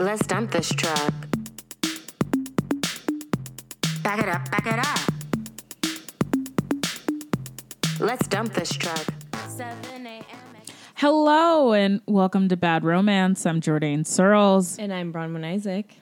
Let's 0.00 0.26
dump 0.26 0.50
this 0.50 0.70
truck. 0.70 1.12
Back 4.02 4.20
it 4.20 4.30
up, 4.30 4.50
back 4.50 4.66
it 4.66 4.78
up. 4.78 4.98
Let's 8.00 8.26
dump 8.28 8.54
this 8.54 8.70
truck. 8.72 9.04
7 9.48 10.06
a.m. 10.06 10.24
Hello 10.94 11.74
and 11.74 12.00
welcome 12.06 12.48
to 12.48 12.56
Bad 12.56 12.82
Romance. 12.82 13.44
I'm 13.44 13.60
Jordan 13.60 14.06
Searles, 14.06 14.78
And 14.78 14.90
I'm 14.90 15.12
Bronwyn 15.12 15.44
Isaac. 15.44 15.96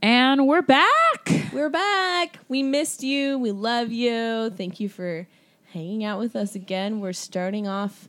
and 0.00 0.46
we're 0.46 0.62
back. 0.62 1.50
We're 1.52 1.68
back. 1.68 2.38
We 2.48 2.62
missed 2.62 3.02
you. 3.02 3.38
We 3.38 3.50
love 3.52 3.92
you. 3.92 4.48
Thank 4.56 4.80
you 4.80 4.88
for 4.88 5.28
hanging 5.74 6.02
out 6.02 6.18
with 6.18 6.34
us 6.34 6.54
again. 6.54 7.00
We're 7.00 7.12
starting 7.12 7.68
off, 7.68 8.08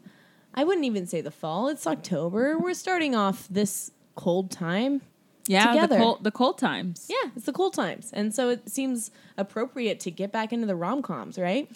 I 0.54 0.63
wouldn't 0.63 0.86
even 0.86 1.08
say 1.08 1.20
the 1.20 1.30
fall, 1.31 1.67
it's 1.67 1.86
October. 1.86 2.58
We're 2.58 2.73
starting 2.73 3.16
off 3.16 3.49
this 3.49 3.91
cold 4.16 4.49
time. 4.49 5.02
Yeah, 5.49 5.71
Together. 5.71 5.95
the 5.95 6.02
cold, 6.03 6.23
the 6.23 6.31
cold 6.31 6.58
times. 6.59 7.08
Yeah, 7.09 7.31
it's 7.35 7.48
the 7.48 7.52
cold 7.52 7.73
times. 7.73 8.12
And 8.13 8.35
so 8.35 8.49
it 8.49 8.70
seems 8.70 9.09
appropriate 9.35 9.99
to 10.02 10.12
get 10.12 10.31
back 10.31 10.53
into 10.53 10.67
the 10.67 10.75
rom 10.75 11.02
coms, 11.02 11.39
right? 11.39 11.67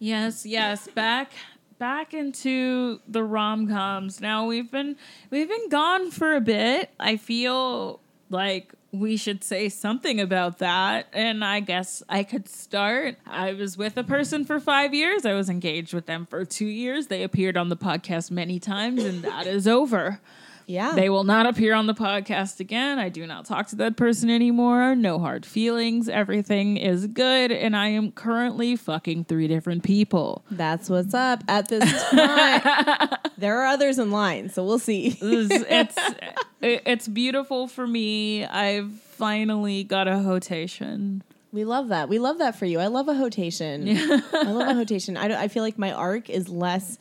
Yes, 0.00 0.44
yes, 0.44 0.88
back 0.88 1.30
back 1.78 2.12
into 2.12 3.00
the 3.06 3.22
rom 3.22 3.68
coms. 3.68 4.20
Now 4.20 4.46
we've 4.46 4.68
been 4.68 4.96
we've 5.30 5.48
been 5.48 5.68
gone 5.68 6.10
for 6.10 6.34
a 6.34 6.40
bit. 6.40 6.90
I 6.98 7.16
feel 7.16 8.00
like 8.30 8.74
we 8.90 9.16
should 9.16 9.44
say 9.44 9.68
something 9.68 10.20
about 10.20 10.58
that. 10.58 11.06
And 11.12 11.44
I 11.44 11.60
guess 11.60 12.02
I 12.08 12.24
could 12.24 12.48
start. 12.48 13.16
I 13.28 13.52
was 13.52 13.76
with 13.76 13.96
a 13.96 14.04
person 14.04 14.44
for 14.44 14.58
five 14.58 14.92
years. 14.92 15.24
I 15.24 15.34
was 15.34 15.48
engaged 15.48 15.94
with 15.94 16.06
them 16.06 16.26
for 16.26 16.44
two 16.44 16.66
years. 16.66 17.06
They 17.06 17.22
appeared 17.22 17.56
on 17.56 17.68
the 17.68 17.76
podcast 17.76 18.32
many 18.32 18.58
times, 18.58 19.04
and 19.04 19.22
that 19.22 19.46
is 19.46 19.68
over. 19.68 20.20
Yeah. 20.66 20.92
They 20.94 21.08
will 21.10 21.24
not 21.24 21.46
appear 21.46 21.74
on 21.74 21.86
the 21.86 21.94
podcast 21.94 22.60
again. 22.60 22.98
I 22.98 23.08
do 23.08 23.26
not 23.26 23.44
talk 23.44 23.68
to 23.68 23.76
that 23.76 23.96
person 23.96 24.30
anymore. 24.30 24.94
No 24.94 25.18
hard 25.18 25.44
feelings. 25.44 26.08
Everything 26.08 26.76
is 26.76 27.06
good. 27.06 27.52
And 27.52 27.76
I 27.76 27.88
am 27.88 28.12
currently 28.12 28.76
fucking 28.76 29.24
three 29.24 29.48
different 29.48 29.82
people. 29.82 30.44
That's 30.50 30.88
what's 30.88 31.14
up 31.14 31.44
at 31.48 31.68
this 31.68 32.10
time. 32.10 33.08
there 33.38 33.58
are 33.60 33.66
others 33.66 33.98
in 33.98 34.10
line, 34.10 34.48
so 34.48 34.64
we'll 34.64 34.78
see. 34.78 35.16
Is- 35.20 35.50
it's 35.50 35.96
it's 36.62 37.08
beautiful 37.08 37.68
for 37.68 37.86
me. 37.86 38.44
I've 38.44 38.92
finally 38.92 39.84
got 39.84 40.08
a 40.08 40.18
hotation. 40.18 41.22
We 41.52 41.64
love 41.64 41.88
that. 41.88 42.08
We 42.08 42.18
love 42.18 42.38
that 42.38 42.56
for 42.56 42.66
you. 42.66 42.80
I 42.80 42.88
love 42.88 43.06
a 43.06 43.14
hotation. 43.14 43.88
I 44.32 44.50
love 44.50 44.68
a 44.68 44.74
hotation. 44.74 45.16
I, 45.16 45.42
I 45.42 45.48
feel 45.48 45.62
like 45.62 45.78
my 45.78 45.92
arc 45.92 46.28
is 46.28 46.48
less, 46.48 46.98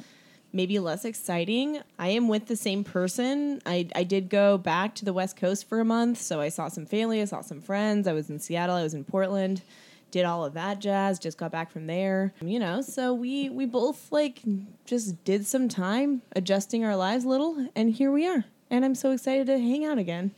maybe 0.53 0.79
less 0.79 1.03
exciting. 1.03 1.79
I 1.99 2.09
am 2.09 2.27
with 2.27 2.47
the 2.47 2.55
same 2.55 2.83
person. 2.83 3.61
I, 3.65 3.87
I 3.95 4.03
did 4.03 4.29
go 4.29 4.57
back 4.57 4.95
to 4.95 5.05
the 5.05 5.13
West 5.13 5.35
Coast 5.35 5.67
for 5.67 5.79
a 5.79 5.85
month. 5.85 6.19
So 6.19 6.39
I 6.39 6.49
saw 6.49 6.67
some 6.67 6.85
family, 6.85 7.21
I 7.21 7.25
saw 7.25 7.41
some 7.41 7.59
friends. 7.59 8.07
I 8.07 8.13
was 8.13 8.29
in 8.29 8.39
Seattle, 8.39 8.75
I 8.75 8.83
was 8.83 8.93
in 8.93 9.03
Portland, 9.03 9.63
did 10.11 10.25
all 10.25 10.45
of 10.45 10.53
that 10.53 10.79
jazz, 10.79 11.19
just 11.19 11.37
got 11.37 11.51
back 11.51 11.71
from 11.71 11.87
there. 11.87 12.33
You 12.41 12.59
know, 12.59 12.81
so 12.81 13.13
we, 13.13 13.49
we 13.49 13.65
both 13.65 14.11
like 14.11 14.41
just 14.85 15.23
did 15.23 15.45
some 15.45 15.67
time 15.67 16.21
adjusting 16.35 16.85
our 16.85 16.95
lives 16.95 17.25
a 17.25 17.29
little. 17.29 17.67
And 17.75 17.91
here 17.91 18.11
we 18.11 18.27
are. 18.27 18.45
And 18.69 18.85
I'm 18.85 18.95
so 18.95 19.11
excited 19.11 19.47
to 19.47 19.57
hang 19.57 19.85
out 19.85 19.97
again. 19.97 20.31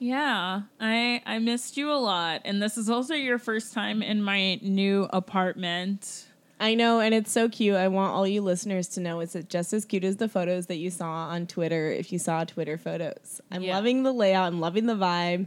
Yeah, 0.00 0.62
I 0.78 1.22
I 1.26 1.40
missed 1.40 1.76
you 1.76 1.90
a 1.90 1.98
lot, 1.98 2.42
and 2.44 2.62
this 2.62 2.78
is 2.78 2.88
also 2.88 3.14
your 3.14 3.38
first 3.38 3.72
time 3.72 4.00
in 4.00 4.22
my 4.22 4.60
new 4.62 5.08
apartment. 5.12 6.27
I 6.60 6.74
know, 6.74 6.98
and 7.00 7.14
it's 7.14 7.30
so 7.30 7.48
cute. 7.48 7.76
I 7.76 7.86
want 7.88 8.12
all 8.14 8.26
you 8.26 8.42
listeners 8.42 8.88
to 8.88 9.00
know 9.00 9.20
it's 9.20 9.36
just 9.48 9.72
as 9.72 9.84
cute 9.84 10.02
as 10.04 10.16
the 10.16 10.28
photos 10.28 10.66
that 10.66 10.76
you 10.76 10.90
saw 10.90 11.28
on 11.28 11.46
Twitter 11.46 11.90
if 11.92 12.12
you 12.12 12.18
saw 12.18 12.44
Twitter 12.44 12.76
photos. 12.76 13.40
I'm 13.50 13.62
Yeah. 13.62 13.76
loving 13.76 14.02
the 14.02 14.12
layout, 14.12 14.48
I'm 14.48 14.60
loving 14.60 14.86
the 14.86 14.94
vibe. 14.96 15.46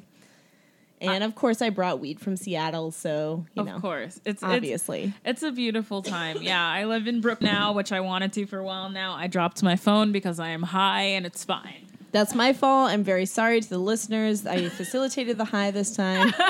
And 1.02 1.24
of 1.24 1.34
course, 1.34 1.64
I 1.64 1.72
brought 1.72 2.00
weed 2.00 2.20
from 2.20 2.38
Seattle, 2.38 2.92
so, 2.92 3.46
you 3.56 3.62
of 3.62 3.68
know, 3.68 3.80
course, 3.80 4.18
it's 4.18 4.28
it's 4.28 4.44
obviously. 4.44 5.14
It's 5.26 5.42
a 5.42 5.52
beautiful 5.52 6.04
time. 6.04 6.38
Yeah, 6.44 6.64
I 6.64 6.86
live 6.86 7.08
in 7.08 7.22
Brook 7.22 7.42
now, 7.42 7.74
which 7.74 7.92
I 7.92 8.00
wanted 8.02 8.32
to 8.34 8.46
for 8.46 8.60
a 8.60 8.64
while 8.64 8.88
now. 8.90 9.14
I 9.16 9.26
dropped 9.26 9.64
my 9.64 9.76
phone 9.76 10.12
because 10.12 10.40
I 10.40 10.50
am 10.50 10.62
high 10.62 11.02
and 11.02 11.26
it's 11.26 11.44
fine. 11.44 11.88
That's 12.12 12.36
my 12.36 12.54
fault. 12.54 12.92
I'm 12.92 13.04
very 13.04 13.26
sorry 13.26 13.62
to 13.62 13.70
the 13.70 13.78
listeners. 13.78 14.46
I 14.46 14.68
facilitated 14.70 15.38
the 15.38 15.46
high 15.46 15.72
this 15.72 15.96
time. 15.96 16.34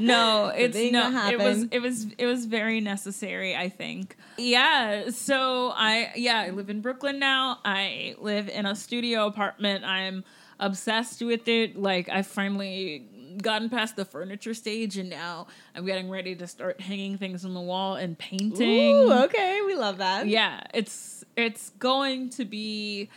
No, 0.00 0.48
it's 0.54 0.76
no. 0.92 1.28
It 1.30 1.38
was 1.38 1.64
it 1.70 1.80
was 1.80 2.06
it 2.18 2.26
was 2.26 2.46
very 2.46 2.80
necessary. 2.80 3.54
I 3.54 3.68
think. 3.68 4.16
Yeah. 4.38 5.10
So 5.10 5.72
I 5.74 6.12
yeah 6.16 6.40
I 6.40 6.50
live 6.50 6.70
in 6.70 6.80
Brooklyn 6.80 7.18
now. 7.18 7.58
I 7.64 8.14
live 8.18 8.48
in 8.48 8.66
a 8.66 8.74
studio 8.74 9.26
apartment. 9.26 9.84
I'm 9.84 10.24
obsessed 10.58 11.22
with 11.22 11.48
it. 11.48 11.76
Like 11.76 12.08
I 12.08 12.22
finally 12.22 13.08
gotten 13.42 13.68
past 13.68 13.96
the 13.96 14.04
furniture 14.04 14.54
stage 14.54 14.96
and 14.96 15.10
now 15.10 15.48
I'm 15.74 15.84
getting 15.84 16.08
ready 16.08 16.36
to 16.36 16.46
start 16.46 16.80
hanging 16.80 17.18
things 17.18 17.44
on 17.44 17.52
the 17.52 17.60
wall 17.60 17.96
and 17.96 18.16
painting. 18.16 18.94
Ooh, 18.96 19.12
okay. 19.24 19.60
We 19.66 19.74
love 19.74 19.98
that. 19.98 20.26
yeah 20.28 20.60
it's 20.72 21.24
it's 21.36 21.70
going 21.70 22.30
to 22.30 22.44
be 22.44 23.10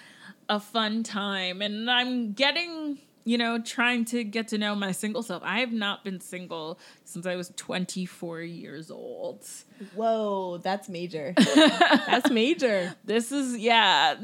a 0.50 0.60
fun 0.60 1.04
time 1.04 1.62
and 1.62 1.90
i'm 1.90 2.34
getting 2.34 2.98
you 3.26 3.38
know 3.38 3.60
trying 3.60 4.06
to 4.06 4.24
get 4.24 4.48
to 4.48 4.58
know 4.58 4.74
my 4.74 4.92
single 4.92 5.22
self 5.22 5.44
i 5.44 5.60
have 5.60 5.74
not 5.74 6.04
been 6.04 6.22
single 6.22 6.80
since 7.04 7.26
i 7.26 7.36
was 7.36 7.52
24 7.58 8.42
years 8.42 8.90
old 8.90 9.46
Whoa, 9.94 10.58
that's 10.58 10.90
major. 10.90 11.34
that's 11.56 12.32
major. 12.32 12.96
this 13.04 13.32
is 13.32 13.58
yeah 13.58 14.16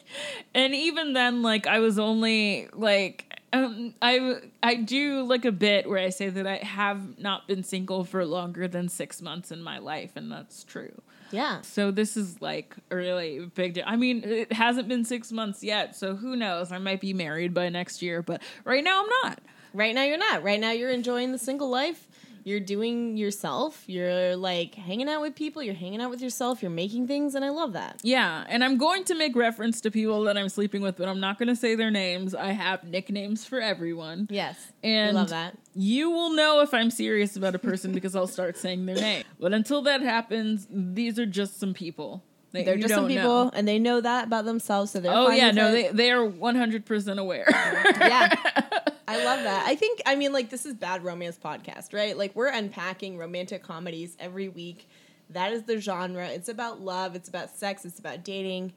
and 0.54 0.74
even 0.74 1.12
then 1.12 1.42
like 1.42 1.66
i 1.66 1.78
was 1.78 1.98
only 1.98 2.68
like 2.72 3.24
um, 3.52 3.94
I 4.02 4.40
I 4.62 4.74
do 4.74 5.22
like 5.22 5.44
a 5.44 5.52
bit 5.52 5.88
where 5.88 5.98
I 5.98 6.10
say 6.10 6.28
that 6.28 6.46
I 6.46 6.56
have 6.56 7.18
not 7.18 7.48
been 7.48 7.62
single 7.62 8.04
for 8.04 8.24
longer 8.26 8.68
than 8.68 8.88
six 8.88 9.22
months 9.22 9.50
in 9.50 9.62
my 9.62 9.78
life, 9.78 10.12
and 10.16 10.30
that's 10.30 10.64
true. 10.64 11.00
Yeah. 11.30 11.60
So 11.62 11.90
this 11.90 12.16
is 12.16 12.40
like 12.40 12.74
a 12.90 12.96
really 12.96 13.50
big 13.54 13.74
deal. 13.74 13.84
I 13.86 13.96
mean, 13.96 14.24
it 14.24 14.52
hasn't 14.52 14.88
been 14.88 15.04
six 15.04 15.30
months 15.30 15.62
yet, 15.62 15.94
so 15.94 16.16
who 16.16 16.36
knows? 16.36 16.72
I 16.72 16.78
might 16.78 17.00
be 17.00 17.12
married 17.12 17.54
by 17.54 17.68
next 17.68 18.02
year, 18.02 18.22
but 18.22 18.42
right 18.64 18.82
now 18.82 19.02
I'm 19.02 19.08
not. 19.22 19.40
Right 19.74 19.94
now 19.94 20.04
you're 20.04 20.18
not. 20.18 20.42
Right 20.42 20.58
now 20.58 20.70
you're 20.70 20.90
enjoying 20.90 21.32
the 21.32 21.38
single 21.38 21.68
life. 21.68 22.07
You're 22.48 22.60
doing 22.60 23.16
yourself. 23.16 23.84
You're 23.86 24.34
like 24.36 24.74
hanging 24.74 25.08
out 25.08 25.20
with 25.20 25.34
people. 25.34 25.62
You're 25.62 25.74
hanging 25.74 26.00
out 26.00 26.08
with 26.10 26.22
yourself. 26.22 26.62
You're 26.62 26.70
making 26.70 27.06
things, 27.06 27.34
and 27.34 27.44
I 27.44 27.50
love 27.50 27.74
that. 27.74 28.00
Yeah, 28.02 28.44
and 28.48 28.64
I'm 28.64 28.78
going 28.78 29.04
to 29.04 29.14
make 29.14 29.36
reference 29.36 29.80
to 29.82 29.90
people 29.90 30.22
that 30.22 30.38
I'm 30.38 30.48
sleeping 30.48 30.80
with, 30.80 30.96
but 30.96 31.08
I'm 31.08 31.20
not 31.20 31.38
going 31.38 31.48
to 31.48 31.56
say 31.56 31.74
their 31.74 31.90
names. 31.90 32.34
I 32.34 32.52
have 32.52 32.84
nicknames 32.84 33.44
for 33.44 33.60
everyone. 33.60 34.28
Yes, 34.30 34.56
And 34.82 35.16
I 35.16 35.20
love 35.20 35.28
that. 35.30 35.58
You 35.74 36.10
will 36.10 36.30
know 36.34 36.60
if 36.62 36.72
I'm 36.72 36.90
serious 36.90 37.36
about 37.36 37.54
a 37.54 37.58
person 37.58 37.92
because 37.92 38.16
I'll 38.16 38.26
start 38.26 38.56
saying 38.56 38.86
their 38.86 38.96
name. 38.96 39.24
But 39.38 39.52
until 39.52 39.82
that 39.82 40.00
happens, 40.00 40.66
these 40.70 41.18
are 41.18 41.26
just 41.26 41.60
some 41.60 41.74
people. 41.74 42.24
They're 42.50 42.76
you 42.76 42.82
just 42.82 42.94
some 42.94 43.06
people, 43.06 43.44
know. 43.44 43.50
and 43.52 43.68
they 43.68 43.78
know 43.78 44.00
that 44.00 44.24
about 44.26 44.46
themselves. 44.46 44.90
So 44.92 45.00
they're 45.00 45.12
Oh 45.14 45.26
fine 45.28 45.36
yeah, 45.36 45.50
no, 45.50 45.68
it. 45.68 45.92
they 45.94 46.04
they 46.06 46.10
are 46.10 46.26
100% 46.26 47.18
aware. 47.18 47.44
yeah. 47.50 48.34
I 49.08 49.24
love 49.24 49.42
that. 49.42 49.64
I 49.66 49.74
think 49.74 50.02
I 50.06 50.14
mean 50.14 50.32
like 50.32 50.50
this 50.50 50.66
is 50.66 50.74
bad 50.74 51.02
romance 51.02 51.38
podcast, 51.42 51.94
right? 51.94 52.16
Like 52.16 52.36
we're 52.36 52.48
unpacking 52.48 53.16
romantic 53.18 53.62
comedies 53.62 54.16
every 54.20 54.48
week. 54.48 54.88
That 55.30 55.52
is 55.52 55.64
the 55.64 55.80
genre. 55.80 56.26
It's 56.28 56.48
about 56.48 56.80
love, 56.80 57.14
it's 57.14 57.28
about 57.28 57.50
sex, 57.50 57.84
it's 57.84 57.98
about 57.98 58.22
dating. 58.24 58.72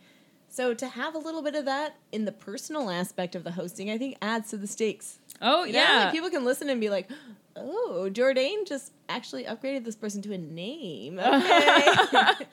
So 0.50 0.74
to 0.74 0.88
have 0.88 1.16
a 1.16 1.18
little 1.18 1.42
bit 1.42 1.56
of 1.56 1.66
that 1.66 1.96
in 2.12 2.26
the 2.26 2.32
personal 2.32 2.90
aspect 2.90 3.36
of 3.36 3.44
the 3.44 3.52
hosting, 3.52 3.90
I 3.90 3.98
think 3.98 4.18
adds 4.22 4.50
to 4.50 4.58
the 4.58 4.68
stakes. 4.68 5.20
oh 5.42 5.64
You 5.64 5.74
know, 5.74 5.80
yeah. 5.80 6.04
like 6.06 6.14
people 6.14 6.30
can 6.30 6.44
listen 6.44 6.70
and 6.70 6.82
be 6.82 6.90
like, 6.90 7.10
"Oh, 7.56 8.10
Jordan 8.10 8.64
just 8.66 8.92
actually 9.16 9.44
upgraded 9.46 9.86
this 9.86 9.96
person 9.96 10.22
to 10.24 10.34
a 10.34 10.38
name." 10.38 11.20
Okay. 11.32 12.46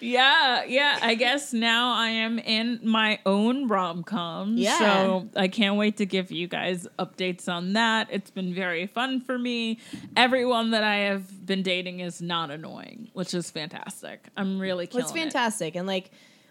Yeah, 0.00 0.64
yeah. 0.64 0.98
I 1.02 1.14
guess 1.14 1.52
now 1.52 1.92
I 1.94 2.08
am 2.08 2.38
in 2.38 2.80
my 2.82 3.18
own 3.26 3.68
rom 3.68 4.02
com. 4.04 4.56
Yeah. 4.56 4.78
So 4.78 5.28
I 5.36 5.48
can't 5.48 5.76
wait 5.76 5.96
to 5.98 6.06
give 6.06 6.30
you 6.30 6.46
guys 6.48 6.86
updates 6.98 7.48
on 7.48 7.72
that. 7.74 8.08
It's 8.10 8.30
been 8.30 8.54
very 8.54 8.86
fun 8.86 9.20
for 9.20 9.38
me. 9.38 9.78
Everyone 10.16 10.70
that 10.72 10.84
I 10.84 10.96
have 10.96 11.46
been 11.46 11.62
dating 11.62 12.00
is 12.00 12.20
not 12.20 12.50
annoying, 12.50 13.08
which 13.12 13.34
is 13.34 13.50
fantastic. 13.50 14.28
I'm 14.36 14.58
really 14.58 14.88
Well, 14.92 15.02
it's 15.02 15.12
fantastic 15.12 15.76
and 15.76 15.86
like 15.86 16.10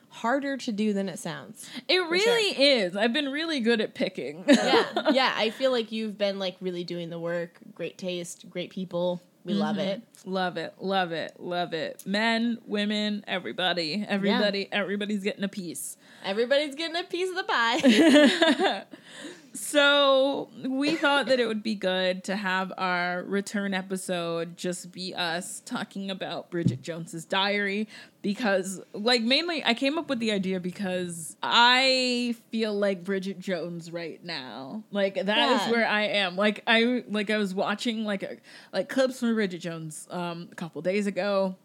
harder 0.09 0.55
to 0.57 0.71
do 0.71 0.93
than 0.93 1.09
it 1.09 1.19
sounds. 1.19 1.69
It, 1.87 1.95
it 1.95 2.09
really 2.09 2.63
is. 2.63 2.95
I've 2.95 3.13
been 3.13 3.29
really 3.31 3.59
good 3.59 3.81
at 3.81 3.93
picking. 3.93 4.45
Yeah, 4.47 4.85
yeah. 5.11 5.33
I 5.35 5.49
feel 5.49 5.71
like 5.71 5.91
you've 5.91 6.17
been 6.17 6.39
like 6.39 6.55
really 6.61 6.83
doing 6.83 7.09
the 7.09 7.19
work. 7.19 7.59
Great 7.73 7.97
taste, 7.97 8.49
great 8.49 8.69
people. 8.71 9.21
We 9.45 9.53
love 9.53 9.77
it. 9.77 10.01
Mm-hmm. 10.01 10.31
love 10.31 10.57
it, 10.57 10.73
love 10.79 11.11
it, 11.11 11.39
love 11.39 11.73
it. 11.73 12.03
Men, 12.05 12.57
women, 12.65 13.23
everybody, 13.27 14.03
everybody, 14.07 14.67
everybody's 14.71 15.23
getting 15.23 15.43
a 15.43 15.47
piece. 15.47 15.97
Everybody's 16.23 16.73
getting 16.73 16.95
a 16.95 17.03
piece 17.03 17.29
of 17.29 17.35
the 17.35 17.43
pie. 17.43 18.83
So 19.55 20.49
we 20.67 20.95
thought 20.95 21.27
that 21.27 21.39
it 21.39 21.47
would 21.47 21.63
be 21.63 21.75
good 21.75 22.23
to 22.25 22.35
have 22.35 22.73
our 22.77 23.23
return 23.23 23.73
episode 23.73 24.57
just 24.57 24.91
be 24.91 25.15
us 25.15 25.61
talking 25.65 26.11
about 26.11 26.51
Bridget 26.51 26.81
Jones's 26.81 27.23
diary 27.25 27.87
because 28.21 28.81
like 28.93 29.21
mainly 29.21 29.63
I 29.63 29.73
came 29.73 29.97
up 29.97 30.09
with 30.09 30.19
the 30.19 30.31
idea 30.31 30.59
because 30.59 31.37
I 31.41 32.35
feel 32.51 32.73
like 32.73 33.03
Bridget 33.03 33.39
Jones 33.39 33.91
right 33.91 34.23
now. 34.23 34.83
Like 34.91 35.15
that 35.15 35.27
is 35.27 35.61
Yeah. 35.67 35.71
where 35.71 35.87
I 35.87 36.01
am. 36.03 36.35
Like 36.35 36.61
I 36.67 37.03
like 37.09 37.29
I 37.29 37.37
was 37.37 37.53
watching 37.55 38.03
like 38.03 38.23
a, 38.23 38.37
like 38.73 38.89
clips 38.89 39.19
from 39.21 39.33
Bridget 39.35 39.59
Jones 39.59 40.07
um 40.11 40.49
a 40.51 40.55
couple 40.55 40.81
days 40.81 41.07
ago. 41.07 41.55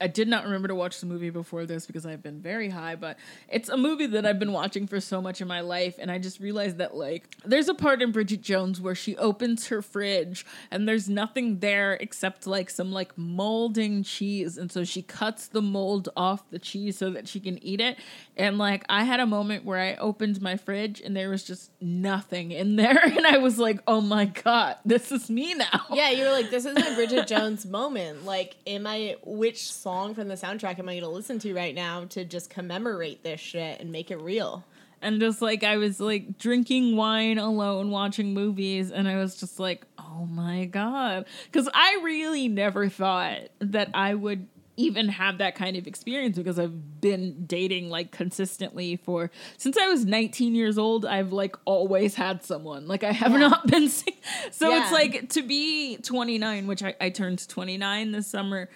I- 0.00 0.06
did 0.08 0.26
not 0.28 0.44
remember 0.44 0.68
to 0.68 0.74
watch 0.74 0.98
the 1.00 1.06
movie 1.06 1.30
before 1.30 1.64
this 1.66 1.86
because 1.86 2.04
I've 2.04 2.22
been 2.22 2.40
very 2.40 2.68
high, 2.68 2.96
but 2.96 3.16
it's 3.48 3.68
a 3.68 3.76
movie 3.76 4.06
that 4.06 4.26
I've 4.26 4.38
been 4.38 4.52
watching 4.52 4.86
for 4.88 5.00
so 5.00 5.22
much 5.22 5.40
in 5.40 5.46
my 5.46 5.60
life. 5.60 5.96
And 5.98 6.10
I 6.10 6.18
just 6.18 6.40
realized 6.40 6.78
that, 6.78 6.96
like, 6.96 7.28
there's 7.44 7.68
a 7.68 7.74
part 7.74 8.02
in 8.02 8.10
Bridget 8.10 8.42
Jones 8.42 8.80
where 8.80 8.94
she 8.96 9.16
opens 9.16 9.68
her 9.68 9.80
fridge 9.80 10.44
and 10.70 10.88
there's 10.88 11.08
nothing 11.08 11.60
there 11.60 11.94
except, 11.94 12.46
like, 12.46 12.68
some, 12.70 12.90
like, 12.90 13.16
molding 13.16 14.02
cheese. 14.02 14.58
And 14.58 14.72
so 14.72 14.82
she 14.84 15.02
cuts 15.02 15.46
the 15.46 15.62
mold 15.62 16.08
off 16.16 16.50
the 16.50 16.58
cheese 16.58 16.98
so 16.98 17.10
that 17.10 17.28
she 17.28 17.38
can 17.38 17.62
eat 17.64 17.80
it. 17.80 17.96
And, 18.36 18.58
like, 18.58 18.84
I 18.88 19.04
had 19.04 19.20
a 19.20 19.26
moment 19.26 19.64
where 19.64 19.78
I 19.78 19.94
opened 19.94 20.42
my 20.42 20.56
fridge 20.56 21.00
and 21.00 21.16
there 21.16 21.30
was 21.30 21.44
just 21.44 21.70
nothing 21.80 22.50
in 22.50 22.76
there. 22.76 23.00
And 23.22 23.26
I 23.26 23.38
was 23.38 23.58
like, 23.58 23.80
oh 23.86 24.00
my 24.00 24.24
God, 24.24 24.76
this 24.84 25.12
is 25.12 25.30
me 25.30 25.54
now. 25.54 25.84
Yeah, 25.92 26.10
you 26.10 26.24
were 26.24 26.32
like, 26.32 26.50
this 26.50 26.64
is 26.64 26.74
my 26.74 26.94
Bridget 26.94 27.26
Jones 27.28 27.64
moment. 27.66 28.24
Like, 28.24 28.56
am 28.66 28.86
I, 28.86 29.16
which 29.42 29.72
song 29.72 30.14
from 30.14 30.28
the 30.28 30.34
soundtrack 30.36 30.78
am 30.78 30.88
I 30.88 30.92
going 30.92 31.02
to 31.02 31.08
listen 31.08 31.40
to 31.40 31.52
right 31.52 31.74
now 31.74 32.04
to 32.10 32.24
just 32.24 32.48
commemorate 32.48 33.24
this 33.24 33.40
shit 33.40 33.80
and 33.80 33.90
make 33.90 34.10
it 34.12 34.20
real? 34.20 34.64
and 35.04 35.18
just 35.18 35.42
like 35.42 35.64
I 35.64 35.78
was 35.78 35.98
like 35.98 36.38
drinking 36.38 36.96
wine 36.96 37.36
alone 37.38 37.90
watching 37.90 38.34
movies 38.34 38.92
and 38.92 39.08
I 39.08 39.16
was 39.16 39.34
just 39.34 39.58
like 39.58 39.84
oh 39.98 40.26
my 40.30 40.66
god 40.66 41.26
cuz 41.52 41.68
I 41.74 41.98
really 42.04 42.46
never 42.46 42.88
thought 42.88 43.40
that 43.58 43.90
I 43.94 44.14
would 44.14 44.46
even 44.76 45.08
have 45.08 45.38
that 45.38 45.56
kind 45.56 45.76
of 45.76 45.88
experience 45.88 46.36
because 46.38 46.56
I've 46.56 47.00
been 47.00 47.44
dating 47.46 47.90
like 47.90 48.12
consistently 48.12 48.94
for 48.94 49.32
since 49.58 49.76
I 49.76 49.88
was 49.88 50.04
19 50.06 50.54
years 50.54 50.78
old 50.78 51.04
I've 51.04 51.32
like 51.32 51.56
always 51.64 52.14
had 52.14 52.44
someone 52.44 52.86
like 52.86 53.02
I 53.02 53.10
have 53.10 53.32
Yeah. 53.32 53.38
not 53.48 53.66
been 53.66 53.88
so 54.52 54.70
Yeah. 54.70 54.82
it's 54.84 54.92
like 54.92 55.28
to 55.30 55.42
be 55.42 55.96
29 55.96 56.68
which 56.68 56.84
I, 56.84 56.94
I 57.00 57.10
turned 57.10 57.46
29 57.48 58.12
this 58.12 58.28
summer 58.28 58.70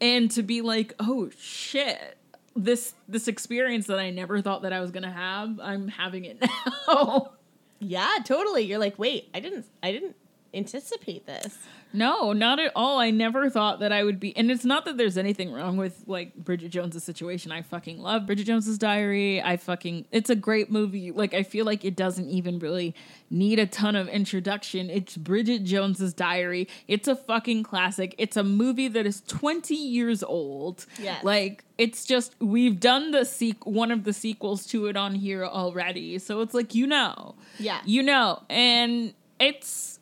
and 0.00 0.30
to 0.30 0.42
be 0.42 0.60
like 0.62 0.94
oh 1.00 1.30
shit 1.38 2.18
this 2.58 2.94
this 3.08 3.28
experience 3.28 3.86
that 3.86 3.98
I 3.98 4.10
never 4.10 4.42
thought 4.42 4.62
that 4.62 4.72
I 4.72 4.80
was 4.80 4.90
gonna 4.90 5.12
have, 5.12 5.60
I'm 5.60 5.88
having 5.88 6.24
it 6.24 6.42
now. 6.88 7.32
Yeah, 7.80 8.16
totally. 8.24 8.62
You're 8.62 8.80
like, 8.80 8.98
wait, 8.98 9.28
I 9.32 9.40
didn't, 9.40 9.66
I 9.82 9.92
didn't 9.92 10.16
anticipate 10.54 11.26
this. 11.26 11.58
no, 11.92 12.32
not 12.32 12.58
at 12.58 12.72
all. 12.76 12.98
I 12.98 13.10
never 13.10 13.48
thought 13.50 13.80
that 13.80 13.92
I 13.92 14.04
would 14.04 14.18
be 14.20 14.36
and 14.36 14.50
it's 14.50 14.64
not 14.64 14.84
that 14.84 14.96
there's 14.98 15.16
anything 15.18 15.52
wrong 15.52 15.76
with 15.76 16.04
like 16.06 16.34
Bridget 16.34 16.68
Jones's 16.70 17.04
situation. 17.04 17.50
I 17.52 17.62
fucking 17.62 17.98
love 18.00 18.26
Bridget 18.26 18.44
Jones's 18.44 18.78
Diary. 18.78 19.42
I 19.42 19.56
fucking 19.56 20.06
it's 20.10 20.30
a 20.30 20.36
great 20.36 20.70
movie. 20.70 21.10
Like 21.12 21.32
I 21.34 21.42
feel 21.42 21.64
like 21.64 21.84
it 21.84 21.96
doesn't 21.96 22.28
even 22.28 22.58
really 22.58 22.94
need 23.30 23.58
a 23.58 23.66
ton 23.66 23.96
of 23.96 24.08
introduction. 24.08 24.90
It's 24.90 25.16
Bridget 25.16 25.64
Jones's 25.64 26.12
Diary. 26.14 26.68
It's 26.88 27.08
a 27.08 27.16
fucking 27.16 27.62
classic. 27.62 28.14
It's 28.18 28.36
a 28.36 28.44
movie 28.44 28.88
that 28.88 29.06
is 29.06 29.22
20 29.26 29.74
years 29.74 30.22
old. 30.22 30.84
Yeah. 30.98 31.18
Like 31.22 31.64
it's 31.78 32.04
just 32.04 32.34
we've 32.40 32.80
done 32.80 33.12
the 33.12 33.20
sequ- 33.20 33.66
one 33.66 33.90
of 33.90 34.04
the 34.04 34.12
sequels 34.12 34.66
to 34.68 34.86
it 34.86 34.96
on 34.96 35.14
here 35.14 35.44
already. 35.44 36.18
So 36.18 36.40
it's 36.40 36.54
like 36.54 36.74
you 36.74 36.86
know. 36.86 37.34
Yeah. 37.58 37.80
You 37.84 38.02
know, 38.02 38.42
and 38.50 39.14
it's 39.40 39.97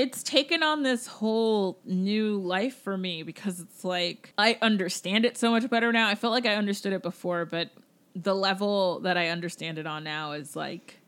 it's 0.00 0.22
taken 0.22 0.62
on 0.62 0.82
this 0.82 1.06
whole 1.06 1.78
new 1.84 2.38
life 2.38 2.74
for 2.74 2.96
me 2.96 3.22
because 3.22 3.60
it's 3.60 3.84
like 3.84 4.32
I 4.38 4.56
understand 4.62 5.26
it 5.26 5.36
so 5.36 5.50
much 5.50 5.68
better 5.68 5.92
now. 5.92 6.08
I 6.08 6.14
felt 6.14 6.32
like 6.32 6.46
I 6.46 6.54
understood 6.54 6.94
it 6.94 7.02
before, 7.02 7.44
but 7.44 7.68
the 8.16 8.34
level 8.34 9.00
that 9.00 9.18
I 9.18 9.28
understand 9.28 9.78
it 9.78 9.86
on 9.86 10.02
now 10.02 10.32
is 10.32 10.56
like 10.56 11.00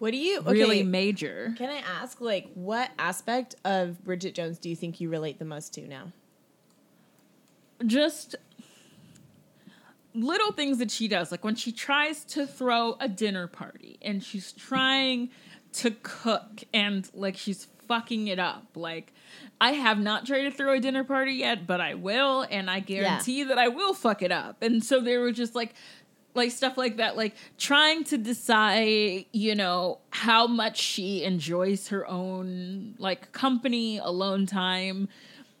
What 0.00 0.10
do 0.10 0.16
you, 0.16 0.40
okay, 0.40 0.50
really 0.50 0.82
major. 0.82 1.54
can 1.56 1.70
I 1.70 1.82
ask, 2.02 2.20
like, 2.20 2.50
what 2.54 2.90
aspect 2.98 3.54
of 3.64 4.02
Bridget 4.02 4.34
Jones 4.34 4.58
do 4.58 4.68
you 4.68 4.74
think 4.74 5.00
you 5.00 5.08
relate 5.08 5.38
the 5.38 5.44
most 5.44 5.72
to 5.74 5.86
now? 5.86 6.12
just 7.86 8.36
little 10.14 10.52
things 10.52 10.78
that 10.78 10.90
she 10.90 11.08
does 11.08 11.32
like 11.32 11.42
when 11.42 11.54
she 11.56 11.72
tries 11.72 12.24
to 12.24 12.46
throw 12.46 12.96
a 13.00 13.08
dinner 13.08 13.48
party 13.48 13.98
and 14.02 14.22
she's 14.22 14.52
trying 14.52 15.30
to 15.72 15.90
cook 16.02 16.62
and 16.72 17.10
like 17.14 17.36
she's 17.36 17.66
fucking 17.92 18.28
it 18.28 18.38
up. 18.38 18.66
Like 18.74 19.12
i 19.60 19.72
have 19.72 19.98
not 19.98 20.26
tried 20.26 20.42
to 20.42 20.50
throw 20.50 20.72
a 20.74 20.80
dinner 20.80 21.04
party 21.04 21.34
yet 21.34 21.66
but 21.68 21.80
i 21.80 21.94
will 21.94 22.44
and 22.50 22.68
i 22.68 22.80
guarantee 22.80 23.44
that 23.44 23.58
i 23.58 23.68
will 23.68 23.94
fuck 23.94 24.22
it 24.22 24.32
up. 24.32 24.62
And 24.62 24.82
so 24.84 25.00
they 25.00 25.16
were 25.18 25.32
just 25.32 25.54
like 25.54 25.74
like 26.34 26.50
stuff 26.50 26.78
like 26.78 26.96
that 26.96 27.16
like 27.16 27.34
trying 27.58 28.04
to 28.04 28.16
decide 28.16 29.26
you 29.32 29.54
know 29.54 29.98
how 30.10 30.46
much 30.46 30.78
she 30.78 31.22
enjoys 31.24 31.88
her 31.88 32.08
own 32.08 32.94
like 32.98 33.32
company 33.32 33.98
alone 33.98 34.46
time 34.46 35.08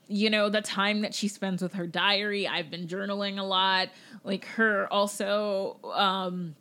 you 0.08 0.30
know 0.30 0.48
the 0.48 0.62
time 0.62 1.02
that 1.02 1.14
she 1.14 1.28
spends 1.28 1.62
with 1.62 1.74
her 1.74 1.86
diary. 1.86 2.46
I've 2.46 2.70
been 2.70 2.86
journaling 2.86 3.38
a 3.38 3.42
lot. 3.42 3.88
Like 4.24 4.44
her 4.56 4.92
also 4.92 5.78
um 5.94 6.54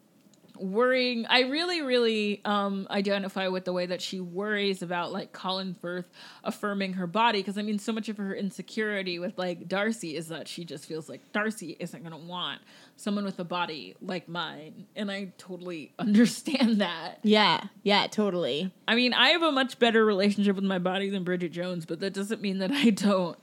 worrying 0.61 1.25
i 1.27 1.41
really 1.41 1.81
really 1.81 2.41
um 2.45 2.87
identify 2.89 3.47
with 3.47 3.65
the 3.65 3.73
way 3.73 3.85
that 3.85 4.01
she 4.01 4.19
worries 4.19 4.81
about 4.81 5.11
like 5.11 5.31
colin 5.31 5.75
firth 5.81 6.09
affirming 6.43 6.93
her 6.93 7.07
body 7.07 7.39
because 7.39 7.57
i 7.57 7.61
mean 7.61 7.79
so 7.79 7.91
much 7.91 8.09
of 8.09 8.17
her 8.17 8.33
insecurity 8.35 9.19
with 9.19 9.37
like 9.37 9.67
darcy 9.67 10.15
is 10.15 10.27
that 10.27 10.47
she 10.47 10.63
just 10.63 10.85
feels 10.85 11.09
like 11.09 11.21
darcy 11.31 11.75
isn't 11.79 12.03
going 12.03 12.11
to 12.11 12.27
want 12.27 12.61
someone 12.95 13.25
with 13.25 13.39
a 13.39 13.43
body 13.43 13.95
like 14.01 14.27
mine 14.29 14.85
and 14.95 15.11
i 15.11 15.31
totally 15.37 15.91
understand 15.99 16.79
that 16.81 17.19
Yeah, 17.23 17.63
yeah, 17.83 18.07
totally. 18.07 18.71
I 18.87 18.95
mean, 18.95 19.13
I 19.13 19.29
have 19.29 19.41
a 19.41 19.51
much 19.51 19.79
better 19.79 20.05
relationship 20.05 20.55
with 20.55 20.65
my 20.65 20.79
body 20.79 21.09
than 21.09 21.23
Bridget 21.23 21.51
Jones, 21.51 21.85
but 21.85 21.99
that 21.99 22.13
doesn't 22.13 22.41
mean 22.41 22.59
that 22.59 22.71
I 22.71 22.89
don't 22.89 23.37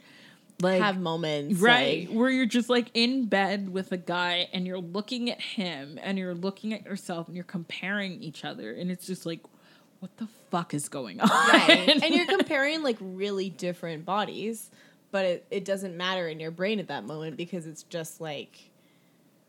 like 0.61 0.81
Have 0.83 0.99
moments. 0.99 1.61
right 1.61 2.09
like- 2.09 2.17
where 2.17 2.31
you're 2.31 2.47
just 2.47 2.69
like 2.69 2.91
in 2.95 3.27
bed 3.27 3.69
with 3.71 3.93
a 3.93 3.97
guy 3.97 4.49
and 4.53 4.67
you're 4.67 4.81
looking 4.81 5.31
at 5.31 5.41
him 5.41 5.99
and 6.03 6.19
you're 6.19 6.35
looking 6.35 6.73
at 6.73 6.85
yourself 6.85 7.27
and 7.29 7.37
you're 7.37 7.45
comparing 7.45 8.21
each 8.23 8.45
other 8.45 8.73
and 8.73 8.91
it's 8.91 9.07
just 9.07 9.25
like 9.27 9.41
what 10.01 10.17
the 10.19 10.29
fuck 10.51 10.75
is 10.75 10.89
going 10.89 11.21
on? 11.21 11.29
Right. 11.29 11.89
and 12.03 12.15
you're 12.15 12.27
comparing 12.39 12.83
like 12.85 12.97
really 13.01 13.51
different 13.51 14.05
bodies, 14.05 14.71
but 15.11 15.25
it, 15.25 15.47
it 15.51 15.65
doesn't 15.65 15.97
matter 15.97 16.29
in 16.29 16.39
your 16.39 16.53
brain 16.53 16.79
at 16.79 16.87
that 16.89 17.05
moment 17.05 17.37
because 17.37 17.67
it's 17.67 17.83
just 17.83 18.21
like 18.21 18.71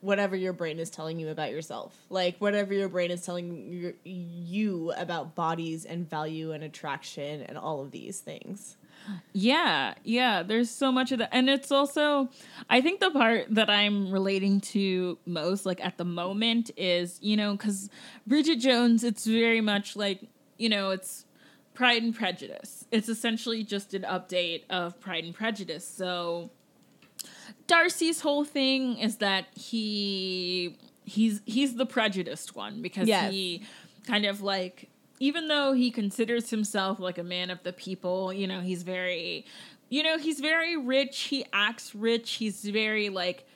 whatever 0.01 0.35
your 0.35 0.53
brain 0.53 0.79
is 0.79 0.89
telling 0.89 1.19
you 1.19 1.29
about 1.29 1.51
yourself. 1.51 1.95
Like 2.09 2.37
whatever 2.39 2.73
your 2.73 2.89
brain 2.89 3.11
is 3.11 3.23
telling 3.23 3.69
you, 3.71 3.93
you 4.03 4.91
about 4.93 5.35
bodies 5.35 5.85
and 5.85 6.09
value 6.09 6.51
and 6.51 6.63
attraction 6.63 7.41
and 7.43 7.55
all 7.57 7.81
of 7.81 7.91
these 7.91 8.19
things. 8.19 8.75
Yeah, 9.33 9.93
yeah, 10.03 10.43
there's 10.43 10.69
so 10.69 10.91
much 10.91 11.11
of 11.11 11.19
that. 11.19 11.29
And 11.31 11.49
it's 11.49 11.71
also 11.71 12.29
I 12.69 12.81
think 12.81 12.99
the 12.99 13.11
part 13.11 13.45
that 13.49 13.69
I'm 13.69 14.11
relating 14.11 14.61
to 14.61 15.17
most 15.25 15.65
like 15.65 15.83
at 15.83 15.97
the 15.97 16.05
moment 16.05 16.71
is, 16.77 17.17
you 17.21 17.35
know, 17.37 17.57
cuz 17.57 17.89
Bridget 18.27 18.57
Jones 18.57 19.03
it's 19.03 19.25
very 19.25 19.61
much 19.61 19.95
like, 19.95 20.21
you 20.57 20.69
know, 20.69 20.91
it's 20.91 21.25
Pride 21.73 22.03
and 22.03 22.13
Prejudice. 22.13 22.85
It's 22.91 23.07
essentially 23.09 23.63
just 23.63 23.93
an 23.93 24.01
update 24.03 24.63
of 24.69 24.99
Pride 24.99 25.23
and 25.23 25.33
Prejudice. 25.33 25.87
So 25.87 26.51
Darcy's 27.67 28.21
whole 28.21 28.43
thing 28.43 28.97
is 28.97 29.17
that 29.17 29.45
he 29.55 30.77
he's 31.05 31.41
he's 31.45 31.75
the 31.75 31.85
prejudiced 31.85 32.55
one 32.55 32.81
because 32.81 33.07
Yes. 33.07 33.31
he 33.31 33.63
kind 34.05 34.25
of 34.25 34.41
like 34.41 34.89
even 35.19 35.47
though 35.47 35.73
he 35.73 35.91
considers 35.91 36.49
himself 36.49 36.99
like 36.99 37.17
a 37.17 37.23
man 37.23 37.49
of 37.49 37.61
the 37.63 37.73
people, 37.73 38.31
you 38.31 38.47
know, 38.47 38.61
he's 38.61 38.83
very 38.83 39.45
you 39.91 40.03
know, 40.03 40.19
he's 40.19 40.39
very 40.39 40.77
rich, 40.77 41.21
he 41.21 41.45
acts 41.51 41.95
rich, 41.95 42.33
he's 42.33 42.63
very 42.63 43.09
like 43.09 43.47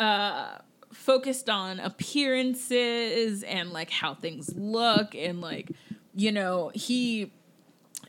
uh 0.00 0.58
focused 0.92 1.48
on 1.48 1.80
appearances 1.80 3.42
and 3.44 3.70
like 3.70 3.90
how 3.90 4.14
things 4.14 4.52
look 4.54 5.14
and 5.14 5.40
like 5.40 5.70
you 6.14 6.30
know, 6.30 6.70
he 6.74 7.32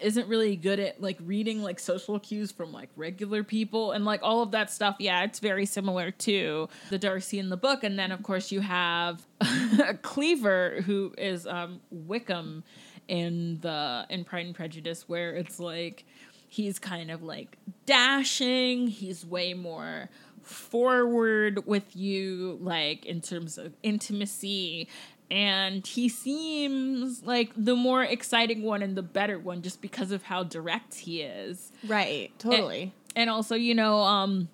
isn't 0.01 0.27
really 0.27 0.55
good 0.55 0.79
at 0.79 1.01
like 1.01 1.17
reading 1.23 1.61
like 1.61 1.79
social 1.79 2.19
cues 2.19 2.51
from 2.51 2.71
like 2.71 2.89
regular 2.95 3.43
people 3.43 3.91
and 3.91 4.05
like 4.05 4.21
all 4.23 4.41
of 4.41 4.51
that 4.51 4.71
stuff. 4.71 4.95
Yeah, 4.99 5.23
it's 5.23 5.39
very 5.39 5.65
similar 5.65 6.11
to 6.11 6.69
the 6.89 6.97
Darcy 6.97 7.39
in 7.39 7.49
the 7.49 7.57
book. 7.57 7.83
And 7.83 7.97
then 7.97 8.11
of 8.11 8.23
course 8.23 8.51
you 8.51 8.61
have 8.61 9.25
Cleaver, 10.01 10.81
who 10.85 11.13
is 11.17 11.47
um 11.47 11.79
Wickham 11.91 12.63
in 13.07 13.59
the 13.61 14.05
in 14.09 14.23
Pride 14.23 14.45
and 14.45 14.55
Prejudice, 14.55 15.07
where 15.07 15.35
it's 15.35 15.59
like 15.59 16.05
he's 16.47 16.79
kind 16.79 17.11
of 17.11 17.23
like 17.23 17.57
dashing, 17.85 18.87
he's 18.87 19.25
way 19.25 19.53
more 19.53 20.09
forward 20.41 21.65
with 21.65 21.95
you, 21.95 22.57
like 22.61 23.05
in 23.05 23.21
terms 23.21 23.57
of 23.57 23.73
intimacy 23.81 24.87
and 25.33 25.87
he 25.87 26.09
seems 26.09 27.23
like 27.23 27.51
the 27.57 27.75
more 27.75 28.03
exciting 28.03 28.61
one 28.61 28.83
and 28.83 28.95
the 28.95 29.01
better 29.01 29.39
one 29.39 29.63
just 29.63 29.81
because 29.81 30.11
of 30.11 30.21
how 30.21 30.43
direct 30.43 30.93
he 30.93 31.23
is. 31.23 31.71
Right. 31.87 32.31
Totally. 32.37 32.93
And 33.15 33.31
also, 33.31 33.55
you 33.55 33.73
know, 33.73 33.97
um 34.01 34.47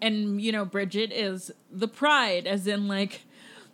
and 0.00 0.40
you 0.40 0.52
know, 0.52 0.64
Bridget 0.64 1.10
is 1.12 1.50
the 1.72 1.88
pride 1.88 2.46
as 2.46 2.68
in 2.68 2.86
like 2.86 3.22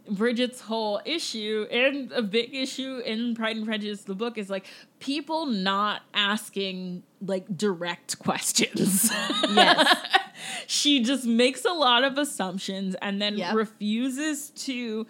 Bridget's 0.08 0.62
whole 0.62 1.02
issue 1.04 1.66
and 1.70 2.10
a 2.12 2.22
big 2.22 2.54
issue 2.54 2.98
in 3.04 3.34
Pride 3.34 3.56
and 3.56 3.66
Prejudice 3.66 4.04
the 4.04 4.14
book 4.14 4.38
is 4.38 4.48
like 4.48 4.64
people 5.00 5.44
not 5.44 6.00
asking 6.14 7.02
like 7.20 7.44
direct 7.58 8.18
questions. 8.20 9.10
Yes. 9.50 9.96
she 10.66 11.02
just 11.02 11.26
makes 11.26 11.66
a 11.66 11.72
lot 11.72 12.04
of 12.04 12.16
assumptions 12.16 12.94
and 13.02 13.20
then 13.20 13.36
Yep. 13.36 13.54
refuses 13.54 14.48
to 14.50 15.06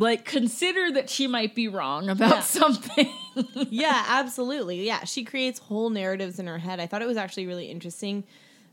like 0.00 0.24
consider 0.24 0.90
that 0.92 1.08
she 1.10 1.26
might 1.26 1.54
be 1.54 1.68
wrong 1.68 2.08
about 2.08 2.30
Yeah. 2.36 2.40
something. 2.40 3.12
yeah, 3.70 4.04
absolutely. 4.08 4.84
Yeah, 4.86 5.04
she 5.04 5.24
creates 5.24 5.58
whole 5.60 5.90
narratives 5.90 6.38
in 6.38 6.46
her 6.46 6.58
head. 6.58 6.80
I 6.80 6.86
thought 6.86 7.02
it 7.02 7.06
was 7.08 7.16
actually 7.16 7.46
really 7.46 7.66
interesting 7.66 8.24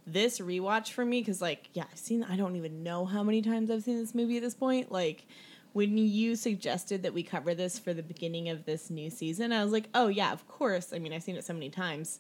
this 0.08 0.40
rewatch 0.40 0.92
for 0.94 1.04
me 1.04 1.20
because, 1.20 1.42
like, 1.42 1.70
yeah, 1.74 1.84
I've 1.92 1.98
seen. 2.00 2.24
I 2.24 2.38
don't 2.38 2.56
even 2.56 2.82
know 2.82 3.06
how 3.06 3.24
many 3.24 3.42
times 3.42 3.70
I've 3.70 3.84
seen 3.84 3.98
this 4.00 4.16
movie 4.16 4.38
at 4.38 4.44
this 4.44 4.54
point. 4.56 4.90
Like, 4.92 5.26
when 5.74 5.98
you 5.98 6.36
suggested 6.38 7.04
that 7.04 7.14
we 7.14 7.24
cover 7.24 7.54
this 7.54 7.78
for 7.78 7.94
the 7.94 8.02
beginning 8.04 8.48
of 8.50 8.64
this 8.66 8.90
new 8.90 9.10
season, 9.10 9.52
I 9.52 9.62
was 9.64 9.74
like, 9.74 9.90
oh 9.94 10.08
yeah, 10.08 10.32
of 10.32 10.48
course. 10.48 10.94
I 10.94 11.00
mean, 11.00 11.12
I've 11.14 11.24
seen 11.24 11.36
it 11.36 11.44
so 11.46 11.54
many 11.54 11.70
times. 11.70 12.20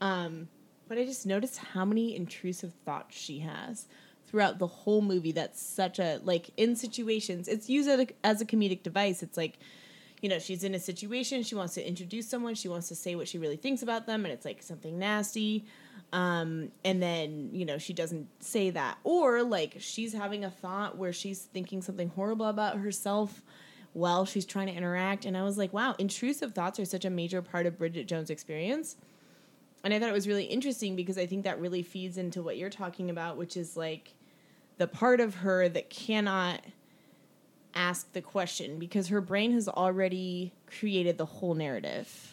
Um, 0.00 0.48
but 0.88 0.98
I 0.98 1.04
just 1.04 1.24
noticed 1.24 1.58
how 1.58 1.84
many 1.84 2.16
intrusive 2.16 2.72
thoughts 2.84 3.16
she 3.16 3.38
has 3.38 3.86
throughout 4.30 4.58
the 4.58 4.66
whole 4.66 5.02
movie. 5.02 5.32
That's 5.32 5.60
such 5.60 5.98
a 5.98 6.20
like 6.24 6.50
in 6.56 6.76
situations. 6.76 7.48
It's 7.48 7.68
used 7.68 7.88
as 7.88 8.00
a, 8.00 8.06
as 8.24 8.40
a 8.40 8.44
comedic 8.44 8.82
device. 8.82 9.22
It's 9.22 9.36
like 9.36 9.58
you 10.20 10.28
know, 10.28 10.38
she's 10.38 10.64
in 10.64 10.74
a 10.74 10.78
situation, 10.78 11.42
she 11.42 11.54
wants 11.54 11.74
to 11.74 11.86
introduce 11.86 12.28
someone, 12.28 12.54
she 12.54 12.68
wants 12.68 12.88
to 12.88 12.94
say 12.94 13.14
what 13.14 13.26
she 13.26 13.38
really 13.38 13.56
thinks 13.56 13.80
about 13.82 14.06
them, 14.06 14.24
and 14.24 14.32
it's 14.32 14.44
like 14.44 14.62
something 14.62 14.98
nasty. 14.98 15.64
Um, 16.12 16.72
and 16.84 17.02
then, 17.02 17.50
you 17.52 17.64
know, 17.64 17.78
she 17.78 17.92
doesn't 17.92 18.28
say 18.42 18.70
that. 18.70 18.98
Or 19.04 19.42
like 19.42 19.76
she's 19.78 20.12
having 20.12 20.44
a 20.44 20.50
thought 20.50 20.98
where 20.98 21.12
she's 21.12 21.40
thinking 21.40 21.82
something 21.82 22.08
horrible 22.10 22.46
about 22.46 22.76
herself 22.78 23.42
while 23.92 24.24
she's 24.24 24.44
trying 24.44 24.66
to 24.66 24.72
interact. 24.72 25.24
And 25.24 25.36
I 25.36 25.42
was 25.42 25.56
like, 25.56 25.72
wow, 25.72 25.94
intrusive 25.98 26.52
thoughts 26.52 26.78
are 26.78 26.84
such 26.84 27.04
a 27.04 27.10
major 27.10 27.42
part 27.42 27.66
of 27.66 27.78
Bridget 27.78 28.06
Jones' 28.06 28.30
experience. 28.30 28.96
And 29.82 29.94
I 29.94 29.98
thought 29.98 30.10
it 30.10 30.14
was 30.14 30.28
really 30.28 30.44
interesting 30.44 30.96
because 30.96 31.16
I 31.16 31.26
think 31.26 31.44
that 31.44 31.60
really 31.60 31.82
feeds 31.82 32.18
into 32.18 32.42
what 32.42 32.58
you're 32.58 32.70
talking 32.70 33.08
about, 33.08 33.36
which 33.36 33.56
is 33.56 33.76
like 33.76 34.12
the 34.80 34.86
part 34.86 35.20
of 35.20 35.34
her 35.34 35.68
that 35.68 35.90
cannot 35.90 36.64
ask 37.74 38.10
the 38.14 38.22
question 38.22 38.78
because 38.78 39.08
her 39.08 39.20
brain 39.20 39.52
has 39.52 39.68
already 39.68 40.54
created 40.66 41.18
the 41.18 41.26
whole 41.26 41.54
narrative. 41.54 42.32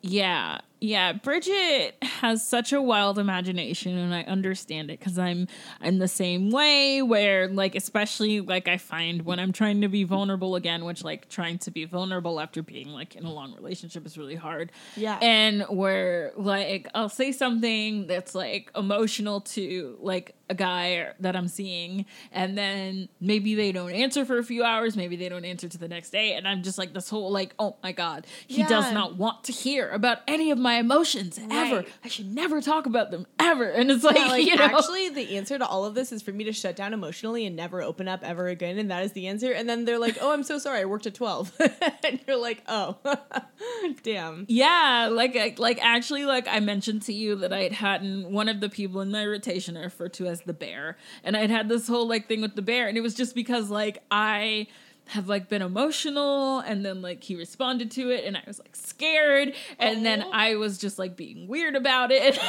Yeah, 0.00 0.60
yeah. 0.80 1.12
Bridget 1.12 1.96
has 2.02 2.46
such 2.46 2.72
a 2.72 2.80
wild 2.80 3.18
imagination, 3.18 3.96
and 3.96 4.14
I 4.14 4.22
understand 4.22 4.90
it 4.90 4.98
because 4.98 5.18
I'm 5.18 5.46
I'm 5.80 5.98
the 5.98 6.08
same 6.08 6.50
way. 6.50 7.02
Where 7.02 7.48
like, 7.48 7.74
especially 7.74 8.40
like 8.40 8.68
I 8.68 8.78
find 8.78 9.22
when 9.22 9.38
I'm 9.38 9.52
trying 9.52 9.80
to 9.82 9.88
be 9.88 10.04
vulnerable 10.04 10.56
again, 10.56 10.84
which 10.84 11.04
like 11.04 11.28
trying 11.28 11.58
to 11.58 11.70
be 11.70 11.84
vulnerable 11.84 12.40
after 12.40 12.62
being 12.62 12.88
like 12.88 13.14
in 13.16 13.24
a 13.24 13.32
long 13.32 13.54
relationship 13.54 14.06
is 14.06 14.16
really 14.16 14.36
hard. 14.36 14.72
Yeah. 14.96 15.18
and 15.20 15.62
where 15.68 16.32
like 16.36 16.88
I'll 16.94 17.08
say 17.08 17.32
something 17.32 18.06
that's 18.06 18.34
like 18.34 18.70
emotional 18.74 19.40
to 19.42 19.98
like 20.00 20.34
a 20.48 20.54
guy 20.54 21.12
that 21.20 21.36
I'm 21.36 21.46
seeing, 21.46 22.06
and 22.32 22.58
then 22.58 23.08
maybe 23.20 23.54
they 23.54 23.70
don't 23.70 23.92
answer 23.92 24.24
for 24.24 24.38
a 24.38 24.44
few 24.44 24.64
hours, 24.64 24.96
maybe 24.96 25.14
they 25.14 25.28
don't 25.28 25.44
answer 25.44 25.68
to 25.68 25.78
the 25.78 25.86
next 25.86 26.10
day, 26.10 26.32
and 26.32 26.48
I'm 26.48 26.62
just 26.62 26.76
like 26.76 26.92
this 26.92 27.08
whole 27.08 27.30
like, 27.30 27.54
oh 27.58 27.76
my 27.82 27.92
god, 27.92 28.26
he 28.48 28.64
does 28.64 28.92
not 28.92 29.16
want 29.16 29.44
to 29.44 29.52
hear 29.52 29.88
about 29.90 30.18
any 30.26 30.50
of 30.50 30.58
my 30.58 30.69
emotions 30.74 31.38
ever. 31.50 31.76
Right. 31.76 31.88
I 32.04 32.08
should 32.08 32.32
never 32.32 32.60
talk 32.60 32.86
about 32.86 33.10
them 33.10 33.26
ever. 33.38 33.70
And 33.70 33.90
it's 33.90 34.04
like, 34.04 34.16
Yeah, 34.16 34.26
like 34.26 34.46
you 34.46 34.56
know, 34.56 34.64
actually 34.64 35.08
the 35.08 35.36
answer 35.36 35.58
to 35.58 35.66
all 35.66 35.84
of 35.84 35.94
this 35.94 36.12
is 36.12 36.22
for 36.22 36.32
me 36.32 36.44
to 36.44 36.52
shut 36.52 36.76
down 36.76 36.92
emotionally 36.92 37.46
and 37.46 37.56
never 37.56 37.82
open 37.82 38.08
up 38.08 38.20
ever 38.22 38.48
again 38.48 38.78
and 38.78 38.90
that 38.90 39.04
is 39.04 39.12
the 39.12 39.26
answer 39.28 39.52
and 39.52 39.68
then 39.68 39.84
they're 39.84 39.98
like 39.98 40.18
oh 40.20 40.32
i'm 40.32 40.42
so 40.42 40.58
sorry 40.58 40.80
i 40.80 40.84
worked 40.84 41.06
at 41.06 41.14
12 41.14 41.52
and 42.04 42.20
you're 42.26 42.36
like 42.36 42.62
oh 42.68 42.96
damn 44.02 44.46
yeah, 44.48 45.08
like 45.10 45.58
like 45.58 45.78
actually, 45.82 46.24
like 46.24 46.48
I 46.48 46.60
mentioned 46.60 47.02
to 47.02 47.12
you 47.12 47.36
that 47.36 47.52
I 47.52 47.62
had 47.62 47.72
had 47.72 48.02
one 48.26 48.48
of 48.48 48.60
the 48.60 48.68
people 48.68 49.00
in 49.00 49.10
my 49.10 49.24
rotation 49.24 49.76
I 49.76 49.84
refer 49.84 50.08
to 50.10 50.26
as 50.26 50.42
the 50.42 50.52
bear, 50.52 50.96
and 51.22 51.36
I'd 51.36 51.50
had 51.50 51.68
this 51.68 51.86
whole 51.86 52.08
like 52.08 52.26
thing 52.28 52.40
with 52.40 52.56
the 52.56 52.62
bear, 52.62 52.88
and 52.88 52.98
it 52.98 53.00
was 53.00 53.14
just 53.14 53.34
because 53.34 53.70
like 53.70 54.02
I 54.10 54.66
have 55.10 55.28
like 55.28 55.48
been 55.48 55.60
emotional 55.60 56.60
and 56.60 56.84
then 56.84 57.02
like 57.02 57.24
he 57.24 57.34
responded 57.34 57.90
to 57.90 58.10
it 58.10 58.24
and 58.24 58.36
I 58.36 58.42
was 58.46 58.60
like 58.60 58.76
scared 58.76 59.54
and 59.76 60.06
then 60.06 60.22
oh. 60.22 60.30
I 60.32 60.54
was 60.54 60.78
just 60.78 61.00
like 61.00 61.16
being 61.16 61.48
weird 61.48 61.74
about 61.74 62.10
it. 62.12 62.38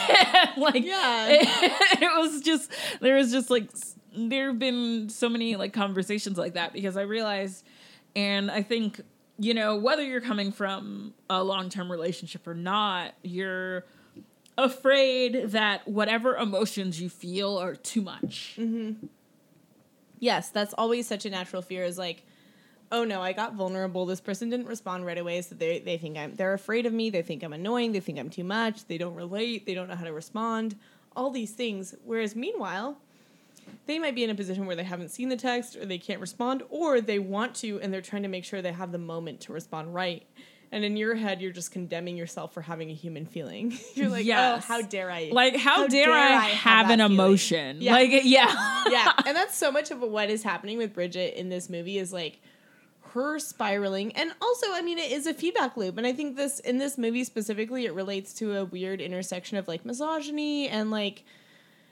Like 0.58 0.84
Yeah. 0.84 1.28
it, 1.32 2.20
was 2.20 2.42
just 2.42 2.72
there 3.00 3.16
was 3.16 3.32
just 3.32 3.50
like 3.50 3.70
there 4.16 4.48
have 4.48 4.60
been 4.60 5.10
so 5.10 5.28
many 5.30 5.56
like 5.56 5.74
conversations 5.74 6.38
like 6.38 6.54
that 6.54 6.74
because 6.74 6.98
I 6.98 7.02
realized 7.02 7.66
and 8.16 8.52
I 8.52 8.62
think 8.62 9.02
you 9.40 9.54
know 9.54 9.78
whether 9.78 10.04
you're 10.04 10.22
coming 10.22 10.52
from 10.52 11.14
a 11.30 11.44
long-term 11.44 11.92
relationship 11.92 12.46
or 12.48 12.54
not 12.54 13.14
you're 13.24 13.86
afraid 14.58 15.52
that 15.52 15.88
whatever 15.88 16.36
emotions 16.36 17.02
you 17.02 17.10
feel 17.10 17.58
are 17.58 17.76
too 17.76 18.02
much. 18.02 18.56
Mm-hmm. 18.58 19.08
Yes 20.20 20.50
that's 20.50 20.74
always 20.74 21.08
such 21.08 21.26
a 21.26 21.30
natural 21.30 21.62
fear 21.62 21.84
is 21.86 21.98
like 21.98 22.24
oh 22.92 23.04
no 23.04 23.22
i 23.22 23.34
got 23.34 23.54
vulnerable. 23.54 24.06
This 24.06 24.22
person 24.22 24.50
didn't 24.50 24.68
respond 24.68 25.06
right 25.06 25.18
away 25.18 25.42
so 25.42 25.56
they, 25.56 25.80
they 25.80 25.98
think 25.98 26.18
i'm 26.18 26.36
they're 26.36 26.54
afraid 26.54 26.86
of 26.86 26.94
me. 26.94 27.10
They 27.10 27.22
think 27.22 27.44
i'm 27.44 27.54
annoying. 27.54 27.92
They 27.92 28.00
think 28.00 28.20
i'm 28.20 28.30
too 28.30 28.44
much. 28.44 28.86
They 28.86 28.98
don't 28.98 29.16
relate. 29.16 29.66
They 29.66 29.74
don't 29.74 29.88
know 29.88 29.96
how 29.96 30.06
to 30.06 30.14
respond. 30.14 30.76
All 31.16 31.30
these 31.30 31.52
things. 31.52 31.96
Whereas 32.04 32.36
meanwhile 32.36 32.98
they 33.86 34.00
might 34.00 34.16
be 34.16 34.24
in 34.24 34.30
a 34.30 34.36
position 34.36 34.66
where 34.66 34.76
they 34.76 34.84
haven't 34.84 35.10
seen 35.10 35.30
the 35.30 35.36
text 35.38 35.76
or 35.76 35.86
they 35.86 35.98
can't 35.98 36.20
respond 36.20 36.64
or 36.70 37.02
they 37.02 37.20
want 37.20 37.56
to 37.56 37.80
and 37.82 37.94
they're 37.94 38.02
trying 38.02 38.24
to 38.24 38.28
make 38.28 38.44
sure 38.46 38.62
they 38.62 38.72
have 38.72 38.92
the 38.92 38.98
moment 38.98 39.42
to 39.42 39.54
respond 39.54 39.94
right. 39.94 40.26
And 40.74 40.86
in 40.86 40.96
your 40.96 41.16
head 41.16 41.42
you're 41.42 41.52
just 41.52 41.72
condemning 41.72 42.16
yourself 42.16 42.54
for 42.54 42.62
having 42.62 42.90
a 42.90 42.94
human 42.94 43.26
feeling. 43.26 43.78
You're 43.94 44.08
like 44.08 44.24
oh, 44.24 44.28
Yes. 44.28 44.64
oh 44.64 44.74
how 44.74 44.82
dare 44.82 45.12
i. 45.12 45.30
Like 45.32 45.58
how, 45.58 45.86
dare, 45.88 46.14
I, 46.14 46.46
have, 46.46 46.88
that 46.88 46.94
an 46.94 47.02
emotion? 47.02 47.82
Yeah. 47.82 47.92
like 47.92 48.12
yeah. 48.24 48.84
Yeah. 48.90 49.12
And 49.26 49.36
that's 49.36 49.56
so 49.56 49.72
much 49.72 49.92
of 49.92 50.00
what 50.00 50.30
is 50.30 50.44
happening 50.44 50.78
with 50.78 50.94
bridget 50.94 51.38
in 51.38 51.50
this 51.50 51.70
movie 51.70 51.98
is 51.98 52.14
like 52.14 52.40
her 53.14 53.40
spiraling. 53.40 54.12
And 54.16 54.32
also 54.42 54.68
i 54.72 54.82
mean 54.82 54.98
it 54.98 55.12
is 55.12 55.28
a 55.28 55.34
feedback 55.34 55.78
loop. 55.78 55.98
And 55.98 56.06
i 56.08 56.14
think 56.14 56.36
this 56.36 56.60
in 56.60 56.78
this 56.78 56.98
movie 56.98 57.24
specifically 57.24 57.86
it 57.86 57.94
relates 57.94 58.34
to 58.36 58.58
a 58.58 58.66
weird 58.66 59.02
intersection 59.02 59.58
of 59.58 59.68
like 59.68 59.86
misogyny 59.86 60.68
and 60.68 60.92
like 60.92 61.24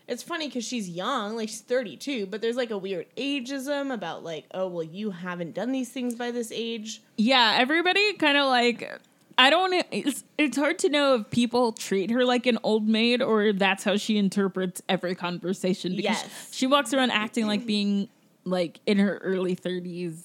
it's 0.07 0.23
funny 0.23 0.47
because 0.47 0.65
she's 0.65 0.89
young 0.89 1.35
like 1.35 1.49
she's 1.49 1.61
32 1.61 2.25
but 2.25 2.41
there's 2.41 2.55
like 2.55 2.71
a 2.71 2.77
weird 2.77 3.05
ageism 3.15 3.93
about 3.93 4.23
like 4.23 4.45
oh 4.53 4.67
well 4.67 4.83
you 4.83 5.11
haven't 5.11 5.53
done 5.53 5.71
these 5.71 5.89
things 5.89 6.15
by 6.15 6.31
this 6.31 6.51
age. 6.51 7.01
Yeah, 7.17 7.55
everybody 7.59 8.13
kind 8.13 8.37
of 8.37 8.47
like 8.47 8.99
I 9.37 9.49
don't 9.49 9.73
it's, 9.91 10.23
it's 10.37 10.57
hard 10.57 10.79
to 10.79 10.89
know 10.89 11.15
if 11.15 11.29
people 11.29 11.71
treat 11.71 12.09
her 12.11 12.25
like 12.25 12.45
an 12.45 12.57
old 12.63 12.87
maid 12.87 13.21
or 13.21 13.53
that's 13.53 13.83
how 13.83 13.95
she 13.97 14.17
interprets 14.17 14.81
every 14.89 15.15
conversation 15.15 15.95
because 15.95 16.21
Yes. 16.23 16.49
she 16.51 16.65
walks 16.67 16.93
around 16.93 17.11
acting 17.11 17.45
like 17.47 17.65
being 17.65 18.09
like 18.45 18.79
in 18.85 18.97
her 18.97 19.17
early 19.19 19.55
30s 19.55 20.23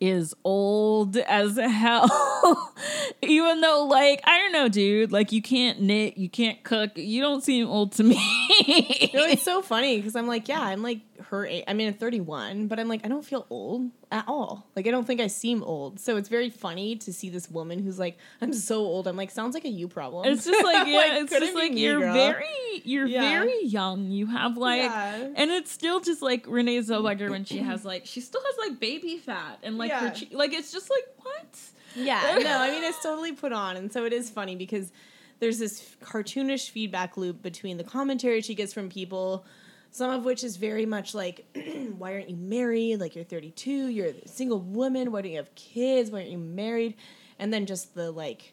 is 0.00 0.34
old 0.44 1.16
as 1.16 1.56
hell. 1.56 2.74
Even 3.22 3.60
though 3.60 3.84
like 3.84 4.20
I 4.24 4.38
don't 4.38 4.52
know, 4.52 4.68
dude, 4.68 5.12
like 5.12 5.32
you 5.32 5.42
can't 5.42 5.80
knit, 5.80 6.16
you 6.16 6.28
can't 6.28 6.62
cook, 6.62 6.92
you 6.96 7.20
don't 7.20 7.42
seem 7.42 7.66
old 7.66 7.92
to 7.92 8.04
me. 8.04 8.16
no, 9.14 9.24
it's 9.24 9.42
so 9.44 9.62
funny 9.62 9.96
because 9.96 10.16
I'm 10.16 10.26
like, 10.26 10.48
yeah, 10.48 10.60
I'm 10.60 10.82
like 10.82 11.00
her 11.30 11.46
age. 11.46 11.64
I 11.68 11.74
mean, 11.74 11.88
I'm 11.88 11.94
31, 11.94 12.66
but 12.68 12.78
I'm 12.80 12.88
like, 12.88 13.04
I 13.04 13.08
don't 13.08 13.24
feel 13.24 13.46
old 13.50 13.90
at 14.10 14.24
all. 14.28 14.66
Like, 14.76 14.86
I 14.86 14.90
don't 14.90 15.06
think 15.06 15.20
I 15.20 15.26
seem 15.26 15.62
old. 15.62 16.00
So 16.00 16.16
it's 16.16 16.28
very 16.28 16.50
funny 16.50 16.96
to 16.96 17.12
see 17.12 17.28
this 17.30 17.50
woman 17.50 17.78
who's 17.78 17.98
like, 17.98 18.18
I'm 18.40 18.52
so 18.52 18.78
old. 18.78 19.06
I'm 19.06 19.16
like, 19.16 19.30
sounds 19.30 19.54
like 19.54 19.64
a 19.64 19.68
you 19.68 19.88
problem. 19.88 20.26
It's 20.26 20.44
just 20.44 20.64
like 20.64 20.86
yeah, 20.86 20.96
Like, 20.96 21.12
it's 21.22 21.32
just 21.32 21.54
like 21.54 21.72
you're 21.74 22.00
girl. 22.00 22.14
very 22.14 22.46
you're 22.84 23.06
Yeah. 23.06 23.20
very 23.40 23.64
young. 23.64 24.10
You 24.10 24.26
have 24.26 24.56
like 24.56 24.82
Yeah. 24.82 25.28
and 25.36 25.50
it's 25.50 25.70
still 25.70 26.00
just 26.00 26.22
like 26.22 26.44
Renee 26.48 26.78
Zellweger 26.78 27.28
when 27.30 27.44
she 27.44 27.58
has 27.58 27.84
like 27.84 28.06
she 28.06 28.20
still 28.20 28.42
has 28.44 28.68
like 28.70 28.80
baby 28.80 29.18
fat 29.18 29.58
and 29.62 29.78
like 29.78 29.92
her 29.92 30.10
che- 30.10 30.28
like 30.32 30.52
it's 30.52 30.72
just 30.72 30.88
like 30.90 31.04
what? 31.22 31.58
Yeah, 31.96 32.38
no, 32.42 32.58
I 32.58 32.70
mean 32.70 32.84
it's 32.84 33.02
totally 33.02 33.32
put 33.32 33.52
on, 33.52 33.76
and 33.76 33.92
so 33.92 34.04
it 34.04 34.12
is 34.12 34.30
funny 34.30 34.54
because 34.56 34.92
there's 35.40 35.58
this 35.58 35.94
cartoonish 36.02 36.70
feedback 36.70 37.16
loop 37.16 37.42
between 37.42 37.76
the 37.76 37.84
commentary 37.84 38.40
she 38.40 38.54
gets 38.54 38.72
from 38.72 38.88
people, 38.88 39.44
some 39.90 40.10
of 40.10 40.24
which 40.24 40.44
is 40.44 40.56
very 40.56 40.86
much 40.86 41.14
like, 41.14 41.46
"Why 41.98 42.12
aren't 42.14 42.30
you 42.30 42.36
married? 42.36 43.00
Like 43.00 43.14
you're 43.16 43.24
32, 43.24 43.70
you're 43.88 44.08
a 44.08 44.28
single 44.28 44.60
woman. 44.60 45.12
Why 45.12 45.22
don't 45.22 45.30
you 45.30 45.36
have 45.38 45.54
kids? 45.54 46.10
Why 46.10 46.18
aren't 46.20 46.30
you 46.30 46.38
married?" 46.38 46.94
And 47.38 47.52
then 47.52 47.66
just 47.66 47.94
the 47.94 48.10
like, 48.10 48.52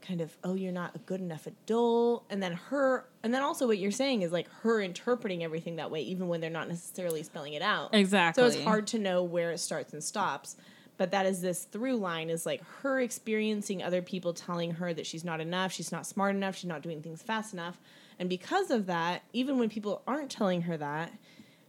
kind 0.00 0.20
of, 0.20 0.36
"Oh, 0.42 0.54
you're 0.54 0.72
not 0.72 0.96
a 0.96 0.98
good 0.98 1.20
enough 1.20 1.46
adult," 1.46 2.24
and 2.28 2.42
then 2.42 2.52
her, 2.54 3.06
and 3.22 3.32
then 3.32 3.42
also 3.42 3.66
what 3.66 3.78
you're 3.78 3.90
saying 3.90 4.22
is 4.22 4.32
like 4.32 4.48
her 4.62 4.80
interpreting 4.80 5.44
everything 5.44 5.76
that 5.76 5.90
way, 5.90 6.00
even 6.02 6.28
when 6.28 6.40
they're 6.40 6.50
not 6.50 6.68
necessarily 6.68 7.22
spelling 7.22 7.52
it 7.52 7.62
out. 7.62 7.94
Exactly. 7.94 8.42
So 8.42 8.46
it's 8.48 8.64
hard 8.64 8.86
to 8.88 8.98
know 8.98 9.22
where 9.22 9.52
it 9.52 9.58
starts 9.58 9.92
and 9.92 10.02
stops. 10.02 10.56
but 10.98 11.10
that 11.10 11.26
is 11.26 11.40
this 11.40 11.64
through 11.64 11.96
line 11.96 12.30
is 12.30 12.44
like 12.46 12.62
her 12.82 13.00
experiencing 13.00 13.82
other 13.82 14.02
people 14.02 14.32
telling 14.32 14.72
her 14.72 14.92
that 14.94 15.06
she's 15.06 15.24
not 15.24 15.40
enough, 15.40 15.72
she's 15.72 15.90
not 15.90 16.06
smart 16.06 16.34
enough, 16.36 16.54
she's 16.56 16.68
not 16.68 16.82
doing 16.82 17.00
things 17.02 17.22
fast 17.22 17.52
enough. 17.52 17.80
And 18.22 18.28
because 18.28 18.70
of 18.70 18.86
that, 18.86 19.24
even 19.32 19.58
when 19.58 19.68
people 19.68 20.00
aren't 20.06 20.30
telling 20.30 20.62
her 20.62 20.76
that, 20.76 21.12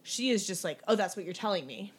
she 0.03 0.29
is 0.29 0.45
just 0.45 0.63
like, 0.63 0.77
"Oh, 0.87 0.93
that's 0.95 1.15
what 1.15 1.25
you're 1.25 1.33
telling 1.33 1.65
me." 1.65 1.91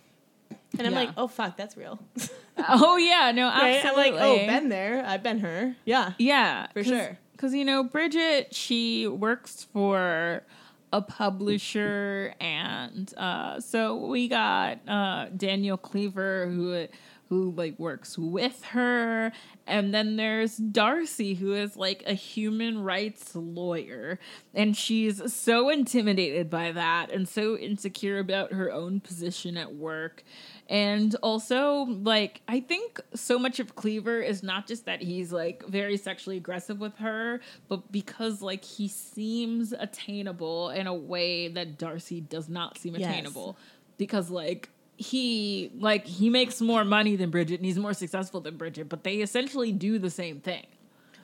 And 0.79 0.87
I'm 0.87 0.93
Yeah. 0.93 1.01
like, 1.01 1.11
"Oh 1.17 1.27
fuck, 1.27 1.57
that's 1.57 1.77
real." 1.77 1.99
Oh 2.57 2.97
yeah, 2.97 3.33
no, 3.33 3.49
right? 3.49 3.81
I'm 3.81 3.87
absolutely. 3.87 4.11
like, 4.13 4.21
"Oh, 4.23 4.37
been 4.47 4.69
there. 4.69 5.05
I've 5.05 5.25
been 5.25 5.41
her." 5.41 5.75
Yeah. 5.85 6.13
Yeah, 6.19 6.69
For 6.73 6.85
sure. 6.85 7.19
Because 7.33 7.53
you 7.53 7.65
know, 7.65 7.83
Bridget, 7.83 8.55
she 8.55 9.09
works 9.09 9.67
for 9.73 10.45
a 10.93 11.03
publisher, 11.03 12.33
and 12.39 13.13
uh, 13.17 13.59
so 13.59 14.07
we 14.07 14.29
got 14.29 14.79
uh, 14.89 15.31
Daniel 15.37 15.77
Cleaver 15.77 16.47
who 16.47 16.87
who 17.29 17.51
like 17.53 17.79
works 17.79 18.19
with 18.19 18.63
her, 18.67 19.33
and 19.67 19.95
then 19.95 20.17
there's 20.17 20.57
Darcy 20.57 21.35
who 21.35 21.55
is 21.55 21.77
like 21.77 22.03
a 22.07 22.13
human 22.15 22.83
rights 22.83 23.35
lawyer, 23.35 24.19
and 24.55 24.77
she's 24.77 25.33
so 25.33 25.71
intimidated 25.71 26.51
by 26.51 26.73
that 26.73 27.11
and 27.11 27.27
so 27.29 27.57
insecure 27.57 28.19
about 28.19 28.53
her 28.53 28.71
own 28.71 29.01
position 29.01 29.57
at 29.57 29.75
work. 29.75 30.23
And 30.69 31.15
also, 31.23 31.83
like, 31.85 32.41
I 32.49 32.61
think 32.61 33.01
so 33.15 33.39
much 33.39 33.61
of 33.61 33.75
Cleaver 33.75 34.21
is 34.21 34.43
not 34.43 34.67
just 34.67 34.87
that 34.87 35.03
he's 35.03 35.33
like 35.33 35.65
very 35.67 35.97
sexually 35.97 36.37
aggressive 36.39 36.81
with 36.81 36.97
her, 36.99 37.41
but 37.69 37.91
because 37.93 38.41
like 38.43 38.65
he 38.65 38.89
seems 38.89 39.73
attainable 39.73 40.71
in 40.71 40.87
a 40.87 40.95
way 40.95 41.49
that 41.49 41.79
Darcy 41.79 42.21
does 42.21 42.49
not 42.49 42.79
seem 42.79 42.95
Yes. 42.97 43.11
attainable. 43.11 43.57
Because 43.97 44.31
like 44.31 44.71
he 44.97 45.73
like 45.79 46.07
he 46.07 46.31
makes 46.31 46.61
more 46.61 46.85
money 46.85 47.17
than 47.17 47.31
Bridget 47.31 47.57
and 47.57 47.65
he's 47.65 47.79
more 47.79 47.95
successful 47.95 48.41
than 48.41 48.57
Bridget, 48.57 48.89
but 48.89 49.05
they 49.05 49.17
essentially 49.17 49.73
do 49.73 49.99
the 49.99 50.11
same 50.11 50.41
thing. 50.41 50.67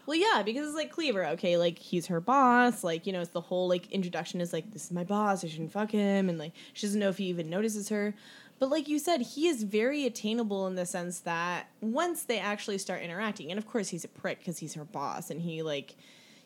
Well, 0.06 0.18
yeah, 0.18 0.42
because 0.42 0.66
it's 0.66 0.76
like 0.76 0.90
Cleaver, 0.90 1.24
okay, 1.26 1.56
like 1.56 1.78
he's 1.78 2.06
her 2.06 2.20
boss, 2.20 2.82
like 2.82 3.06
you 3.06 3.12
know, 3.12 3.20
it's 3.20 3.30
the 3.30 3.40
whole 3.40 3.68
like 3.68 3.90
introduction 3.92 4.40
is 4.40 4.52
like 4.52 4.72
this 4.72 4.86
is 4.86 4.90
my 4.90 5.04
boss, 5.04 5.44
I 5.44 5.48
shouldn't 5.48 5.72
fuck 5.72 5.92
him, 5.92 6.28
and 6.28 6.38
like 6.38 6.52
she 6.72 6.86
doesn't 6.86 6.98
know 6.98 7.10
if 7.10 7.18
he 7.18 7.26
even 7.26 7.48
notices 7.48 7.88
her. 7.90 8.14
But 8.58 8.70
like 8.70 8.88
you 8.88 8.98
said, 8.98 9.22
he 9.22 9.46
is 9.46 9.62
very 9.62 10.04
attainable 10.04 10.66
in 10.66 10.74
the 10.74 10.84
sense 10.84 11.20
that 11.20 11.68
once 11.80 12.24
they 12.24 12.38
actually 12.38 12.78
start 12.78 13.02
interacting, 13.02 13.50
and 13.50 13.58
of 13.58 13.66
course 13.66 13.88
he's 13.88 14.04
a 14.04 14.08
prick 14.08 14.40
because 14.40 14.58
he's 14.58 14.74
her 14.74 14.84
boss, 14.84 15.30
and 15.30 15.40
he 15.40 15.62
like, 15.62 15.94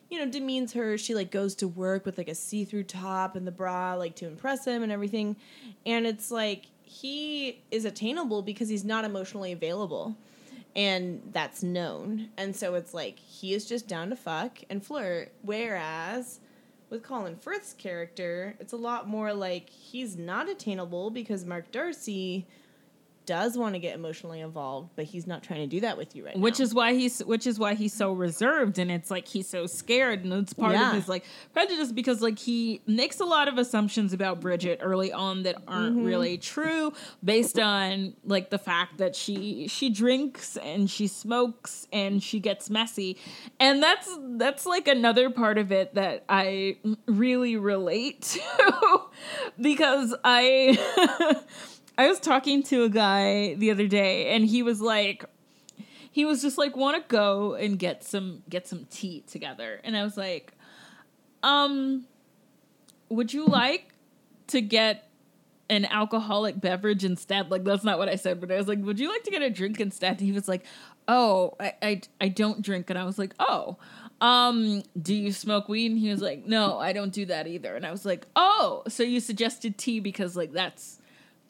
you 0.09 0.19
know, 0.19 0.29
demeans 0.29 0.73
her. 0.73 0.97
She 0.97 1.15
like 1.15 1.31
goes 1.31 1.55
to 1.55 1.67
work 1.67 2.05
with 2.05 2.17
like 2.19 2.29
a 2.29 2.35
see-through 2.35 2.83
top 2.83 3.35
and 3.35 3.47
the 3.47 3.51
bra, 3.51 3.95
like 3.95 4.15
to 4.17 4.27
impress 4.27 4.65
him 4.65 4.83
and 4.83 4.91
everything, 4.91 5.37
and 5.85 6.05
it's 6.05 6.29
like 6.29 6.67
he 6.85 7.61
is 7.71 7.85
attainable 7.85 8.41
because 8.41 8.69
he's 8.69 8.85
not 8.85 9.05
emotionally 9.05 9.51
available 9.51 10.15
and 10.75 11.21
that's 11.31 11.63
known. 11.63 12.29
And 12.37 12.55
so 12.55 12.75
it's 12.75 12.93
like 12.93 13.17
he 13.19 13.53
is 13.53 13.65
just 13.65 13.87
down 13.87 14.09
to 14.09 14.15
fuck 14.15 14.59
and 14.69 14.85
flirt. 14.85 15.31
Whereas 15.41 16.39
with 16.89 17.03
Colin 17.03 17.37
Firth's 17.37 17.73
character, 17.73 18.55
it's 18.59 18.73
a 18.73 18.77
lot 18.77 19.07
more 19.07 19.33
like 19.33 19.69
he's 19.69 20.17
not 20.17 20.49
attainable 20.49 21.09
because 21.09 21.45
Mark 21.45 21.71
Darcy 21.71 22.45
does 23.25 23.57
want 23.57 23.73
to 23.75 23.79
get 23.79 23.95
emotionally 23.95 24.39
involved, 24.41 24.91
but 24.95 25.05
he's 25.05 25.25
not 25.27 25.43
trying 25.43 25.61
to 25.61 25.67
do 25.67 25.81
that 25.81 25.97
with 25.97 26.15
you 26.15 26.25
right 26.25 26.37
which 26.37 26.59
now. 26.59 26.63
is 26.63 26.73
why 26.73 26.93
he's 26.93 27.19
which 27.23 27.47
is 27.47 27.57
why 27.59 27.73
he's 27.73 27.93
so 27.93 28.11
reserved 28.13 28.77
and 28.79 28.91
it's 28.91 29.09
like 29.11 29.27
he's 29.27 29.47
so 29.47 29.65
scared 29.65 30.23
and 30.23 30.33
it's 30.33 30.53
part 30.53 30.73
Yeah. 30.73 30.89
of 30.89 30.95
his 30.95 31.07
like 31.07 31.23
prejudice 31.53 31.91
because 31.91 32.21
like 32.21 32.37
he 32.39 32.81
makes 32.87 33.19
a 33.19 33.25
lot 33.25 33.47
of 33.47 33.57
assumptions 33.57 34.13
about 34.13 34.39
Bridget 34.41 34.79
early 34.81 35.11
on 35.11 35.43
that 35.43 35.55
aren't 35.67 35.95
Mm-hmm. 35.97 36.05
really 36.05 36.37
true 36.37 36.93
based 37.23 37.59
on 37.59 38.13
like 38.25 38.49
the 38.49 38.57
fact 38.57 38.97
that 38.97 39.15
she 39.15 39.67
she 39.67 39.89
drinks 39.89 40.57
and 40.57 40.89
she 40.89 41.07
smokes 41.07 41.87
and 41.93 42.21
she 42.23 42.39
gets 42.39 42.69
messy 42.69 43.17
and 43.59 43.81
that's 43.81 44.09
that's 44.37 44.65
like 44.65 44.87
another 44.87 45.29
part 45.29 45.57
of 45.57 45.71
it 45.71 45.93
that 45.95 46.23
I 46.29 46.77
really 47.07 47.55
relate 47.57 48.21
to 48.57 49.01
because 49.59 50.13
I 50.23 51.39
I 51.97 52.07
was 52.07 52.19
talking 52.19 52.63
to 52.63 52.83
a 52.83 52.89
guy 52.89 53.53
the 53.55 53.71
other 53.71 53.87
day 53.87 54.35
and 54.35 54.45
he 54.45 54.63
was 54.63 54.81
like 54.81 55.25
he 56.11 56.25
was 56.25 56.41
just 56.41 56.57
like 56.57 56.75
want 56.75 57.01
to 57.01 57.07
go 57.13 57.53
and 57.53 57.79
get 57.79 58.03
some 58.03 58.43
get 58.49 58.67
some 58.67 58.85
tea 58.89 59.23
together? 59.27 59.79
And 59.83 59.95
I 59.95 60.03
was 60.03 60.17
like 60.17 60.53
um 61.43 62.05
would 63.09 63.33
you 63.33 63.45
like 63.45 63.93
to 64.47 64.61
get 64.61 65.09
an 65.69 65.85
alcoholic 65.85 66.59
beverage 66.59 67.05
instead? 67.05 67.49
Like 67.49 67.63
that's 67.63 67.83
not 67.83 67.97
what 67.97 68.09
I 68.09 68.15
said 68.15 68.41
but 68.41 68.51
I 68.51 68.57
was 68.57 68.67
like 68.67 68.79
would 68.79 68.99
you 68.99 69.09
like 69.09 69.23
to 69.23 69.31
get 69.31 69.41
a 69.41 69.49
drink 69.49 69.79
instead? 69.79 70.19
And 70.19 70.21
he 70.21 70.31
was 70.33 70.47
like 70.47 70.65
oh 71.07 71.55
I 71.59 71.73
I, 71.81 72.01
I 72.19 72.27
don't 72.27 72.61
drink 72.61 72.89
and 72.89 72.99
I 72.99 73.05
was 73.05 73.17
like 73.17 73.33
oh 73.39 73.77
um 74.19 74.83
do 75.01 75.13
you 75.13 75.31
smoke 75.31 75.69
weed? 75.69 75.91
And 75.91 75.99
he 75.99 76.09
was 76.09 76.21
like 76.21 76.45
no 76.45 76.77
I 76.77 76.91
don't 76.91 77.13
do 77.13 77.25
that 77.27 77.47
either. 77.47 77.73
And 77.73 77.85
I 77.85 77.91
was 77.91 78.05
like 78.05 78.25
oh 78.35 78.83
so 78.89 79.01
you 79.03 79.21
suggested 79.21 79.77
tea 79.77 80.01
because 80.01 80.35
like 80.35 80.51
that's 80.51 80.99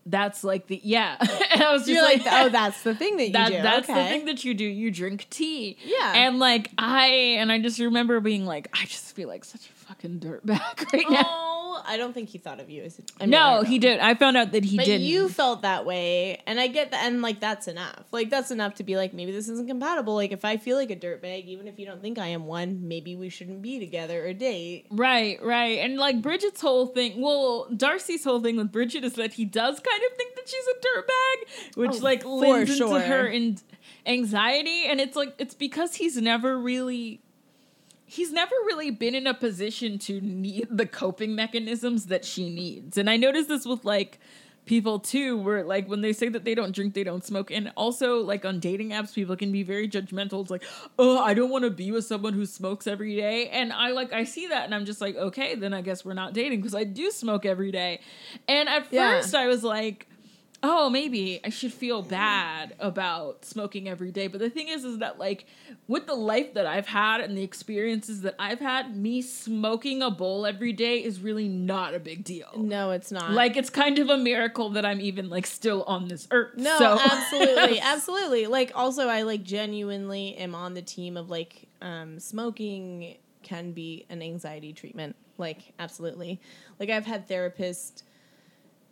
that's 0.06 0.44
like 0.44 0.68
the 0.68 0.80
yeah 0.84 1.18
and 1.52 1.63
I 1.63 1.72
was 1.72 1.82
just 1.82 1.91
You're 1.91 2.04
like, 2.04 2.26
like 2.26 2.46
oh, 2.46 2.50
that's 2.50 2.84
the 2.84 2.94
thing 2.94 3.18
that 3.18 3.28
you 3.28 3.34
that, 3.34 3.50
do. 3.50 3.62
that's 3.62 3.89
okay. 3.89 4.04
the 4.04 4.10
thing 4.10 4.26
that 4.26 4.44
you 4.44 4.54
do. 4.54 4.65
You 4.65 4.91
drink 4.91 5.28
tea. 5.30 5.78
Yeah. 5.84 6.13
And 6.15 6.39
like 6.39 6.72
I 6.78 7.08
and 7.39 7.52
I 7.52 7.60
just 7.60 7.80
remember 7.80 8.20
being 8.20 8.46
like, 8.46 8.70
I 8.74 8.86
just 8.86 9.15
feel 9.15 9.28
like 9.28 9.44
such 9.46 9.65
a 9.68 9.74
fucking 9.86 10.20
dirtbag 10.20 10.60
right 10.94 11.06
now. 11.10 11.24
Oh, 11.26 11.84
I 11.86 11.98
don't 11.98 12.13
think 12.13 12.30
he 12.30 12.38
thought 12.38 12.60
of 12.60 12.70
you 12.70 12.84
as 12.84 13.00
a 13.00 13.04
I 13.20 13.26
mean, 13.26 13.36
I 13.36 13.58
no, 13.58 13.63
he 13.63 13.80
did. 13.80 14.00
I 14.00 14.15
found 14.15 14.38
out 14.38 14.52
that 14.52 14.63
he 14.63 14.78
didn't. 14.78 15.02
you 15.02 15.30
felt 15.30 15.62
that 15.62 15.86
way, 15.86 16.41
and 16.46 16.60
I 16.60 16.68
get 16.68 16.91
that, 16.91 17.06
and 17.06 17.22
like 17.22 17.39
that's 17.39 17.68
enough. 17.68 18.06
Like 18.12 18.30
that's 18.30 18.52
enough 18.52 18.76
to 18.76 18.84
be 18.84 18.96
like, 18.98 19.13
maybe 19.13 19.32
this 19.32 19.48
isn't 19.50 19.68
compatible. 19.68 20.15
Like 20.15 20.32
if 20.32 20.46
I 20.46 20.58
feel 20.58 20.78
like 20.78 20.91
a 20.91 20.96
dirtbag, 20.96 21.46
even 21.46 21.68
if 21.68 21.80
you 21.80 21.86
don't 21.86 22.02
think 22.02 22.18
I 22.18 22.28
am 22.28 22.46
one, 22.46 22.88
maybe 22.88 23.15
we 23.15 23.30
shouldn't 23.30 23.62
be 23.62 23.80
together 23.80 24.26
or 24.26 24.34
date. 24.34 24.88
Right, 24.89 25.41
right. 25.44 25.80
And 25.80 25.98
like 25.98 26.22
Bridget's 26.22 26.62
whole 26.62 26.88
thing, 26.88 27.22
well, 27.22 27.68
Darcy's 27.76 28.24
whole 28.24 28.41
thing 28.41 28.58
with 28.58 28.72
Bridget 28.72 29.04
is 29.04 29.13
that 29.13 29.34
he 29.34 29.46
does 29.46 29.80
kind 29.80 29.94
of 30.03 30.17
think 30.17 30.36
that 30.36 30.47
she's 30.47 30.65
a 30.67 30.77
dirtbag, 30.88 31.75
which 31.77 32.01
Oh, 32.01 32.03
like 32.03 32.25
lends 32.25 32.75
sure. 32.75 32.88
into 32.97 33.08
her 33.08 33.27
in- 33.27 33.58
anxiety. 34.05 34.86
And 34.86 34.99
it's 34.99 35.15
like, 35.15 35.34
it's 35.38 35.55
because 35.55 35.95
he's 35.95 36.17
never 36.17 36.58
really. 36.58 37.21
He's 38.08 38.31
never 38.31 38.53
really 38.67 38.91
been 38.91 39.15
in 39.15 39.25
a 39.25 39.34
position 39.34 39.97
to 39.99 40.21
need 40.21 40.67
the 40.69 40.86
coping 40.86 41.34
mechanisms 41.34 42.05
that 42.05 42.23
she 42.23 42.51
needs. 42.53 42.99
And 42.99 43.10
I 43.10 43.17
noticed 43.17 43.49
this 43.49 43.65
with 43.65 43.84
like 43.84 44.19
people 44.65 44.99
too, 44.99 45.38
where 45.38 45.63
like 45.63 45.88
when 45.88 46.01
they 46.01 46.13
say 46.13 46.30
that 46.30 46.43
they 46.43 46.56
don't 46.56 46.73
drink, 46.73 46.93
they 46.93 47.04
don't 47.04 47.23
smoke. 47.23 47.51
And 47.51 47.71
also, 47.75 48.21
like 48.21 48.45
on 48.45 48.60
dating 48.60 48.89
apps, 48.89 49.13
people 49.13 49.36
can 49.36 49.51
be 49.51 49.63
very 49.63 49.88
judgmental. 49.88 50.41
It's 50.41 50.49
like, 50.51 50.63
oh, 50.97 51.19
I 51.19 51.34
don't 51.34 51.49
want 51.49 51.63
to 51.65 51.69
be 51.69 51.91
with 51.91 52.06
someone 52.06 52.34
who 52.34 52.45
smokes 52.45 52.88
every 52.88 53.15
day. 53.15 53.49
And 53.49 53.71
I 53.71 53.91
like, 53.91 54.12
I 54.13 54.23
see 54.23 54.47
that 54.47 54.65
and 54.65 54.73
I'm 54.75 54.86
just 54.86 55.01
like, 55.01 55.15
okay, 55.15 55.56
then 55.56 55.73
I 55.73 55.82
guess 55.82 56.04
we're 56.04 56.13
not 56.13 56.34
dating 56.34 56.60
because 56.62 56.75
I 56.75 56.84
do 56.84 57.12
smoke 57.12 57.45
every 57.45 57.71
day. 57.71 58.01
And 58.47 58.67
at 58.69 58.88
Yeah. 58.91 59.21
first, 59.21 59.36
I 59.36 59.47
was 59.47 59.63
like, 59.63 60.08
oh, 60.63 60.89
maybe 60.89 61.39
I 61.44 61.50
should 61.50 61.74
feel 61.74 62.02
bad 62.02 62.76
about 62.80 63.46
smoking 63.46 63.88
every 63.88 64.12
day. 64.12 64.28
But 64.28 64.39
the 64.39 64.50
thing 64.50 64.68
is, 64.68 64.84
is 64.84 65.00
that 65.00 65.20
like 65.20 65.46
with 65.88 66.08
the 66.08 66.15
life 66.15 66.54
that 66.56 66.65
I've 66.65 66.88
had 66.88 67.22
and 67.22 67.38
the 67.38 67.44
experiences 67.44 68.22
that 68.22 68.36
I've 68.39 68.60
had, 68.60 68.96
me 68.96 69.22
smoking 69.22 70.02
a 70.02 70.10
bowl 70.10 70.46
every 70.46 70.74
day 70.74 71.04
is 71.04 71.20
really 71.20 71.48
not 71.48 71.94
a 71.94 72.00
big 72.00 72.24
deal. 72.24 72.50
No, 72.56 72.91
it's 72.91 73.12
not. 73.12 73.32
Like 73.32 73.58
it's 73.58 73.70
kind 73.70 74.00
of 74.00 74.10
a 74.10 74.18
miracle 74.18 74.72
that 74.72 74.86
I'm 74.86 75.02
even 75.02 75.30
like 75.30 75.46
still 75.46 75.84
on 75.84 76.08
this 76.08 76.28
earth. 76.32 76.58
No, 76.58 76.78
so. 76.78 77.00
absolutely, 77.00 77.80
absolutely. 77.82 78.48
Like 78.48 78.72
also 78.76 79.08
I 79.08 79.24
like 79.24 79.44
genuinely 79.44 80.36
am 80.36 80.56
on 80.56 80.74
the 80.74 80.82
team 80.82 81.18
of 81.18 81.30
like 81.30 81.68
um 81.82 82.20
smoking 82.20 83.18
can 83.44 83.72
be 83.72 84.06
an 84.10 84.22
anxiety 84.22 84.74
treatment. 84.74 85.15
Like 85.38 85.74
absolutely. 85.78 86.39
Like 86.80 86.89
I've 86.89 87.06
had 87.06 87.28
therapists 87.28 88.04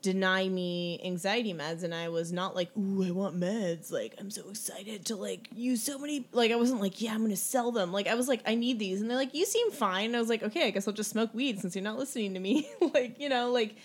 deny 0.03 0.47
me 0.49 0.99
anxiety 1.03 1.53
meds 1.53 1.81
and 1.81 1.95
I 1.95 2.09
was 2.09 2.31
not 2.31 2.55
like, 2.55 2.69
"Ooh, 2.77 3.03
I 3.03 3.11
want 3.11 3.39
meds." 3.39 3.91
Like 3.91 4.13
I'm 4.19 4.29
so 4.29 4.47
excited 4.49 5.05
to 5.05 5.15
like 5.15 5.47
use 5.55 5.81
so 5.81 5.97
many 5.97 6.27
like 6.33 6.51
I 6.51 6.55
wasn't 6.55 6.81
like, 6.81 7.01
"Yeah, 7.01 7.15
I'm 7.15 7.27
to 7.27 7.37
sell 7.37 7.71
them." 7.71 7.91
Like 7.91 8.07
I 8.07 8.13
was 8.13 8.27
like, 8.27 8.41
"I 8.45 8.53
need 8.53 8.77
these." 8.77 9.01
And 9.01 9.09
they're 9.09 9.17
like, 9.17 9.33
"You 9.33 9.45
seem 9.45 9.71
fine." 9.71 10.13
I 10.13 10.19
was 10.19 10.29
like, 10.29 10.43
"Okay, 10.43 10.67
I 10.67 10.69
guess 10.69 10.87
I'll 10.87 10.93
just 10.93 11.09
smoke 11.09 11.33
weed 11.33 11.59
since 11.59 11.75
you're 11.75 11.83
not 11.83 11.97
listening 11.97 12.33
to 12.35 12.39
me." 12.39 12.69
like, 12.93 13.19
you 13.19 13.29
know, 13.29 13.49
like 13.51 13.75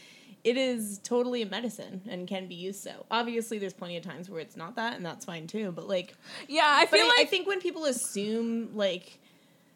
it 0.45 0.57
is 0.57 0.99
totally 0.99 1.43
a 1.43 1.47
medicine 1.47 2.03
and 2.09 2.27
can 2.27 2.49
be 2.49 2.57
used 2.57 2.83
so. 2.83 3.07
Obviously, 3.11 3.59
there's 3.59 3.73
plenty 3.73 3.97
of 3.97 4.03
times 4.03 4.29
where 4.29 4.41
it's 4.41 4.57
not 4.57 4.75
that, 4.75 4.97
and 4.97 5.07
that's 5.07 5.25
fine 5.25 5.47
too. 5.47 5.73
But 5.73 5.89
like, 5.89 6.17
yeah, 6.49 6.67
I 6.67 6.87
feel 6.87 7.05
I, 7.05 7.09
like 7.09 7.21
I 7.21 7.25
think 7.25 7.47
when 7.47 7.61
people 7.61 7.85
assume 7.85 8.75
like 8.75 9.21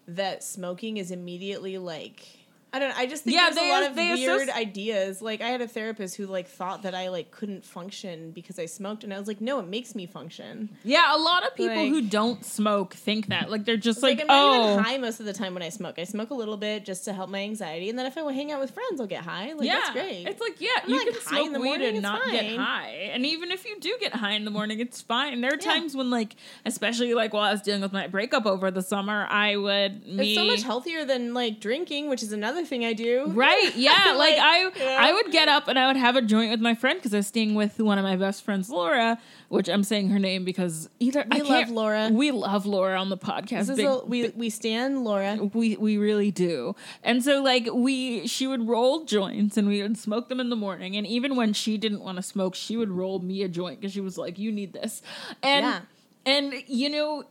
that 0.08 0.42
smoking 0.42 0.96
is 0.96 1.12
immediately 1.12 1.78
like 1.78 2.26
I 2.74 2.78
don't 2.78 2.88
know. 2.88 2.94
I 2.96 3.06
just 3.06 3.24
think 3.24 3.34
Yeah, 3.36 3.44
there's 3.50 3.56
they- 3.56 3.68
a 3.68 3.72
lot 3.72 3.82
of 3.82 3.96
weird 3.96 4.48
associ- 4.48 4.54
ideas. 4.54 5.20
Like 5.20 5.40
I 5.42 5.48
had 5.48 5.60
a 5.60 5.68
therapist 5.68 6.16
who 6.16 6.26
like 6.26 6.48
thought 6.48 6.82
that 6.84 6.94
I 6.94 7.08
like 7.08 7.30
couldn't 7.30 7.64
function 7.64 8.30
because 8.30 8.58
I 8.58 8.66
smoked, 8.66 9.04
and 9.04 9.12
I 9.12 9.18
was 9.18 9.28
like, 9.28 9.40
no, 9.40 9.60
it 9.60 9.68
makes 9.68 9.94
me 9.94 10.06
function. 10.06 10.70
Yeah, 10.82 11.14
a 11.14 11.18
lot 11.18 11.46
of 11.46 11.54
people 11.54 11.76
Like- 11.76 11.88
who 11.90 12.00
don't 12.02 12.44
smoke 12.44 12.94
think 12.94 13.26
that. 13.28 13.50
Like 13.50 13.64
they're 13.66 13.76
just 13.76 14.02
Like, 14.02 14.18
like, 14.18 14.20
I'm 14.22 14.26
not 14.28 14.60
oh, 14.68 14.72
even 14.72 14.84
high 14.84 14.98
most 14.98 15.20
of 15.20 15.26
the 15.26 15.32
time 15.34 15.52
when 15.54 15.62
I 15.62 15.68
smoke. 15.68 15.98
I 15.98 16.04
smoke 16.04 16.30
a 16.30 16.34
little 16.34 16.56
bit 16.56 16.84
just 16.84 17.04
to 17.04 17.12
help 17.12 17.28
my 17.28 17.40
anxiety, 17.40 17.90
and 17.90 17.98
then 17.98 18.06
if 18.06 18.16
I 18.16 18.32
hang 18.32 18.52
out 18.52 18.60
with 18.60 18.70
friends, 18.70 19.00
I'll 19.00 19.06
get 19.06 19.22
high. 19.24 19.52
Like 19.52 19.66
yeah, 19.66 19.74
that's 19.80 19.90
great. 19.90 20.26
It's 20.26 20.40
like 20.40 20.60
yeah, 20.60 20.70
I'm 20.82 20.88
you 20.90 20.96
not 20.96 21.04
can 21.06 21.14
high 21.14 21.20
smoke 21.20 21.46
in 21.46 21.52
the 21.52 21.60
weed 21.60 21.68
morning, 21.68 21.86
and 21.88 21.96
it's 21.98 22.02
not 22.02 22.30
get 22.30 22.56
high. 22.56 23.10
And 23.12 23.26
even 23.26 23.50
if 23.50 23.66
you 23.66 23.78
do 23.80 23.94
get 24.00 24.14
high 24.14 24.32
in 24.32 24.44
the 24.46 24.50
morning, 24.50 24.80
it's 24.80 25.02
fine. 25.02 25.40
There 25.42 25.50
are 25.52 25.58
Yeah. 25.60 25.72
times 25.72 25.94
when 25.94 26.08
like, 26.08 26.36
especially 26.64 27.12
like 27.12 27.34
while 27.34 27.42
I 27.44 27.52
was 27.52 27.60
dealing 27.60 27.82
with 27.82 27.92
my 27.92 28.06
breakup 28.06 28.46
over 28.46 28.70
the 28.70 28.82
summer, 28.82 29.26
I 29.28 29.56
would 29.56 30.06
me 30.06 30.32
it's 30.32 30.34
so 30.36 30.46
much 30.46 30.62
healthier 30.62 31.04
than 31.04 31.34
like 31.34 31.60
drinking, 31.60 32.08
which 32.08 32.22
is 32.22 32.32
another 32.32 32.61
thing 32.64 32.84
I 32.84 32.92
do. 32.92 33.26
Right, 33.28 33.72
yeah. 33.76 34.14
like, 34.16 34.36
Like, 34.36 34.38
I. 34.40 35.08
I 35.08 35.12
would 35.12 35.30
get 35.32 35.48
up 35.48 35.68
and 35.68 35.78
I 35.78 35.86
would 35.88 35.96
have 35.96 36.16
a 36.16 36.22
joint 36.22 36.50
with 36.50 36.60
my 36.60 36.74
friend 36.74 36.98
because 36.98 37.12
I 37.14 37.18
was 37.18 37.26
staying 37.26 37.54
with 37.54 37.78
one 37.80 37.98
of 37.98 38.04
my 38.04 38.16
best 38.16 38.44
friends, 38.44 38.70
Laura, 38.70 39.18
which 39.48 39.68
I'm 39.68 39.84
saying 39.84 40.10
her 40.10 40.18
name 40.18 40.44
because 40.44 40.88
either 41.00 41.24
We 41.30 41.40
I 41.40 41.42
love 41.44 41.70
Laura. 41.70 42.08
We 42.12 42.30
love 42.30 42.66
Laura 42.66 42.98
on 42.98 43.08
the 43.10 43.16
podcast. 43.18 43.66
This 43.66 43.68
is 43.70 43.76
Big- 43.76 43.86
a, 43.86 43.98
we 44.04 44.28
we 44.30 44.50
stand 44.50 45.04
Laura. 45.04 45.36
we 45.52 45.76
we 45.76 45.96
really 45.98 46.30
do. 46.30 46.74
And 47.02 47.22
so 47.24 47.42
like 47.42 47.68
we 47.72 48.26
she 48.26 48.46
would 48.46 48.66
roll 48.68 49.04
joints 49.04 49.56
and 49.56 49.68
we 49.68 49.82
would 49.82 49.98
smoke 49.98 50.28
them 50.28 50.40
in 50.40 50.48
the 50.50 50.56
morning 50.56 50.96
and 50.96 51.06
even 51.06 51.36
when 51.36 51.52
she 51.52 51.76
didn't 51.78 52.00
want 52.00 52.16
to 52.16 52.22
smoke, 52.22 52.54
she 52.54 52.76
would 52.76 52.90
roll 52.90 53.18
me 53.18 53.42
a 53.42 53.48
joint 53.48 53.80
cuz 53.82 53.92
she 53.92 54.00
was 54.00 54.16
like 54.18 54.38
you 54.38 54.50
need 54.52 54.72
this. 54.72 55.02
And 55.42 55.64
Yeah. 55.66 55.80
and 56.26 56.54
you 56.66 56.88
know 56.88 57.24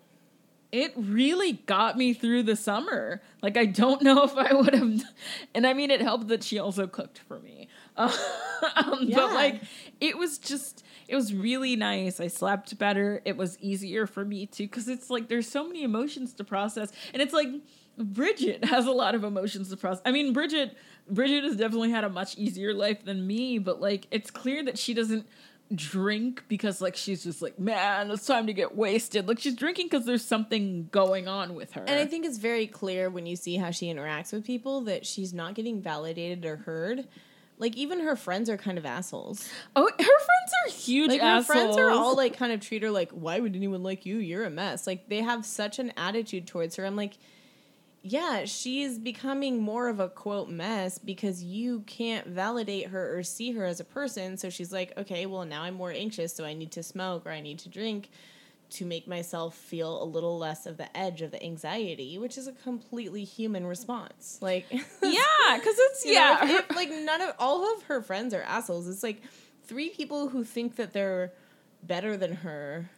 it 0.71 0.93
really 0.95 1.53
got 1.65 1.97
me 1.97 2.13
through 2.13 2.43
the 2.43 2.55
summer. 2.55 3.21
Like 3.41 3.57
I 3.57 3.65
don't 3.65 4.01
know 4.01 4.23
if 4.23 4.35
I 4.37 4.53
would 4.53 4.73
have 4.73 5.01
and 5.53 5.67
I 5.67 5.73
mean 5.73 5.91
it 5.91 6.01
helped 6.01 6.27
that 6.29 6.43
she 6.43 6.59
also 6.59 6.87
cooked 6.87 7.19
for 7.19 7.39
me. 7.39 7.67
um, 7.97 8.11
Yeah. 9.01 9.17
but 9.17 9.33
like 9.33 9.61
it 9.99 10.17
was 10.17 10.37
just 10.37 10.83
it 11.07 11.15
was 11.15 11.33
really 11.33 11.75
nice. 11.75 12.19
I 12.19 12.27
slept 12.27 12.77
better. 12.77 13.21
It 13.25 13.35
was 13.35 13.57
easier 13.59 14.07
for 14.07 14.23
me 14.23 14.45
too 14.45 14.67
cuz 14.67 14.87
it's 14.87 15.09
like 15.09 15.27
there's 15.27 15.47
so 15.47 15.67
many 15.67 15.83
emotions 15.83 16.33
to 16.35 16.43
process 16.43 16.91
and 17.13 17.21
it's 17.21 17.33
like 17.33 17.49
Bridget 17.97 18.63
has 18.73 18.85
a 18.87 18.91
lot 18.91 19.13
of 19.15 19.23
emotions 19.23 19.69
to 19.69 19.77
process. 19.77 20.01
I 20.05 20.11
mean 20.11 20.31
Bridget 20.33 20.77
Bridget 21.09 21.43
has 21.43 21.57
definitely 21.57 21.91
had 21.91 22.05
a 22.05 22.09
much 22.09 22.37
easier 22.37 22.73
life 22.73 23.03
than 23.03 23.27
me, 23.27 23.59
but 23.59 23.81
like 23.81 24.07
it's 24.11 24.31
clear 24.31 24.63
that 24.63 24.77
she 24.77 24.93
doesn't 24.93 25.25
drink 25.75 26.43
because 26.47 26.81
like 26.81 26.95
she's 26.95 27.23
just 27.23 27.41
like 27.41 27.57
man 27.59 28.11
it's 28.11 28.25
time 28.25 28.47
to 28.47 28.53
get 28.53 28.75
wasted 28.75 29.27
like 29.27 29.39
she's 29.39 29.55
drinking 29.55 29.87
because 29.87 30.05
there's 30.05 30.23
something 30.25 30.87
going 30.91 31.27
on 31.27 31.55
with 31.55 31.71
her 31.73 31.81
And 31.87 31.99
I 31.99 32.05
think 32.05 32.25
it's 32.25 32.37
very 32.37 32.67
clear 32.67 33.09
when 33.09 33.25
you 33.25 33.35
see 33.35 33.55
how 33.55 33.71
she 33.71 33.93
interacts 33.93 34.33
with 34.33 34.45
people 34.45 34.81
that 34.81 35.05
she's 35.05 35.33
not 35.33 35.53
getting 35.55 35.81
validated 35.81 36.45
or 36.45 36.57
heard. 36.57 37.07
Like 37.57 37.75
even 37.77 37.99
her 37.99 38.15
friends 38.15 38.49
are 38.49 38.57
kind 38.57 38.77
of 38.77 38.85
assholes. 38.85 39.47
oh 39.75 39.87
her 39.87 39.95
friends 39.97 40.53
are 40.65 40.71
huge 40.71 41.09
Like 41.11 41.21
her 41.21 41.43
friends 41.43 41.77
are 41.77 41.91
all 41.91 42.15
like 42.15 42.35
kind 42.35 42.51
of 42.51 42.59
treat 42.59 42.81
her 42.81 42.89
like, 42.89 43.11
why 43.11 43.39
would 43.39 43.55
anyone 43.55 43.83
like 43.83 44.05
you? 44.05 44.17
You're 44.17 44.45
a 44.45 44.49
mess. 44.49 44.87
Like 44.87 45.09
they 45.09 45.21
have 45.21 45.45
such 45.45 45.77
an 45.77 45.93
attitude 45.95 46.47
towards 46.47 46.75
her. 46.77 46.85
I'm 46.85 46.95
like, 46.95 47.13
yeah, 48.03 48.45
she's 48.45 48.97
becoming 48.97 49.61
more 49.61 49.87
of 49.87 49.99
a 49.99 50.09
quote 50.09 50.49
mess 50.49 50.97
because 50.97 51.43
you 51.43 51.81
can't 51.81 52.25
validate 52.27 52.87
her 52.87 53.17
or 53.17 53.23
see 53.23 53.51
her 53.51 53.63
as 53.65 53.79
a 53.79 53.83
person. 53.83 54.37
So 54.37 54.49
she's 54.49 54.71
like, 54.73 54.93
okay, 54.97 55.25
well 55.27 55.45
now 55.45 55.61
I'm 55.63 55.75
more 55.75 55.91
anxious, 55.91 56.33
so 56.33 56.43
I 56.43 56.53
need 56.53 56.71
to 56.71 56.83
smoke 56.83 57.25
or 57.25 57.29
I 57.31 57.41
need 57.41 57.59
to 57.59 57.69
drink 57.69 58.09
to 58.71 58.85
make 58.85 59.05
myself 59.05 59.53
feel 59.55 60.01
a 60.01 60.05
little 60.05 60.37
less 60.39 60.65
of 60.65 60.77
the 60.77 60.97
edge 60.97 61.21
of 61.21 61.29
the 61.31 61.43
anxiety, 61.43 62.17
which 62.17 62.37
is 62.37 62.47
a 62.47 62.53
completely 62.53 63.23
human 63.25 63.65
response. 63.67 64.39
Like 64.41 64.65
yeah 64.71 64.79
because 65.55 65.75
it's 65.77 66.05
you 66.05 66.13
know, 66.13 66.19
yeah 66.19 66.43
if- 66.59 66.69
if, 66.71 66.75
like 66.75 66.89
none 66.89 67.21
of 67.21 67.35
all 67.37 67.75
of 67.75 67.83
her 67.83 68.01
friends 68.01 68.33
are 68.33 68.41
assholes. 68.41 68.87
It's 68.87 69.03
like 69.03 69.21
three 69.65 69.89
people 69.89 70.29
who 70.29 70.43
think 70.43 70.77
that 70.77 70.93
they're 70.93 71.33
better 71.83 72.15
than 72.17 72.33
her 72.37 72.89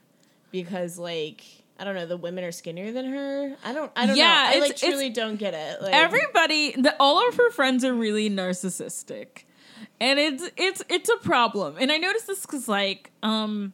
because 0.51 0.97
like 0.99 1.43
I 1.79 1.83
don't 1.85 1.95
know, 1.95 2.05
the 2.05 2.17
women 2.17 2.43
are 2.43 2.51
skinnier 2.51 2.91
than 2.91 3.05
her. 3.05 3.55
I 3.63 3.73
don't 3.73 3.91
I 3.95 4.05
don't 4.05 4.15
Yeah, 4.15 4.25
know. 4.51 4.57
I 4.57 4.59
like 4.59 4.77
truly 4.77 5.09
don't 5.09 5.37
get 5.37 5.53
it. 5.53 5.81
Like 5.81 5.93
everybody 5.93 6.71
the, 6.73 6.95
all 6.99 7.27
of 7.27 7.35
her 7.35 7.49
friends 7.51 7.83
are 7.83 7.93
really 7.93 8.29
narcissistic 8.29 9.43
and 9.99 10.19
it's 10.19 10.49
it's 10.57 10.83
it's 10.89 11.09
a 11.09 11.17
problem 11.17 11.75
and 11.79 11.91
i 11.91 11.97
noticed 11.97 12.27
this 12.27 12.41
because 12.41 12.67
like 12.67 13.11
um 13.21 13.73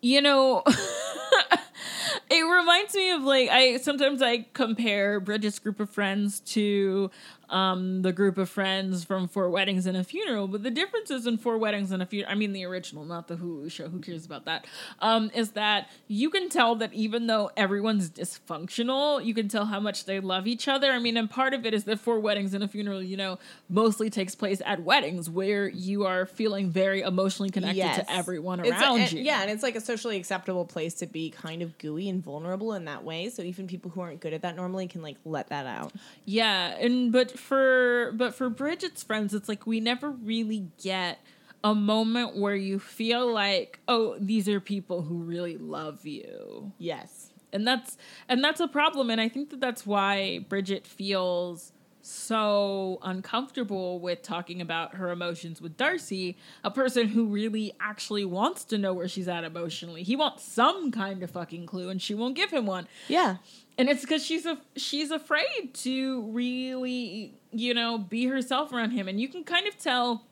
you 0.00 0.20
know 0.20 0.62
it 2.30 2.42
reminds 2.42 2.94
me 2.94 3.10
of 3.10 3.22
like 3.22 3.48
i 3.50 3.76
sometimes 3.78 4.22
i 4.22 4.46
compare 4.52 5.20
bridget's 5.20 5.58
group 5.58 5.80
of 5.80 5.90
friends 5.90 6.40
to 6.40 7.10
um 7.50 8.02
the 8.02 8.12
group 8.12 8.36
of 8.38 8.48
friends 8.48 9.04
from 9.04 9.26
four 9.28 9.48
weddings 9.50 9.86
and 9.86 9.96
a 9.96 10.04
funeral 10.04 10.46
but 10.48 10.62
the 10.62 10.70
difference 10.70 11.10
is 11.10 11.26
in 11.26 11.38
four 11.38 11.56
weddings 11.58 11.90
and 11.92 12.02
a 12.02 12.06
funeral 12.06 12.30
i 12.30 12.34
mean 12.34 12.52
the 12.52 12.64
original 12.64 13.04
not 13.04 13.26
the 13.28 13.36
hulu 13.36 13.70
show 13.70 13.88
who 13.88 13.98
cares 14.00 14.26
about 14.26 14.44
that 14.44 14.66
um 15.00 15.30
is 15.34 15.52
that 15.52 15.88
you 16.08 16.28
can 16.30 16.48
tell 16.48 16.74
that 16.74 16.92
even 16.92 17.26
though 17.26 17.50
everyone's 17.56 18.10
dysfunctional 18.10 19.24
you 19.24 19.34
can 19.34 19.48
tell 19.48 19.66
how 19.66 19.80
much 19.80 20.04
they 20.04 20.20
love 20.20 20.46
each 20.46 20.68
other 20.68 20.90
i 20.90 20.98
mean 20.98 21.16
and 21.16 21.30
part 21.30 21.54
of 21.54 21.64
it 21.66 21.74
is 21.74 21.84
that 21.84 21.98
four 21.98 22.18
weddings 22.20 22.54
and 22.54 22.62
a 22.64 22.68
funeral 22.68 23.02
you 23.02 23.16
know 23.16 23.38
mostly 23.68 24.10
takes 24.10 24.34
place 24.34 24.60
at 24.64 24.82
weddings 24.82 25.30
where 25.30 25.68
you 25.68 26.04
are 26.04 26.26
feeling 26.26 26.70
very 26.70 27.00
emotionally 27.02 27.50
connected 27.50 27.76
Yes. 27.78 27.96
to 28.06 28.12
everyone 28.12 28.60
It's 28.60 28.70
a- 28.70 28.74
around 28.74 29.00
and- 29.00 29.12
you 29.12 29.22
Yeah, 29.22 29.42
and 29.42 29.50
it's 29.50 29.62
like 29.62 29.76
a 29.76 29.80
socially 29.80 30.16
acceptable 30.16 30.64
place 30.64 30.94
to 30.94 31.06
be 31.06 31.30
kind 31.30 31.62
of 31.62 31.76
gooey 31.78 32.08
and 32.08 32.22
vulnerable 32.22 32.72
in 32.72 32.86
that 32.86 33.04
way. 33.04 33.28
So 33.28 33.42
even 33.42 33.66
people 33.68 33.90
who 33.90 34.00
aren't 34.00 34.20
good 34.20 34.32
at 34.32 34.42
that 34.42 34.56
normally 34.56 34.86
can 34.88 35.02
like 35.02 35.16
let 35.24 35.48
that 35.48 35.66
out. 35.66 35.92
Yeah, 36.24 36.76
and 36.78 37.12
but 37.12 37.37
for 37.38 38.12
but 38.14 38.34
for 38.34 38.50
Bridget's 38.50 39.02
friends, 39.02 39.34
it's 39.34 39.48
like 39.48 39.66
we 39.66 39.80
never 39.80 40.10
really 40.10 40.68
get 40.82 41.20
a 41.64 41.74
moment 41.74 42.36
where 42.36 42.54
you 42.54 42.78
feel 42.78 43.32
like, 43.32 43.80
oh, 43.88 44.16
these 44.20 44.48
are 44.48 44.60
people 44.60 45.02
who 45.02 45.18
really 45.18 45.56
love 45.56 46.06
you. 46.06 46.72
Yes. 46.78 47.32
And 47.52 47.66
that's 47.66 47.96
and 48.28 48.44
that's 48.44 48.60
a 48.60 48.68
problem 48.68 49.08
and 49.10 49.20
I 49.20 49.28
think 49.28 49.50
that 49.50 49.60
that's 49.60 49.86
why 49.86 50.40
Bridget 50.48 50.86
feels 50.86 51.72
so 52.10 52.98
uncomfortable 53.02 54.00
with 54.00 54.22
talking 54.22 54.60
about 54.60 54.94
her 54.96 55.10
emotions 55.10 55.60
with 55.60 55.76
Darcy, 55.76 56.36
a 56.64 56.70
person 56.70 57.08
who 57.08 57.26
really 57.26 57.72
actually 57.80 58.24
wants 58.24 58.64
to 58.66 58.78
know 58.78 58.92
where 58.94 59.08
she's 59.08 59.28
at 59.28 59.44
emotionally. 59.44 60.02
He 60.02 60.16
wants 60.16 60.42
some 60.44 60.90
kind 60.90 61.22
of 61.22 61.30
fucking 61.30 61.66
clue 61.66 61.88
and 61.90 62.00
she 62.00 62.14
won't 62.14 62.34
give 62.36 62.50
him 62.50 62.66
one 62.66 62.86
Yeah. 63.08 63.36
and 63.76 63.88
it's 63.88 64.00
because 64.02 64.24
she's 64.24 64.46
a 64.46 64.58
she's 64.76 65.10
afraid 65.10 65.72
to 65.74 66.22
really 66.32 67.34
you 67.52 67.74
know 67.74 67.98
be 67.98 68.26
herself 68.26 68.72
around 68.72 68.90
him 68.92 69.08
and 69.08 69.20
you 69.20 69.28
can 69.28 69.44
kind 69.44 69.66
of 69.66 69.78
tell 69.78 70.22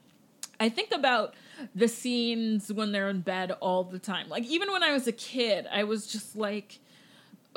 i 0.61 0.69
think 0.69 0.91
about 0.93 1.35
the 1.75 1.89
scenes 1.89 2.73
when 2.73 2.93
they're 2.93 3.09
in 3.09 3.21
bed 3.21 3.53
all 3.61 3.85
the 3.85 3.99
time 3.99 4.29
like 4.29 4.45
even 4.45 4.71
when 4.71 4.83
i 4.83 4.93
was 4.93 5.07
a 5.07 5.13
kid 5.13 5.67
i 5.73 5.83
was 5.85 6.07
just 6.07 6.37
like 6.37 6.79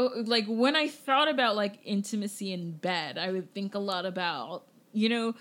Oh, 0.02 0.24
like 0.26 0.46
when 0.48 0.78
i 0.78 0.88
thought 0.88 1.28
about 1.28 1.58
like 1.58 1.80
intimacy 1.84 2.54
in 2.54 2.72
bed 2.72 3.18
i 3.18 3.34
would 3.34 3.54
think 3.54 3.76
a 3.76 3.80
lot 3.80 4.06
about 4.06 4.64
you 4.94 5.10
know 5.10 5.36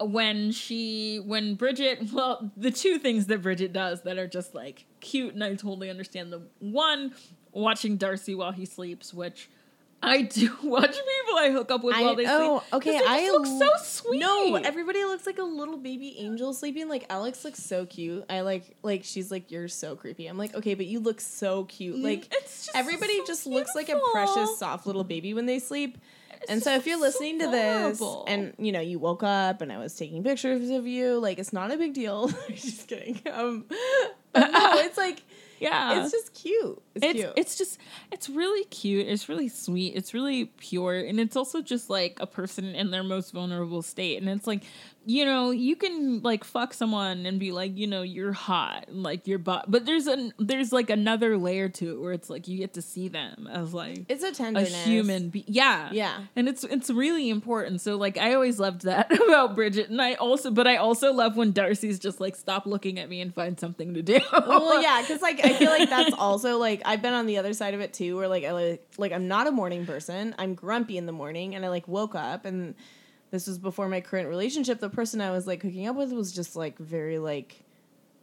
when 0.00 0.52
she 0.52 1.16
when 1.16 1.56
bridget 1.56 1.98
well 2.12 2.52
the 2.56 2.70
two 2.70 2.98
things 2.98 3.26
that 3.26 3.42
bridget 3.42 3.72
does 3.72 4.02
that 4.02 4.16
are 4.16 4.28
just 4.28 4.54
like 4.54 4.86
cute 5.00 5.34
and 5.34 5.42
i 5.42 5.48
totally 5.56 5.90
understand. 5.90 6.32
Them 6.32 6.46
one 6.60 7.12
watching 7.50 7.96
darcy 7.96 8.36
while 8.36 8.52
he 8.52 8.64
sleeps 8.64 9.12
which 9.12 9.50
I 10.04 10.22
do 10.22 10.54
watch 10.62 10.90
people 10.90 11.38
I 11.38 11.50
hook 11.50 11.70
up 11.70 11.82
with 11.82 11.94
while 11.96 12.14
they 12.14 12.26
oh, 12.28 12.58
sleep. 12.60 12.74
okay. 12.74 12.98
'cause 12.98 13.06
they 13.06 13.28
I 13.28 13.30
look 13.30 13.46
so 13.46 13.70
sweet. 13.82 14.18
No, 14.20 14.56
everybody 14.56 15.02
looks 15.04 15.26
like 15.26 15.38
a 15.38 15.42
little 15.44 15.76
baby 15.78 16.16
angel 16.18 16.52
sleeping. 16.52 16.88
Like 16.88 17.06
Alex 17.10 17.44
looks 17.44 17.62
so 17.62 17.86
cute. 17.86 18.24
I 18.28 18.40
like 18.42 18.76
like 18.82 19.04
she's 19.04 19.30
like 19.30 19.50
you're 19.50 19.68
so 19.68 19.96
creepy. 19.96 20.26
I'm 20.26 20.38
like 20.38 20.54
okay, 20.54 20.74
but 20.74 20.86
you 20.86 21.00
look 21.00 21.20
so 21.20 21.64
cute. 21.64 21.98
Like 21.98 22.22
Mm, 22.28 22.32
It's 22.32 22.66
just 22.66 22.76
everybody 22.76 23.18
so 23.18 23.26
just 23.26 23.46
looks 23.46 23.74
like 23.74 23.88
a 23.88 24.00
precious 24.12 24.58
soft 24.58 24.86
little 24.86 25.04
baby 25.04 25.34
when 25.34 25.46
they 25.46 25.58
sleep. 25.58 25.98
It's 26.42 26.50
And 26.50 26.62
so 26.62 26.74
if 26.74 26.86
you're 26.86 26.96
so 26.98 27.02
listening 27.02 27.38
to 27.40 27.50
this 27.50 28.02
and 28.26 28.52
you 28.58 28.72
know 28.72 28.80
you 28.80 28.98
woke 28.98 29.22
up 29.22 29.60
and 29.62 29.72
I 29.72 29.78
was 29.78 29.94
taking 29.94 30.22
pictures 30.22 30.68
of 30.70 30.86
you, 30.86 31.18
like 31.18 31.38
it's 31.38 31.52
not 31.52 31.70
a 31.72 31.76
big 31.78 31.94
deal. 31.94 32.28
just 32.50 32.86
kidding. 32.88 33.20
Um, 33.32 33.64
no, 33.70 34.72
it's 34.78 34.98
like 34.98 35.22
yeah, 35.60 36.02
it's 36.02 36.12
just 36.12 36.34
cute. 36.34 36.82
It's, 36.94 37.04
it's 37.04 37.20
cute. 37.20 37.32
it's 37.36 37.58
just 37.58 37.78
it's 38.12 38.28
really 38.28 38.64
cute. 38.66 39.06
It's 39.08 39.28
really 39.28 39.48
sweet. 39.48 39.94
It's 39.96 40.14
really 40.14 40.46
pure, 40.46 40.96
and 40.98 41.18
it's 41.20 41.36
also 41.36 41.60
just 41.62 41.90
like 41.90 42.18
a 42.20 42.26
person 42.26 42.74
in 42.74 42.90
their 42.90 43.02
most 43.02 43.32
vulnerable 43.32 43.82
state. 43.82 44.20
And 44.20 44.28
it's 44.28 44.46
like, 44.46 44.62
you 45.06 45.24
know, 45.24 45.50
you 45.50 45.76
can 45.76 46.22
like 46.22 46.44
fuck 46.44 46.72
someone 46.72 47.26
and 47.26 47.38
be 47.40 47.50
like, 47.52 47.76
you 47.76 47.86
know, 47.86 48.02
you're 48.02 48.32
hot, 48.32 48.86
and 48.88 49.02
like 49.02 49.26
your 49.26 49.38
butt, 49.38 49.64
but 49.68 49.86
there's 49.86 50.06
an 50.06 50.32
there's 50.38 50.72
like 50.72 50.88
another 50.90 51.36
layer 51.36 51.68
to 51.70 51.90
it 51.94 52.00
where 52.00 52.12
it's 52.12 52.30
like 52.30 52.46
you 52.48 52.58
get 52.58 52.74
to 52.74 52.82
see 52.82 53.08
them 53.08 53.48
as 53.52 53.74
like 53.74 54.04
it's 54.08 54.22
a 54.22 54.44
a 54.44 54.64
human 54.64 55.28
be- 55.30 55.44
yeah 55.46 55.88
Yeah. 55.92 56.20
and 56.36 56.48
it's 56.48 56.64
it's 56.64 56.90
really 56.90 57.28
important 57.30 57.80
so 57.80 57.96
like 57.96 58.18
i 58.18 58.34
always 58.34 58.58
loved 58.58 58.82
that 58.82 59.10
about 59.28 59.54
bridget 59.54 59.88
and 59.90 60.00
i 60.02 60.14
also 60.14 60.50
but 60.50 60.66
i 60.66 60.76
also 60.76 61.12
love 61.12 61.36
when 61.36 61.52
darcy's 61.52 61.98
just 61.98 62.20
like 62.20 62.34
stop 62.36 62.66
looking 62.66 62.98
at 62.98 63.08
me 63.08 63.20
and 63.20 63.34
find 63.34 63.58
something 63.58 63.94
to 63.94 64.02
do 64.02 64.18
well, 64.32 64.82
yeah, 64.82 65.00
because 65.00 65.22
like 65.22 65.44
I 65.44 65.54
feel 65.54 65.70
like 65.70 65.88
that's 65.90 66.14
also 66.18 66.58
like 66.58 66.82
I've 66.84 67.02
been 67.02 67.14
on 67.14 67.26
the 67.26 67.38
other 67.38 67.52
side 67.52 67.74
of 67.74 67.80
it 67.80 67.92
too, 67.92 68.16
where 68.16 68.28
like 68.28 68.44
I 68.44 68.52
like 68.52 68.86
like 68.98 69.12
I'm 69.12 69.28
not 69.28 69.46
a 69.46 69.52
morning 69.52 69.86
person. 69.86 70.34
I'm 70.38 70.54
grumpy 70.54 70.96
in 70.98 71.06
the 71.06 71.12
morning, 71.12 71.54
and 71.54 71.64
I 71.64 71.68
like 71.68 71.88
woke 71.88 72.14
up 72.14 72.44
and 72.44 72.74
this 73.34 73.48
was 73.48 73.58
before 73.58 73.88
my 73.88 74.00
current 74.00 74.28
relationship. 74.28 74.78
The 74.78 74.88
person 74.88 75.20
I 75.20 75.32
was 75.32 75.44
like 75.44 75.60
hooking 75.60 75.88
up 75.88 75.96
with 75.96 76.12
was 76.12 76.32
just 76.32 76.54
like 76.54 76.78
very 76.78 77.18
like 77.18 77.63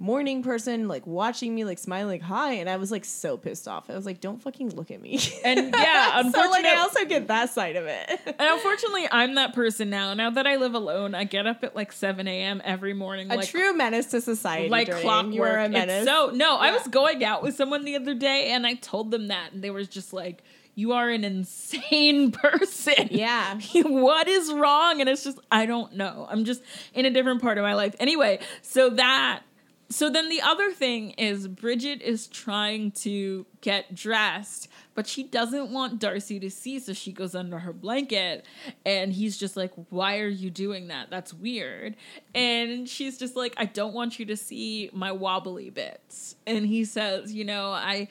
morning 0.02 0.42
person, 0.42 0.88
like 0.88 1.06
watching 1.06 1.54
me, 1.54 1.64
like 1.64 1.78
smiling, 1.78 2.08
like 2.08 2.22
hi, 2.24 2.54
and 2.54 2.68
I 2.68 2.78
was 2.78 2.90
like 2.92 3.06
so 3.06 3.38
pissed 3.38 3.68
off. 3.68 3.88
I 3.88 3.94
was 3.94 4.06
like, 4.06 4.20
don't 4.20 4.42
fucking 4.42 4.76
look 4.76 4.90
at 4.90 5.00
me. 5.00 5.20
And 5.46 5.74
yeah, 5.76 6.24
so 6.24 6.50
like 6.50 6.66
I 6.66 6.78
also 6.78 7.06
get 7.06 7.28
that 7.28 7.52
side 7.52 7.76
of 7.76 7.86
it. 7.86 8.10
And 8.26 8.36
unfortunately, 8.40 9.08
I'm 9.12 9.36
that 9.36 9.54
person 9.54 9.92
now. 9.92 10.14
Now 10.16 10.32
that 10.32 10.48
I 10.48 10.56
live 10.56 10.74
alone, 10.74 11.14
I 11.14 11.24
get 11.24 11.46
up 11.46 11.64
at 11.64 11.76
like 11.76 11.92
7 11.92 12.28
a.m. 12.28 12.62
every 12.66 12.94
morning. 12.94 13.32
A 13.32 13.36
like, 13.36 13.48
true 13.48 13.74
menace 13.76 14.08
to 14.08 14.22
society. 14.22 14.70
like 14.70 14.90
clockwork. 14.90 15.34
You 15.34 15.44
a 15.44 15.70
It's 15.70 16.06
so 16.06 16.32
no, 16.34 16.58
I 16.58 16.72
was 16.72 16.88
going 16.88 17.24
out 17.24 17.44
with 17.44 17.56
someone 17.56 17.86
the 17.86 17.96
other 17.96 18.16
day, 18.16 18.52
and 18.52 18.66
I 18.66 18.74
told 18.74 19.12
them 19.12 19.28
that, 19.28 19.54
and 19.54 19.64
they 19.64 19.70
were 19.70 19.84
just 19.84 20.14
like, 20.14 20.44
"You 20.74 20.94
are 20.94 21.10
an 21.10 21.24
insane 21.24 22.32
person." 22.32 23.10
yeah. 23.12 23.60
what 23.86 24.28
is 24.28 24.52
wrong? 24.52 25.00
And 25.00 25.08
it's 25.08 25.24
just 25.24 25.40
I 25.52 25.68
don't 25.68 25.94
know. 25.94 26.26
I'm 26.28 26.44
just 26.44 26.64
in 26.96 27.06
a 27.06 27.12
different 27.12 27.42
part 27.42 27.60
of 27.60 27.64
my 27.64 27.76
life. 27.76 27.96
Anyway, 28.00 28.40
so 28.64 28.90
that 28.90 29.44
so 29.92 30.10
then 30.10 30.30
the 30.30 30.42
other 30.42 30.72
thing 30.72 31.12
is 31.12 31.48
Bridget 31.48 32.02
is 32.02 32.28
trying 32.28 32.92
to 32.92 33.46
get 33.62 33.94
dressed, 33.94 34.68
but 34.96 35.08
she 35.08 35.24
doesn't 35.24 35.72
want 35.72 36.00
Darcy 36.00 36.40
to 36.40 36.50
see, 36.50 36.80
so 36.80 36.94
she 36.94 37.12
goes 37.12 37.36
under 37.36 37.60
her 37.60 37.74
blanket 37.74 38.46
and 38.86 39.14
he's 39.14 39.38
just 39.38 39.56
like, 39.58 39.72
"Why 39.90 40.20
are 40.20 40.28
you 40.28 40.50
doing 40.50 40.88
that? 40.88 41.10
That's 41.10 41.34
weird." 41.34 41.96
And 42.34 42.88
she's 42.88 43.18
just 43.18 43.36
like, 43.36 43.54
"I 43.58 43.66
don't 43.66 43.94
want 43.94 44.20
you 44.20 44.26
to 44.28 44.38
see 44.38 44.90
my 44.94 45.12
wobbly 45.12 45.70
bits." 45.70 46.36
And 46.48 46.66
he 46.66 46.86
says, 46.86 47.34
"You 47.34 47.46
know, 47.46 47.72
I 47.72 48.08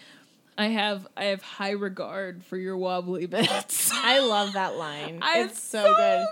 I 0.59 0.67
have 0.67 1.07
I 1.17 1.25
have 1.25 1.43
high 1.43 1.71
regard 1.71 2.45
for 2.45 2.57
your 2.57 2.77
wobbly 2.77 3.27
bits." 3.27 3.91
I 3.93 4.21
love 4.21 4.53
that 4.55 4.77
line. 4.77 5.21
It's 5.35 5.63
so, 5.63 5.83
good. 5.83 6.27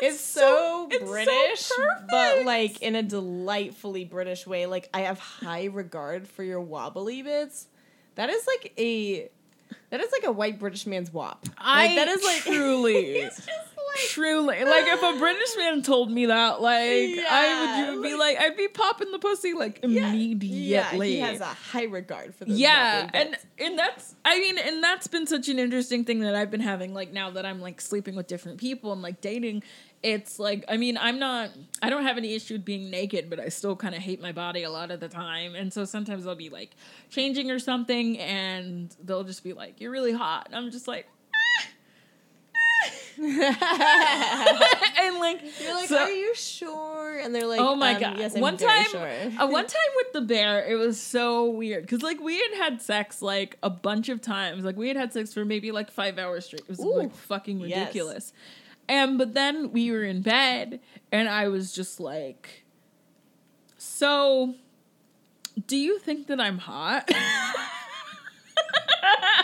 It's, 0.00 0.20
so, 0.20 0.88
it's 0.90 1.04
so 1.04 1.10
British, 1.10 1.70
but 2.08 2.44
like 2.44 2.80
in 2.82 2.94
a 2.94 3.02
delightfully 3.02 4.04
British 4.04 4.46
way. 4.46 4.66
Like 4.66 4.88
I 4.94 5.00
have 5.00 5.18
high 5.18 5.64
regard 5.64 6.28
for 6.28 6.42
your 6.42 6.60
wobbly 6.60 7.22
bits. 7.22 7.68
That 8.14 8.30
is 8.30 8.46
like 8.46 8.72
a 8.78 9.30
that 9.90 10.00
is 10.00 10.10
like 10.12 10.24
a 10.24 10.32
white 10.32 10.58
British 10.58 10.86
man's 10.86 11.12
wop. 11.12 11.44
I 11.58 11.86
like 11.86 11.96
that 11.96 12.08
is 12.08 12.24
like 12.24 12.42
truly, 12.56 13.22
like 13.24 13.32
truly 14.08 14.64
like 14.64 14.84
if 14.86 15.02
a 15.02 15.18
British 15.18 15.56
man 15.58 15.82
told 15.82 16.10
me 16.10 16.26
that, 16.26 16.60
like 16.60 16.80
I 16.80 17.14
Yeah, 17.86 17.90
would 17.94 18.02
be 18.02 18.14
like- 18.14 18.38
like 18.38 18.38
I'd 18.40 18.56
be 18.56 18.68
popping 18.68 19.10
the 19.10 19.18
pussy 19.18 19.52
like 19.52 19.80
immediately. 19.82 20.48
Yeah, 20.58 20.92
he 20.92 21.18
has 21.18 21.40
a 21.40 21.44
high 21.46 21.84
regard 21.84 22.34
for 22.34 22.44
yeah, 22.46 23.10
and 23.12 23.36
and 23.58 23.78
that's 23.78 24.14
I 24.24 24.38
mean, 24.38 24.58
and 24.58 24.82
that's 24.82 25.06
been 25.08 25.26
such 25.26 25.48
an 25.48 25.58
interesting 25.58 26.04
thing 26.04 26.20
that 26.20 26.34
I've 26.34 26.50
been 26.50 26.60
having. 26.60 26.94
Like 26.94 27.12
now 27.12 27.30
that 27.30 27.44
I'm 27.44 27.60
like 27.60 27.80
sleeping 27.80 28.14
with 28.14 28.26
different 28.28 28.58
people 28.58 28.92
and 28.92 29.02
like 29.02 29.20
dating, 29.20 29.62
it's 30.02 30.38
like 30.38 30.64
I 30.68 30.76
mean, 30.76 30.98
I'm 30.98 31.18
not, 31.18 31.50
I 31.80 31.90
don't 31.90 32.02
have 32.02 32.16
any 32.16 32.34
issue 32.34 32.54
with 32.54 32.64
being 32.64 32.90
naked, 32.90 33.30
but 33.30 33.38
I 33.38 33.48
still 33.48 33.76
kind 33.76 33.94
of 33.94 34.02
hate 34.02 34.20
my 34.20 34.32
body 34.32 34.64
a 34.64 34.70
lot 34.70 34.90
of 34.90 35.00
the 35.00 35.08
time. 35.08 35.54
And 35.54 35.72
so 35.72 35.84
sometimes 35.84 36.26
I'll 36.26 36.34
be 36.34 36.50
like 36.50 36.70
changing 37.10 37.50
or 37.50 37.58
something, 37.58 38.18
and 38.18 38.94
they'll 39.02 39.24
just 39.24 39.44
be 39.44 39.52
like, 39.52 39.80
"You're 39.80 39.92
really 39.92 40.12
hot," 40.12 40.46
and 40.46 40.56
I'm 40.56 40.70
just 40.70 40.88
like. 40.88 41.06
and 43.18 43.38
like 45.20 45.42
You're 45.60 45.74
like, 45.74 45.88
so- 45.88 45.98
are 45.98 46.10
you 46.10 46.34
sure? 46.34 47.18
And 47.18 47.32
they're 47.34 47.46
like, 47.46 47.60
oh 47.60 47.76
my 47.76 47.94
um, 47.94 48.00
god! 48.00 48.18
Yes, 48.18 48.34
I'm 48.34 48.40
one 48.40 48.56
time, 48.56 48.86
sure. 48.86 49.08
uh, 49.38 49.46
one 49.46 49.66
time 49.66 49.90
with 49.96 50.12
the 50.14 50.22
bear, 50.22 50.64
it 50.66 50.76
was 50.76 51.00
so 51.00 51.50
weird 51.50 51.82
because 51.82 52.02
like 52.02 52.20
we 52.20 52.38
had 52.38 52.54
had 52.54 52.82
sex 52.82 53.22
like 53.22 53.58
a 53.62 53.70
bunch 53.70 54.08
of 54.08 54.20
times. 54.20 54.64
Like 54.64 54.76
we 54.76 54.88
had 54.88 54.96
had 54.96 55.12
sex 55.12 55.32
for 55.32 55.44
maybe 55.44 55.70
like 55.70 55.90
five 55.90 56.18
hours 56.18 56.46
straight. 56.46 56.62
It 56.62 56.68
was 56.68 56.80
Ooh. 56.80 56.96
like 56.96 57.14
fucking 57.14 57.60
Yes. 57.60 58.32
And 58.88 59.18
but 59.18 59.34
then 59.34 59.72
we 59.72 59.90
were 59.90 60.04
in 60.04 60.22
bed, 60.22 60.80
and 61.10 61.28
I 61.28 61.48
was 61.48 61.72
just 61.72 62.00
like, 62.00 62.64
"So, 63.78 64.54
do 65.66 65.76
you 65.76 65.98
think 65.98 66.26
that 66.26 66.40
I'm 66.40 66.58
hot?" 66.58 67.10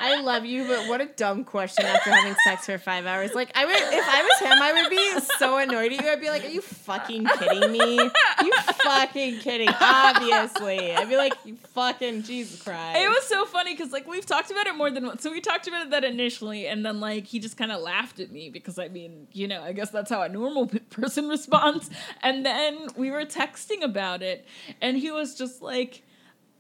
I 0.09 0.21
love 0.21 0.45
you, 0.45 0.67
but 0.67 0.89
what 0.89 1.01
a 1.01 1.07
dumb 1.07 1.45
question 1.45 1.85
after 1.85 2.11
having 2.11 2.35
sex 2.45 2.67
for 2.67 2.79
five 2.79 3.07
hours. 3.07 3.35
Like 3.35 3.51
I 3.55 3.67
would, 3.67 3.75
if 3.75 4.09
I 4.09 4.23
was 4.23 4.51
him, 4.51 4.63
I 4.63 4.73
would 4.73 4.91
be 4.91 5.21
so 5.39 5.59
annoyed 5.59 5.93
at 5.93 6.03
you. 6.03 6.09
I'd 6.09 6.21
be 6.21 6.31
like, 6.31 6.45
"Are 6.45 6.49
you 6.49 6.61
fucking 6.61 7.27
kidding 7.39 7.73
me? 7.73 7.97
You 7.99 8.53
fucking 8.85 9.39
kidding? 9.41 9.69
Obviously." 9.69 10.95
I'd 10.95 11.09
be 11.09 11.17
like, 11.17 11.35
"You 11.45 11.57
fucking 11.75 12.23
Jesus 12.23 12.63
Christ!" 12.63 12.99
It 13.01 13.09
was 13.09 13.25
so 13.25 13.45
funny 13.47 13.75
because 13.75 13.93
like 13.93 14.07
we've 14.09 14.27
talked 14.27 14.51
about 14.51 14.67
it 14.67 14.77
more 14.77 14.91
than 14.91 15.07
once. 15.07 15.23
So 15.23 15.31
we 15.31 15.41
talked 15.41 15.69
about 15.69 15.87
it 15.87 15.91
that 15.91 16.05
initially, 16.05 16.67
and 16.67 16.85
then 16.85 17.01
like 17.01 17.27
he 17.27 17.39
just 17.39 17.57
kind 17.57 17.73
of 17.73 17.81
laughed 17.81 18.21
at 18.21 18.31
me 18.31 18.51
because 18.51 18.79
I 18.79 18.89
mean, 18.89 19.29
you 19.33 19.49
know, 19.49 19.63
I 19.63 19.73
guess 19.73 19.91
that's 19.91 20.11
how 20.11 20.23
a 20.23 20.29
normal 20.29 20.67
person 20.91 21.29
responds. 21.29 21.91
And 22.23 22.45
then 22.45 22.89
we 22.97 23.11
were 23.11 23.25
texting 23.25 23.83
about 23.83 24.23
it, 24.23 24.47
and 24.81 24.97
he 24.97 25.11
was 25.11 25.37
just 25.37 25.63
like, 25.63 26.03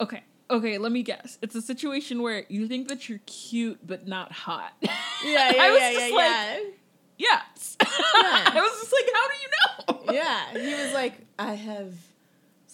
"Okay." 0.00 0.22
Okay, 0.50 0.78
let 0.78 0.92
me 0.92 1.02
guess. 1.02 1.38
It's 1.42 1.54
a 1.54 1.62
situation 1.62 2.22
where 2.22 2.44
you 2.48 2.66
think 2.68 2.88
that 2.88 3.08
you're 3.08 3.20
cute 3.26 3.87
but 3.87 4.06
not 4.06 4.32
hot. 4.32 4.72
yeah, 4.82 4.90
yeah, 5.24 5.52
I 5.62 5.70
was 5.70 5.80
yeah, 5.80 5.92
just 5.92 6.11
yeah, 6.11 6.16
like, 6.16 6.61
yeah. 7.18 7.40
yes. 7.56 7.76
I 7.80 8.61
was 8.61 8.80
just 8.80 8.92
like, 8.92 9.08
how 9.14 9.28
do 9.28 9.34
you 9.42 9.48
know? 9.50 10.12
Yeah, 10.14 10.58
he 10.58 10.82
was 10.82 10.94
like, 10.94 11.14
I 11.38 11.52
have 11.54 11.92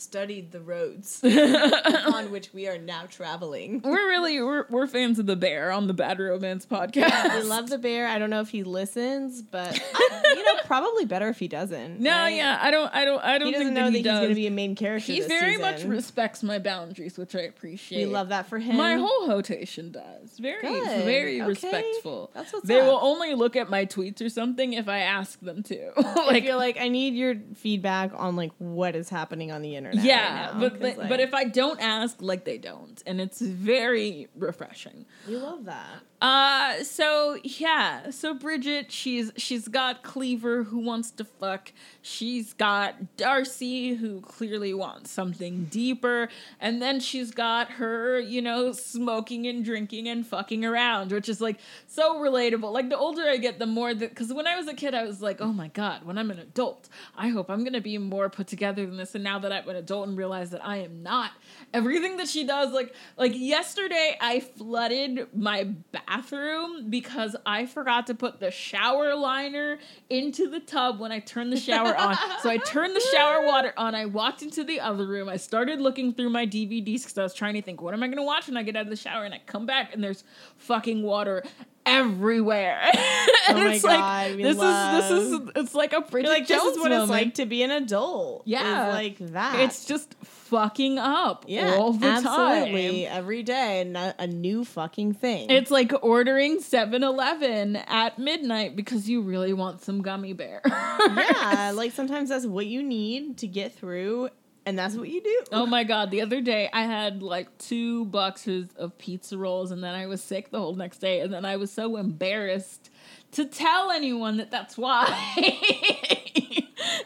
studied 0.05 0.53
the 0.53 0.61
roads 0.61 1.21
on 1.25 2.31
which 2.31 2.53
we 2.53 2.69
are 2.69 2.79
now 2.79 3.05
traveling. 3.11 3.81
We're 3.83 4.09
really 4.09 4.41
we're, 4.41 4.67
we're 4.69 4.87
fans 4.87 5.19
of 5.19 5.27
the 5.27 5.37
bear 5.37 5.71
on 5.73 5.87
the 5.87 5.95
Bad 5.95 6.19
Romance 6.21 6.67
podcast. 6.67 7.35
We 7.35 7.43
love 7.43 7.71
the 7.71 7.79
bear. 7.79 8.07
I 8.07 8.19
don't 8.19 8.31
know 8.31 8.41
if 8.41 8.51
he 8.51 8.63
listens, 8.63 9.43
but 9.43 9.81
I, 9.95 10.23
you 10.37 10.45
know, 10.45 10.61
probably 10.67 11.05
better 11.07 11.29
if 11.29 11.39
he 11.39 11.49
doesn't. 11.49 12.01
No, 12.01 12.11
right? 12.11 12.29
yeah, 12.29 12.59
I 12.61 12.71
don't, 12.71 12.95
I 12.95 13.05
don't, 13.05 13.25
I 13.25 13.39
don't 13.39 13.47
He 13.49 13.53
doesn't 13.53 13.67
think 13.69 13.75
know 13.77 13.85
that 13.87 13.91
that 13.93 13.97
he's 13.99 14.07
going 14.07 14.29
to 14.29 14.35
be 14.35 14.47
a 14.47 14.51
main 14.51 14.75
character. 14.77 15.13
he 15.13 15.21
very 15.23 15.57
much 15.57 15.83
respects 15.85 16.43
my 16.43 16.59
boundaries, 16.59 17.19
which 17.19 17.35
I 17.35 17.41
appreciate. 17.41 18.07
We 18.07 18.13
love 18.13 18.29
that 18.29 18.47
for 18.47 18.59
him. 18.59 18.77
My 18.77 18.95
whole 18.97 19.29
rotation 19.29 19.91
does. 19.91 20.39
Very, 20.39 20.61
Good. 20.63 21.05
very 21.05 21.41
Okay. 21.41 21.49
respectful. 21.49 22.31
That's 22.35 22.53
what's 22.53 22.69
they 22.69 22.81
up. 22.81 22.87
will 22.87 23.01
only 23.03 23.35
look 23.35 23.57
at 23.57 23.69
my 23.71 23.87
tweets 23.87 24.21
or 24.25 24.29
something 24.29 24.75
if 24.75 24.89
I 24.89 24.99
ask 24.99 25.41
them 25.41 25.63
to. 25.65 25.93
like 25.97 26.35
like, 26.35 26.45
you're 26.45 26.57
like, 26.57 26.79
I 26.79 26.89
need 26.89 27.15
your 27.15 27.37
feedback 27.55 28.11
on 28.15 28.37
like 28.37 28.51
what 28.59 28.95
is 28.97 29.09
happening 29.09 29.51
on 29.53 29.63
the 29.63 29.77
internet. 29.77 29.94
Yeah, 30.03 30.47
right 30.47 30.55
now, 30.55 30.61
but 30.61 30.81
but, 30.81 30.99
like, 30.99 31.09
but 31.09 31.21
if 31.21 31.35
I 31.35 31.45
don't 31.45 31.81
ask, 31.81 32.21
like 32.21 32.45
they 32.45 32.59
don't, 32.59 33.03
and 33.07 33.21
it's 33.21 33.41
very 33.41 34.29
refreshing. 34.37 35.07
we 35.29 35.37
love 35.37 35.65
that. 35.67 36.01
Uh 36.25 36.83
so 36.83 37.37
yeah, 37.45 38.09
so 38.09 38.33
Bridget, 38.33 38.91
she's 38.91 39.31
she's 39.37 39.69
got 39.69 40.03
Cleaver 40.03 40.63
who 40.63 40.79
wants 40.79 41.11
to 41.11 41.25
fuck. 41.25 41.71
She's 42.01 42.55
got 42.55 43.19
Darcy 43.19 43.93
who 43.93 44.23
clearly 44.23 44.73
wants 44.73 45.11
something 45.11 45.65
deeper, 45.67 46.31
and 46.61 46.81
then 46.81 46.99
she's 46.99 47.31
got 47.31 47.73
her, 47.73 48.19
you 48.19 48.41
know, 48.41 48.73
smoking 48.73 49.47
and 49.47 49.63
drinking 49.63 50.09
and 50.09 50.27
fucking 50.27 50.65
around, 50.65 51.13
which 51.13 51.29
is 51.29 51.43
like 51.43 51.59
so 51.89 52.15
relatable. 52.17 52.73
Like 52.73 52.89
the 52.89 52.97
older 52.97 53.29
I 53.29 53.37
get, 53.37 53.59
the 53.59 53.67
more 53.67 53.93
that 53.93 54.15
cuz 54.17 54.33
when 54.33 54.47
I 54.47 54.57
was 54.57 54.67
a 54.67 54.73
kid 54.73 54.95
I 54.95 55.05
was 55.05 55.21
like, 55.21 55.43
"Oh 55.43 55.53
my 55.53 55.69
god, 55.69 56.07
when 56.07 56.17
I'm 56.17 56.31
an 56.31 56.39
adult, 56.39 56.89
I 57.15 57.29
hope 57.29 57.51
I'm 57.51 57.67
to 57.67 57.83
be 57.83 57.99
more 57.99 58.31
put 58.31 58.47
together 58.47 58.87
than 58.87 58.97
this." 58.97 59.15
And 59.15 59.25
now 59.25 59.39
that 59.41 59.53
I'm 59.53 59.69
an 59.69 59.77
adult 59.77 60.09
and 60.09 60.17
realize 60.17 60.49
that 60.53 60.65
I 60.65 60.79
am 60.79 61.03
not, 61.03 61.33
everything 61.75 62.17
that 62.17 62.29
she 62.29 62.45
does 62.45 62.73
like 62.73 62.95
like 63.19 63.33
yesterday 63.35 64.17
I 64.23 64.41
flooded 64.41 65.29
my 65.37 65.69
bathroom 66.15 66.91
because 66.91 67.35
I 67.45 67.67
forgot 67.67 68.07
to 68.09 68.15
put 68.15 68.41
the 68.41 68.51
shower 68.51 69.15
liner 69.15 69.79
into 70.09 70.49
the 70.49 70.61
tub 70.61 71.01
when 71.01 71.13
I 71.13 71.21
turned 71.21 71.53
the 71.53 71.59
shower 71.61 71.97
on. 71.97 72.17
So 72.43 72.51
I 72.51 72.59
turned 72.59 72.95
the 72.95 73.01
shower 73.13 73.47
water 73.47 73.73
on. 73.77 73.95
I 73.95 74.05
walked 74.07 74.43
into 74.43 74.65
the 74.65 74.81
other 74.81 75.07
room. 75.07 75.29
I 75.29 75.37
started 75.37 75.81
looking 75.81 76.13
through 76.13 76.31
my 76.31 76.47
DVDs 76.47 77.03
because 77.03 77.17
I 77.17 77.23
was 77.23 77.33
trying 77.35 77.55
to 77.55 77.63
think, 77.63 77.81
what 77.81 77.95
am 77.95 78.03
I 78.03 78.07
going 78.07 78.19
to 78.19 78.23
watch 78.23 78.47
when 78.49 78.57
I 78.57 78.63
get 78.63 78.77
out 78.77 78.83
of 78.83 78.91
the 78.91 78.97
shower? 78.97 79.25
And 79.25 79.33
I 79.33 79.41
come 79.47 79.65
back 79.67 79.95
and 79.95 80.05
there's 80.05 80.25
fucking 80.59 81.03
water 81.03 81.43
everywhere. 81.87 82.81
Oh 83.47 83.51
and 83.51 83.59
Oh 83.59 83.65
my 83.65 83.75
it's 83.75 83.83
God, 83.83 84.31
like 84.31 84.37
this 84.39 84.57
love- 84.57 85.03
is 85.03 85.09
this 85.11 85.41
is 85.41 85.51
it's 85.57 85.75
like 85.75 85.93
a 85.93 86.01
Bridget 86.01 86.29
You're 86.29 86.39
like, 86.39 86.47
this 86.49 86.63
is 86.63 86.79
what 86.79 86.89
moment. 86.91 87.03
it's 87.03 87.11
like 87.11 87.35
to 87.35 87.45
be 87.47 87.63
an 87.63 87.71
adult. 87.73 88.43
Yeah. 88.47 88.89
like 88.89 89.19
that. 89.19 89.61
It's 89.61 89.85
just 89.85 90.15
fucking 90.55 90.99
up 90.99 91.45
yeah, 91.49 91.75
all 91.75 91.93
the 91.93 92.07
absolutely 92.07 93.05
time. 93.05 93.17
every 93.17 93.43
day, 93.43 93.81
and 93.81 93.97
a, 93.97 94.27
new 94.27 94.65
fucking 94.65 95.15
thing. 95.15 95.51
It's 95.51 95.71
like 95.71 95.93
ordering 96.03 96.59
7-Eleven 96.59 97.77
at 97.77 98.19
midnight 98.19 98.77
because 98.77 99.09
you 99.09 99.23
really 99.23 99.53
want 99.53 99.83
some 99.83 100.03
gummy 100.03 100.33
bear. 100.33 100.63
yeah, 100.67 101.73
like 101.75 101.93
sometimes 101.95 102.29
that's 102.29 102.47
what 102.47 102.67
you 102.67 102.83
need 102.83 103.39
to 103.39 103.49
get 103.49 103.75
through, 103.75 104.29
and 104.65 104.79
that's 104.79 104.95
what 104.95 105.09
you 105.09 105.23
do. 105.23 105.43
Oh 105.53 105.67
my 105.67 105.85
god, 105.93 106.11
the 106.11 106.21
other 106.21 106.41
day 106.41 106.69
I 106.73 106.85
had 106.85 107.23
like 107.23 107.57
two 107.59 108.05
boxes 108.07 108.69
of 108.77 108.97
pizza 108.99 109.37
rolls 109.37 109.71
and 109.71 109.83
then 109.83 109.95
I 109.95 110.07
was 110.07 110.23
sick 110.23 110.51
the 110.51 110.59
whole 110.59 110.75
next 110.75 110.99
day 110.99 111.21
and 111.21 111.33
then 111.33 111.45
I 111.45 111.57
was 111.57 111.71
so 111.71 111.97
embarrassed 111.97 112.91
to 113.33 113.45
tell 113.45 113.91
anyone 113.91 114.37
that 114.37 114.51
that's 114.51 114.79
why. 114.79 115.07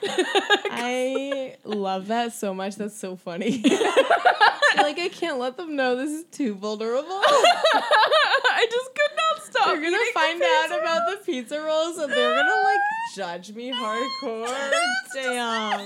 I 0.05 1.57
love 1.65 2.09
that 2.09 2.33
so 2.33 2.55
much. 2.55 2.77
That's 2.77 2.99
so 2.99 3.17
funny. 3.17 3.65
Like 4.77 4.99
I 4.99 5.09
can't 5.09 5.39
let 5.39 5.57
them 5.57 5.75
know 5.77 5.97
this 5.97 6.11
is 6.11 6.25
too 6.31 6.55
vulnerable. 6.55 7.09
I 7.11 8.67
just 8.71 8.95
could 8.95 9.17
not 9.17 9.43
stop. 9.45 9.67
You're 9.69 9.83
gonna 9.83 9.99
find 10.15 10.41
out 10.41 10.63
pizza 10.69 10.79
about 10.81 11.01
the 11.11 11.25
pizza 11.25 11.61
rolls 11.61 11.99
and 11.99 12.13
they're 12.13 12.37
gonna 12.37 12.63
like 12.63 12.79
judge 13.17 13.53
me 13.55 13.73
hardcore. 13.73 14.47
Damn. 15.15 15.81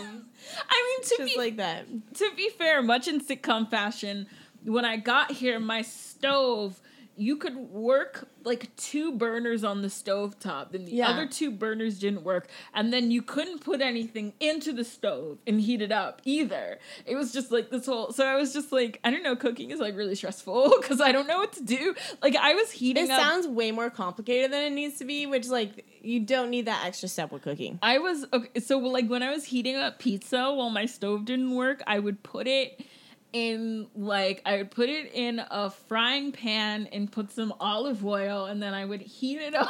I 0.69 0.99
mean, 0.99 1.03
to 1.09 1.15
Just 1.19 1.35
be 1.35 1.39
like 1.39 1.57
that. 1.57 1.87
to 2.15 2.31
be 2.37 2.51
fair, 2.51 2.83
much 2.83 3.09
in 3.09 3.21
sitcom 3.21 3.71
fashion, 3.71 4.27
when 4.65 4.85
I 4.85 4.97
got 4.97 5.31
here, 5.31 5.59
my 5.59 5.83
stove, 5.83 6.79
you 7.23 7.37
could 7.37 7.57
work 7.57 8.29
like 8.45 8.75
two 8.77 9.13
burners 9.17 9.63
on 9.63 9.83
the 9.83 9.89
stove 9.91 10.39
top, 10.41 10.75
and 10.75 10.87
the 10.89 10.93
Yeah. 10.93 11.09
other 11.11 11.27
two 11.27 11.51
burners 11.51 11.99
didn't 12.01 12.25
work, 12.25 12.49
and 12.75 12.93
then 12.93 13.11
you 13.13 13.23
couldn't 13.23 13.61
put 13.61 13.81
anything 13.81 14.33
into 14.41 14.73
the 14.73 14.85
stove 14.85 15.39
and 15.47 15.61
heat 15.61 15.81
it 15.81 15.93
up 15.93 16.21
either. 16.25 16.79
It 17.07 17.15
was 17.15 17.33
just 17.33 17.53
like 17.53 17.71
this 17.71 17.87
whole. 17.87 18.13
So 18.13 18.27
I 18.27 18.35
was 18.35 18.53
just 18.53 18.73
like, 18.73 18.99
I 19.05 19.11
don't 19.11 19.23
know, 19.23 19.37
cooking 19.37 19.71
is 19.71 19.79
like 19.81 19.97
really 19.97 20.15
stressful 20.17 20.75
because 20.81 21.01
I 21.01 21.13
don't 21.13 21.27
know 21.29 21.39
what 21.39 21.53
to 21.53 21.63
do. 21.63 21.95
Like 22.21 22.35
I 22.37 22.55
was 22.55 22.73
heating 22.73 23.05
It 23.05 23.11
up. 23.11 23.21
sounds 23.21 23.47
way 23.47 23.71
more 23.71 23.91
complicated 23.91 24.53
than 24.53 24.65
it 24.65 24.71
needs 24.73 24.99
to 24.99 25.05
be, 25.05 25.27
which 25.27 25.47
like 25.49 25.87
you 26.03 26.19
don't 26.21 26.51
need 26.51 26.67
that 26.67 26.85
extra 26.85 27.09
step 27.09 27.31
with 27.31 27.43
cooking. 27.43 27.79
I 27.81 27.99
was 27.99 28.27
okay, 28.33 28.59
so 28.61 28.79
like 28.79 29.07
when 29.09 29.23
I 29.23 29.31
was 29.31 29.45
heating 29.45 29.77
up 29.77 30.01
pizza 30.01 30.53
while 30.53 30.71
my 30.71 30.87
stove 30.87 31.25
didn't 31.25 31.55
work, 31.55 31.81
I 31.87 32.01
would 32.01 32.25
put 32.25 32.49
it 32.49 32.85
in 33.33 33.87
like 33.95 34.43
I 34.45 34.59
would 34.59 34.71
put 34.71 34.89
it 34.89 35.13
in 35.15 35.41
a 35.51 35.71
frying 35.71 36.33
pan 36.33 36.89
and 36.93 37.11
put 37.11 37.31
some 37.33 37.55
olive 37.61 38.05
oil 38.05 38.45
and 38.47 38.63
then 38.63 38.75
I 38.75 38.85
would 38.85 39.01
heat 39.03 39.39
it 39.41 39.55
up. 39.63 39.69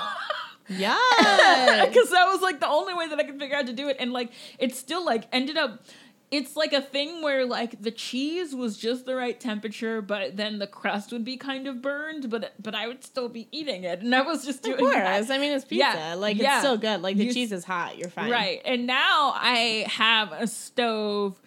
Yeah. 0.69 0.97
Because 1.87 2.11
that 2.11 2.27
was 2.27 2.41
like 2.41 2.61
the 2.61 2.69
only 2.69 2.95
way 2.95 3.09
that 3.09 3.19
I 3.19 3.25
could 3.25 3.39
figure 3.39 3.57
out 3.57 3.67
to 3.67 3.73
do 3.73 3.89
it. 3.89 3.97
And 4.01 4.13
like 4.13 4.31
it 4.59 4.75
still 4.75 5.05
like 5.05 5.25
ended 5.33 5.57
up 5.57 5.83
it's 6.31 6.57
like 6.57 6.73
a 6.73 6.81
thing 6.81 7.21
where 7.23 7.45
like 7.45 7.83
the 7.83 7.91
cheese 7.91 8.55
was 8.55 8.79
just 8.79 9.05
the 9.05 9.15
right 9.15 9.39
temperature, 9.39 10.01
but 10.01 10.35
then 10.37 10.59
the 10.59 10.67
crust 10.67 11.13
would 11.13 11.25
be 11.27 11.37
kind 11.37 11.67
of 11.67 11.83
burned, 11.83 12.31
but 12.31 12.55
but 12.59 12.75
I 12.75 12.87
would 12.89 13.05
still 13.05 13.29
be 13.29 13.49
eating 13.53 13.85
it. 13.85 14.01
And 14.01 14.15
I 14.15 14.23
was 14.23 14.43
just 14.45 14.61
Of 14.67 14.79
doing 14.79 14.91
that. 14.93 15.19
course. 15.19 15.31
I 15.31 15.37
mean, 15.39 15.53
it's 15.53 15.67
pizza. 15.67 15.85
Yeah. 15.95 16.15
Like, 16.15 16.39
Yeah. 16.39 16.55
it's 16.55 16.61
still 16.65 16.79
good. 16.79 17.03
Like, 17.03 17.19
the 17.19 17.27
You- 17.27 17.35
cheese 17.35 17.53
is 17.53 17.65
hot. 17.65 17.99
You're 17.99 18.09
fine. 18.09 18.31
Right. 18.31 18.63
And 18.65 18.87
now 18.87 19.33
I 19.37 19.85
have 19.91 20.33
a 20.33 20.47
stove, 20.47 21.39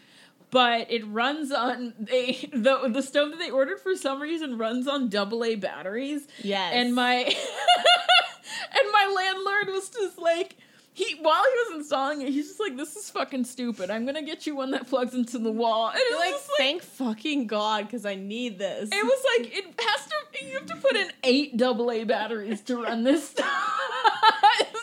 but 0.51 0.91
it 0.91 1.05
runs 1.07 1.51
on 1.51 1.93
they 1.99 2.49
the 2.53 2.89
the 2.89 3.01
stove 3.01 3.31
that 3.31 3.39
they 3.39 3.49
ordered 3.49 3.79
for 3.79 3.95
some 3.95 4.21
reason 4.21 4.57
runs 4.57 4.87
on 4.87 5.09
double 5.09 5.43
A 5.43 5.55
batteries. 5.55 6.27
Yes. 6.43 6.71
And 6.73 6.93
my 6.95 7.15
and 7.23 8.91
my 8.91 9.13
landlord 9.15 9.67
was 9.75 9.89
just 9.89 10.17
like 10.17 10.55
he 10.93 11.15
while 11.21 11.43
he 11.43 11.49
was 11.73 11.81
installing 11.81 12.21
it, 12.21 12.29
he's 12.29 12.47
just 12.47 12.59
like, 12.59 12.77
This 12.77 12.95
is 12.95 13.09
fucking 13.09 13.43
stupid. 13.43 13.89
I'm 13.89 14.05
gonna 14.05 14.21
get 14.23 14.47
you 14.47 14.55
one 14.55 14.71
that 14.71 14.87
plugs 14.87 15.13
into 15.13 15.37
the 15.39 15.51
wall. 15.51 15.89
And 15.89 15.97
it 15.99 16.09
You're 16.09 16.19
was 16.19 16.25
like, 16.25 16.33
like 16.33 16.57
thank 16.57 16.81
fucking 16.83 17.47
God, 17.47 17.85
because 17.85 18.05
I 18.05 18.15
need 18.15 18.57
this. 18.59 18.89
it 18.91 19.03
was 19.03 19.25
like 19.37 19.57
it 19.57 19.65
has 19.81 20.05
to 20.07 20.15
you 20.45 20.53
have 20.53 20.65
to 20.67 20.75
put 20.75 20.95
in 20.95 21.07
eight 21.23 21.57
double 21.57 21.91
A 21.91 22.03
batteries 22.03 22.61
to 22.63 22.83
run 22.83 23.03
this 23.03 23.29
stuff. 23.31 23.47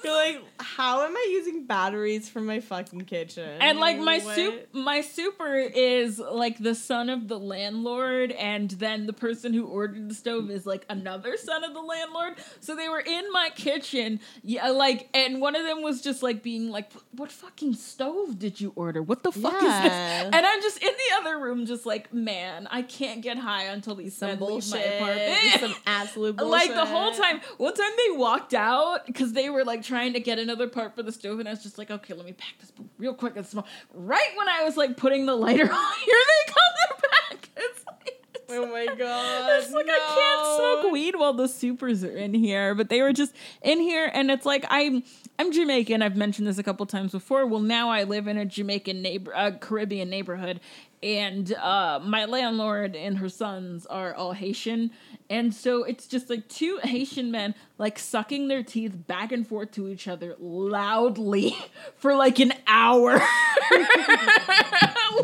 You're 0.04 0.14
like, 0.16 0.42
how 0.60 1.04
am 1.04 1.16
I 1.16 1.26
using 1.30 1.64
batteries 1.66 2.28
for 2.28 2.40
my 2.40 2.60
fucking 2.60 3.02
kitchen? 3.02 3.58
And 3.60 3.78
like 3.78 3.98
my 3.98 4.18
What? 4.18 4.34
soup, 4.34 4.68
my 4.74 5.00
super 5.00 5.56
is 5.56 6.18
like 6.18 6.58
the 6.58 6.74
son 6.74 7.08
of 7.10 7.28
the 7.28 7.38
landlord, 7.38 8.32
and 8.32 8.70
then 8.72 9.06
the 9.06 9.12
person 9.12 9.52
who 9.52 9.66
ordered 9.66 10.08
the 10.08 10.14
stove 10.14 10.50
is 10.50 10.66
like 10.66 10.84
another 10.88 11.36
son 11.36 11.64
of 11.64 11.72
the 11.74 11.80
landlord. 11.80 12.34
So 12.60 12.74
they 12.76 12.88
were 12.88 13.00
in 13.00 13.30
my 13.32 13.50
kitchen, 13.54 14.20
yeah, 14.42 14.68
uh, 14.68 14.72
like, 14.74 15.08
and 15.14 15.40
one 15.40 15.54
of 15.56 15.64
them 15.64 15.82
was 15.82 16.00
just 16.02 16.22
like 16.22 16.42
being 16.42 16.70
like, 16.70 16.92
"What 17.12 17.30
fucking 17.32 17.74
stove 17.74 18.38
did 18.38 18.60
you 18.60 18.72
order? 18.76 19.02
What 19.02 19.22
the 19.22 19.32
fuck 19.32 19.54
is 19.54 19.60
this?" 19.62 19.92
And 19.92 20.34
I'm 20.34 20.62
just 20.62 20.82
in 20.82 20.90
the 20.92 21.16
other 21.20 21.38
room, 21.38 21.66
just 21.66 21.86
like, 21.86 22.12
man, 22.12 22.66
I 22.70 22.82
can't 22.82 23.22
get 23.22 23.38
high 23.38 23.64
until 23.64 23.94
these 23.94 24.16
Some 24.16 24.28
men 24.30 24.38
leave 24.40 24.48
bullshit. 24.48 24.72
my 24.74 24.80
apartment. 25.10 25.60
Some 25.60 25.74
absolute 25.86 26.36
bullshit. 26.36 26.52
Like 26.68 26.74
the 26.74 26.86
whole 26.86 27.12
time, 27.12 27.40
one 27.58 27.74
time 27.74 27.90
they 27.96 28.16
walked 28.16 28.54
out 28.54 29.06
because 29.06 29.32
they 29.32 29.50
were 29.50 29.64
like 29.64 29.82
trying 29.92 30.14
to 30.14 30.20
get 30.20 30.38
another 30.38 30.68
part 30.68 30.94
for 30.94 31.02
the 31.02 31.12
stove, 31.12 31.38
and 31.38 31.46
I 31.46 31.52
was 31.52 31.62
just 31.62 31.76
like, 31.76 31.90
okay, 31.90 32.14
let 32.14 32.24
me 32.24 32.32
pack 32.32 32.54
this 32.58 32.72
real 32.96 33.12
quick 33.12 33.36
and 33.36 33.46
small. 33.46 33.66
Right 33.92 34.30
when 34.36 34.48
I 34.48 34.62
was 34.64 34.74
like 34.78 34.96
putting 34.96 35.26
the 35.26 35.34
lighter 35.34 35.64
on, 35.70 35.92
here 36.06 36.16
they 36.16 36.52
come, 36.52 36.72
they're 36.78 37.10
back. 37.10 37.48
It's 37.56 37.84
like, 37.86 38.22
it's 38.34 38.44
Oh 38.54 38.66
my 38.72 38.86
god. 38.98 39.60
it's 39.62 39.70
like 39.70 39.84
I 39.86 39.98
can't 39.98 40.80
smoke 40.80 40.92
weed 40.92 41.14
while 41.16 41.34
the 41.34 41.46
supers 41.46 42.02
are 42.04 42.16
in 42.16 42.32
here, 42.32 42.74
but 42.74 42.88
they 42.88 43.02
were 43.02 43.12
just 43.12 43.34
in 43.60 43.80
here, 43.80 44.10
and 44.14 44.30
it's 44.30 44.46
like 44.46 44.64
I'm 44.70 45.02
I'm 45.38 45.52
Jamaican. 45.52 46.00
I've 46.00 46.16
mentioned 46.16 46.48
this 46.48 46.56
a 46.56 46.62
couple 46.62 46.86
times 46.86 47.12
before. 47.12 47.44
Well, 47.46 47.60
now 47.60 47.90
I 47.90 48.04
live 48.04 48.26
in 48.28 48.38
a 48.38 48.46
Jamaican 48.46 49.02
neighbor, 49.02 49.36
uh, 49.36 49.50
Caribbean 49.60 50.08
neighborhood, 50.08 50.60
and 51.02 51.52
uh, 51.54 52.00
my 52.02 52.24
landlord 52.26 52.94
and 52.94 53.18
her 53.18 53.28
sons 53.28 53.86
are 53.86 54.14
all 54.14 54.32
Haitian, 54.32 54.90
and 55.28 55.52
so 55.52 55.82
it's 55.84 56.06
just 56.06 56.30
like 56.30 56.48
two 56.48 56.78
Haitian 56.82 57.30
men 57.30 57.54
like 57.78 57.98
sucking 57.98 58.48
their 58.48 58.62
teeth 58.62 58.94
back 59.06 59.32
and 59.32 59.46
forth 59.46 59.72
to 59.72 59.88
each 59.88 60.06
other 60.06 60.36
loudly 60.38 61.56
for 61.96 62.14
like 62.14 62.38
an 62.38 62.52
hour, 62.66 63.12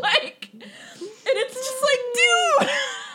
like, 0.01 0.49
and 0.53 0.63
it's 1.25 1.55
just 1.55 1.83
like, 1.83 1.99
dude. 2.59 2.69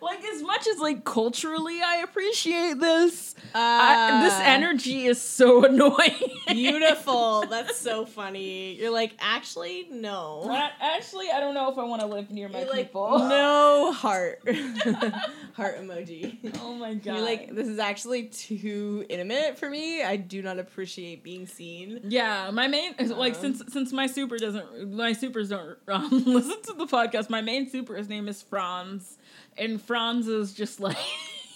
Like 0.00 0.24
as 0.24 0.42
much 0.42 0.66
as 0.68 0.78
like 0.78 1.04
culturally 1.04 1.80
I 1.84 1.96
appreciate 2.04 2.78
this, 2.80 3.34
I, 3.54 4.22
this 4.24 4.34
Ah. 4.34 4.42
energy 4.44 5.06
is 5.06 5.20
so 5.20 5.64
annoying. 5.68 6.14
Beautiful. 6.48 7.44
That's 7.48 7.76
so 7.76 8.04
funny. 8.06 8.74
You're 8.74 8.90
like, 8.92 9.12
actually, 9.20 9.86
no. 9.90 10.46
I- 10.50 10.70
Actually, 10.80 11.30
I 11.30 11.40
don't 11.40 11.54
know 11.54 11.70
if 11.70 11.78
I 11.78 11.84
want 11.84 12.00
to 12.02 12.06
live 12.06 12.30
near 12.30 12.48
my 12.48 12.60
You're 12.60 12.68
like, 12.70 12.86
people. 12.88 13.18
no 13.28 13.92
heart. 13.96 14.40
heart 15.54 15.78
emoji. 15.80 16.38
Oh 16.62 16.74
my 16.74 16.94
god. 16.94 17.14
You're 17.16 17.24
like, 17.24 17.54
this 17.54 17.68
is 17.68 17.78
actually 17.78 18.24
too 18.24 19.04
intimate 19.08 19.58
for 19.58 19.68
me. 19.68 20.02
I 20.02 20.16
do 20.16 20.42
not 20.42 20.58
appreciate 20.58 21.22
being 21.22 21.46
seen. 21.46 22.00
yeah, 22.04 22.50
my 22.52 22.68
main 22.68 22.94
like 22.98 23.34
Um. 23.34 23.40
since 23.40 23.62
since 23.72 23.92
my 23.92 24.06
super 24.06 24.38
doesn't 24.38 24.90
my 24.92 25.12
supers 25.12 25.50
don't 25.50 25.76
um, 25.88 26.08
listen 26.10 26.60
to 26.62 26.72
the 26.74 26.86
podcast. 26.86 27.30
My 27.30 27.40
main 27.40 27.68
super, 27.68 27.96
his 27.96 28.08
name 28.08 28.28
is 28.28 28.42
Franz, 28.42 29.17
and 29.58 29.80
Franz 29.80 30.28
is 30.28 30.52
just 30.54 30.80
like 30.80 30.96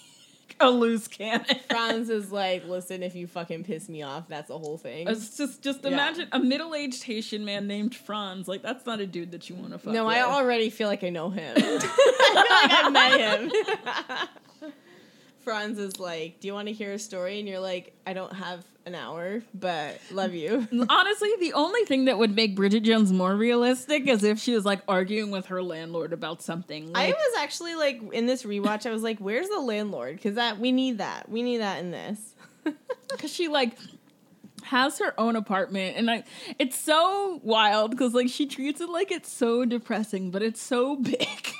a 0.59 0.69
loose 0.69 1.07
cannon. 1.07 1.45
Franz 1.69 2.09
is 2.09 2.31
like, 2.31 2.65
listen, 2.67 3.03
if 3.03 3.15
you 3.15 3.27
fucking 3.27 3.63
piss 3.63 3.89
me 3.89 4.03
off, 4.03 4.27
that's 4.27 4.49
a 4.49 4.57
whole 4.57 4.77
thing. 4.77 5.07
It's 5.07 5.35
just 5.37 5.61
just 5.61 5.83
Yeah. 5.83 5.89
imagine 5.91 6.27
a 6.31 6.39
middle 6.39 6.73
aged 6.75 7.03
Haitian 7.03 7.43
man 7.45 7.67
named 7.67 7.95
Franz. 7.95 8.47
Like 8.47 8.61
that's 8.61 8.85
not 8.85 8.99
a 8.99 9.07
dude 9.07 9.31
that 9.31 9.49
you 9.49 9.55
want 9.55 9.71
to 9.71 9.79
fuck. 9.79 9.93
No, 9.93 10.05
with. 10.05 10.15
I 10.15 10.21
already 10.21 10.69
feel 10.69 10.87
like 10.87 11.03
I 11.03 11.09
know 11.09 11.29
him. 11.29 11.53
I 11.57 11.79
feel 11.79 12.61
like 12.61 12.85
I've 12.85 12.93
met 12.93 13.19
him. 13.41 13.51
Franz 15.43 15.79
is 15.79 15.99
like, 15.99 16.39
Do 16.39 16.47
you 16.47 16.53
want 16.53 16.67
to 16.67 16.73
hear 16.73 16.93
a 16.93 16.99
story? 16.99 17.39
And 17.39 17.47
you're 17.47 17.59
like, 17.59 17.93
I 18.05 18.13
don't 18.13 18.33
have 18.33 18.63
an 18.85 18.95
hour, 18.95 19.41
but 19.53 19.99
love 20.11 20.33
you. 20.33 20.67
Honestly, 20.89 21.29
the 21.39 21.53
only 21.53 21.85
thing 21.85 22.05
that 22.05 22.17
would 22.17 22.35
make 22.35 22.55
Bridget 22.55 22.81
Jones 22.81 23.13
more 23.13 23.35
realistic 23.35 24.07
is 24.07 24.23
if 24.23 24.39
she 24.39 24.53
was 24.53 24.65
like 24.65 24.81
arguing 24.87 25.31
with 25.31 25.47
her 25.47 25.61
landlord 25.61 26.13
about 26.13 26.41
something. 26.41 26.91
Like, 26.91 27.09
I 27.09 27.17
was 27.17 27.37
actually 27.39 27.75
like 27.75 28.01
in 28.13 28.25
this 28.25 28.43
rewatch, 28.43 28.85
I 28.85 28.91
was 28.91 29.03
like, 29.03 29.19
Where's 29.19 29.49
the 29.49 29.59
landlord? 29.59 30.15
Because 30.15 30.35
that 30.35 30.59
we 30.59 30.71
need 30.71 30.97
that. 30.97 31.29
We 31.29 31.43
need 31.43 31.57
that 31.57 31.79
in 31.79 31.91
this. 31.91 32.35
because 33.11 33.33
she 33.33 33.47
like 33.47 33.77
has 34.63 34.97
her 34.99 35.13
own 35.19 35.35
apartment 35.35 35.97
and 35.97 36.09
I 36.09 36.23
it's 36.57 36.77
so 36.77 37.41
wild 37.43 37.91
because 37.91 38.13
like 38.13 38.29
she 38.29 38.45
treats 38.45 38.79
it 38.79 38.89
like 38.89 39.11
it's 39.11 39.31
so 39.31 39.65
depressing, 39.65 40.31
but 40.31 40.41
it's 40.41 40.61
so 40.61 40.95
big. 40.95 41.19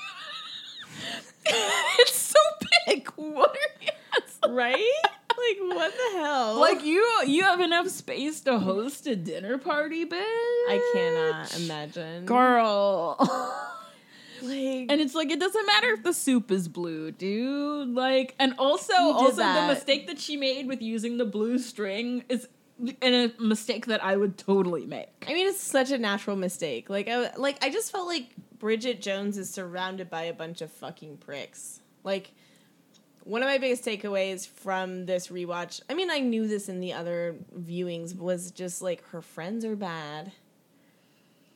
it's 1.46 2.16
so 2.16 2.40
big. 2.86 3.08
What 3.16 3.50
are 3.50 3.84
you? 3.84 4.54
right? 4.54 4.92
Like 5.36 5.76
what 5.76 5.92
the 5.92 6.18
hell? 6.18 6.60
Like 6.60 6.84
you, 6.84 7.04
you 7.26 7.42
have 7.42 7.60
enough 7.60 7.88
space 7.88 8.40
to 8.42 8.58
host 8.58 9.06
a 9.06 9.16
dinner 9.16 9.58
party, 9.58 10.04
bitch. 10.04 10.20
I 10.20 10.92
cannot 10.94 11.60
imagine. 11.60 12.24
girl. 12.26 13.18
Like 14.42 14.86
And 14.90 15.00
it's 15.00 15.14
like 15.14 15.30
it 15.30 15.40
doesn't 15.40 15.66
matter 15.66 15.92
if 15.92 16.02
the 16.02 16.12
soup 16.12 16.50
is 16.50 16.68
blue, 16.68 17.10
dude. 17.10 17.94
Like, 17.94 18.34
and 18.38 18.54
also, 18.58 18.92
also 18.92 19.36
the 19.36 19.66
mistake 19.68 20.06
that 20.08 20.18
she 20.18 20.36
made 20.36 20.66
with 20.66 20.82
using 20.82 21.16
the 21.16 21.24
blue 21.24 21.58
string 21.58 22.24
is 22.28 22.46
and 23.00 23.14
a 23.14 23.42
mistake 23.42 23.86
that 23.86 24.04
I 24.04 24.16
would 24.16 24.36
totally 24.36 24.84
make. 24.86 25.24
I 25.26 25.32
mean, 25.32 25.46
it's 25.48 25.62
such 25.62 25.92
a 25.92 25.98
natural 25.98 26.36
mistake. 26.36 26.90
Like, 26.90 27.08
I 27.08 27.34
like 27.36 27.64
I 27.64 27.70
just 27.70 27.92
felt 27.92 28.06
like 28.06 28.30
Bridget 28.58 29.00
Jones 29.00 29.38
is 29.38 29.48
surrounded 29.48 30.10
by 30.10 30.24
a 30.24 30.34
bunch 30.34 30.60
of 30.60 30.70
fucking 30.72 31.18
pricks. 31.18 31.80
Like, 32.02 32.32
one 33.24 33.42
of 33.42 33.48
my 33.48 33.58
biggest 33.58 33.84
takeaways 33.84 34.46
from 34.46 35.06
this 35.06 35.28
rewatch. 35.28 35.80
I 35.88 35.94
mean, 35.94 36.10
I 36.10 36.20
knew 36.20 36.46
this 36.46 36.68
in 36.68 36.80
the 36.80 36.92
other 36.92 37.36
viewings 37.58 38.16
was 38.16 38.50
just 38.50 38.82
like 38.82 39.02
her 39.08 39.22
friends 39.22 39.64
are 39.64 39.76
bad. 39.76 40.32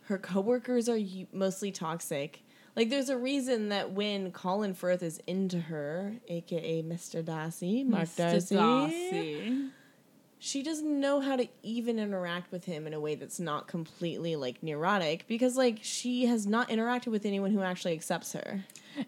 Her 0.04 0.18
coworkers 0.18 0.88
are 0.88 0.98
mostly 1.32 1.70
toxic. 1.70 2.42
Like, 2.74 2.90
there's 2.90 3.10
a 3.10 3.18
reason 3.18 3.70
that 3.70 3.90
when 3.92 4.30
Colin 4.30 4.72
Firth 4.72 5.02
is 5.02 5.20
into 5.26 5.58
her, 5.58 6.14
aka 6.28 6.82
Mr. 6.82 7.24
Darcy, 7.24 7.84
Mark 7.84 8.04
Mr. 8.04 8.16
Darcy, 8.16 8.54
Darcy. 8.54 9.70
She 10.38 10.62
doesn't 10.62 11.00
know 11.00 11.20
how 11.20 11.36
to 11.36 11.48
even 11.62 11.98
interact 11.98 12.52
with 12.52 12.64
him 12.64 12.86
in 12.86 12.94
a 12.94 13.00
way 13.00 13.14
that's 13.14 13.40
not 13.40 13.66
completely 13.66 14.36
like 14.36 14.62
neurotic 14.62 15.26
because 15.26 15.56
like 15.56 15.78
she 15.82 16.26
has 16.26 16.46
not 16.46 16.68
interacted 16.68 17.08
with 17.08 17.26
anyone 17.26 17.50
who 17.50 17.60
actually 17.60 17.92
accepts 17.92 18.32
her. 18.32 18.64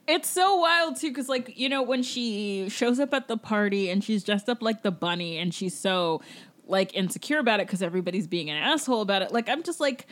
It's 0.06 0.28
so 0.28 0.56
wild 0.56 0.96
too, 0.96 1.10
because 1.10 1.28
like 1.28 1.56
you 1.56 1.68
know 1.68 1.82
when 1.82 2.02
she 2.02 2.68
shows 2.68 2.98
up 2.98 3.14
at 3.14 3.28
the 3.28 3.36
party 3.36 3.90
and 3.90 4.02
she's 4.02 4.24
dressed 4.24 4.48
up 4.48 4.62
like 4.62 4.82
the 4.82 4.90
bunny 4.90 5.38
and 5.38 5.54
she's 5.54 5.78
so 5.78 6.20
like 6.66 6.94
insecure 6.94 7.38
about 7.38 7.60
it 7.60 7.66
because 7.66 7.82
everybody's 7.82 8.26
being 8.26 8.50
an 8.50 8.56
asshole 8.56 9.00
about 9.00 9.22
it. 9.22 9.32
Like 9.32 9.48
I'm 9.48 9.62
just 9.62 9.80
like 9.80 10.06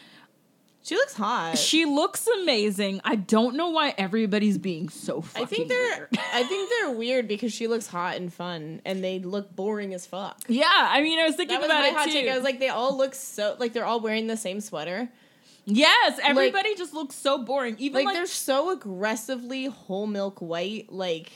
She 0.89 0.95
looks 0.95 1.14
hot. 1.14 1.59
she 1.59 1.84
looks 1.84 2.26
amazing. 2.26 3.01
I 3.05 3.14
don't 3.16 3.57
know 3.57 3.68
why 3.68 3.95
everybody's 3.99 4.57
being 4.57 4.89
so 4.89 5.20
fucking 5.20 5.43
I 5.43 5.47
think 5.47 5.68
they're 5.68 5.97
weird. 5.99 6.09
I 6.32 6.43
think 6.45 6.70
they're 6.70 6.91
weird 6.93 7.28
because 7.28 7.53
she 7.53 7.66
looks 7.66 7.86
hot 7.86 8.16
and 8.16 8.32
fun 8.32 8.80
and 8.86 9.05
they 9.05 9.18
look 9.18 9.55
boring 9.55 9.93
as 9.93 10.07
fuck. 10.07 10.39
Yeah, 10.49 10.66
I 10.70 11.03
mean 11.03 11.18
I 11.18 11.24
was 11.24 11.36
thinking 11.36 11.55
That 11.57 11.61
was 11.61 11.70
about 11.70 11.80
my 11.82 11.89
it 11.89 11.95
hot 11.95 12.05
too. 12.07 12.12
take. 12.12 12.28
I 12.30 12.34
was 12.34 12.45
like, 12.45 12.59
they 12.59 12.68
all 12.70 12.97
look 12.97 13.14
so 13.14 13.55
like 13.59 13.72
they're 13.74 13.84
all 13.84 14.01
wearing 14.01 14.26
the 14.28 14.36
same 14.36 14.61
sweater. 14.62 15.09
yes, 15.66 16.18
everybody 16.22 16.74
just 16.74 16.95
looks 16.95 17.14
so 17.14 17.45
boring. 17.45 17.76
Even 17.78 17.97
Like, 17.97 18.07
like, 18.07 18.14
they're 18.14 18.26
so 18.26 18.70
aggressively 18.70 19.66
whole 19.66 20.07
milk 20.07 20.41
white, 20.41 20.91
like 20.91 21.30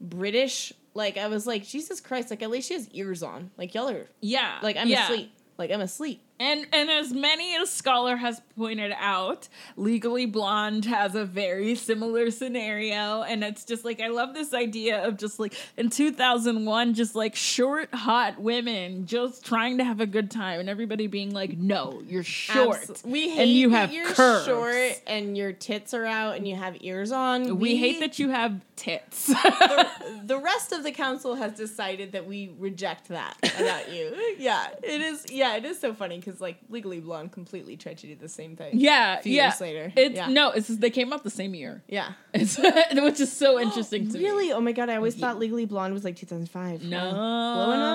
British. 0.00 0.72
Like 0.94 1.16
I 1.16 1.28
was 1.28 1.46
like, 1.46 1.64
Jesus 1.64 2.00
Christ! 2.00 2.28
Like 2.30 2.42
at 2.42 2.50
least 2.50 2.68
she 2.68 2.74
has 2.74 2.88
ears 2.90 3.22
on. 3.22 3.50
Like 3.56 3.74
y'all 3.74 3.88
are 3.88 4.06
yeah, 4.20 4.58
like 4.62 4.76
I'm 4.76 4.88
yeah. 4.88 5.04
asleep. 5.04 5.32
Like 5.56 5.70
I'm 5.70 5.80
asleep. 5.80 6.20
And 6.42 6.66
and 6.72 6.90
as 6.90 7.12
many 7.12 7.54
as 7.56 7.70
scholar 7.70 8.16
has 8.16 8.42
pointed 8.56 8.92
out, 8.98 9.48
Legally 9.76 10.26
Blonde 10.26 10.84
has 10.86 11.14
a 11.14 11.24
very 11.24 11.76
similar 11.76 12.32
scenario, 12.32 13.22
and 13.22 13.44
it's 13.44 13.64
just 13.64 13.84
like 13.84 14.00
I 14.00 14.08
love 14.08 14.34
this 14.34 14.52
idea 14.52 15.06
of 15.06 15.18
just 15.18 15.38
like 15.38 15.54
in 15.76 15.88
two 15.88 16.10
thousand 16.10 16.64
one, 16.64 16.94
just 16.94 17.14
like 17.14 17.36
short, 17.36 17.94
hot 17.94 18.40
women 18.40 19.06
just 19.06 19.44
trying 19.44 19.78
to 19.78 19.84
have 19.84 20.00
a 20.00 20.06
good 20.06 20.32
time, 20.32 20.58
and 20.58 20.68
everybody 20.68 21.06
being 21.06 21.32
like, 21.32 21.56
"No, 21.56 22.02
you're 22.08 22.24
short, 22.24 22.90
Abs- 22.90 23.04
we 23.04 23.30
hate 23.30 23.42
and 23.42 23.50
you 23.50 23.70
that 23.70 23.76
have 23.76 23.92
you're 23.92 24.12
curves. 24.12 24.44
short 24.44 25.00
and 25.06 25.38
your 25.38 25.52
tits 25.52 25.94
are 25.94 26.06
out 26.06 26.36
and 26.36 26.48
you 26.48 26.56
have 26.56 26.76
ears 26.80 27.12
on. 27.12 27.60
We, 27.60 27.76
hate 27.76 28.00
that 28.00 28.18
you 28.18 28.30
have 28.30 28.60
tits." 28.74 29.26
the, 29.26 29.86
the 30.24 30.38
rest 30.38 30.72
of 30.72 30.82
the 30.82 30.90
council 30.90 31.36
has 31.36 31.52
decided 31.52 32.10
that 32.12 32.26
we 32.26 32.52
reject 32.58 33.08
that 33.10 33.36
about 33.60 33.92
you. 33.92 34.34
Yeah, 34.38 34.66
it 34.82 35.00
is. 35.00 35.26
Yeah, 35.30 35.54
it 35.56 35.64
is 35.64 35.78
so 35.78 35.94
funny 35.94 36.18
because 36.18 36.31
like 36.40 36.58
Legally 36.70 37.00
Blonde 37.00 37.32
completely 37.32 37.76
tried 37.76 37.98
to 37.98 38.06
do 38.06 38.14
the 38.16 38.28
same 38.28 38.56
thing. 38.56 38.78
yeah, 38.78 39.18
a 39.18 39.22
few 39.22 39.32
yeah. 39.34 39.48
years 39.48 39.60
later. 39.60 39.92
It's 39.96 40.14
Yeah. 40.16 40.28
no, 40.28 40.50
it's 40.50 40.68
they 40.68 40.90
came 40.90 41.12
out 41.12 41.24
the 41.24 41.30
same 41.30 41.54
year, 41.54 41.82
Yeah. 41.88 42.12
it's, 42.34 42.58
which 42.94 43.20
is 43.20 43.32
so 43.32 43.60
interesting 43.64 44.08
to 44.10 44.18
me. 44.18 44.24
Really? 44.24 44.52
Oh 44.52 44.60
my 44.60 44.72
god! 44.72 44.88
I 44.88 44.96
always 44.96 45.14
thought 45.14 45.38
Legally 45.38 45.64
Blonde 45.66 45.94
was 45.94 46.04
like 46.04 46.16
2005. 46.16 46.84
No, 46.84 46.98
blowing 47.10 47.78
my 47.80 47.92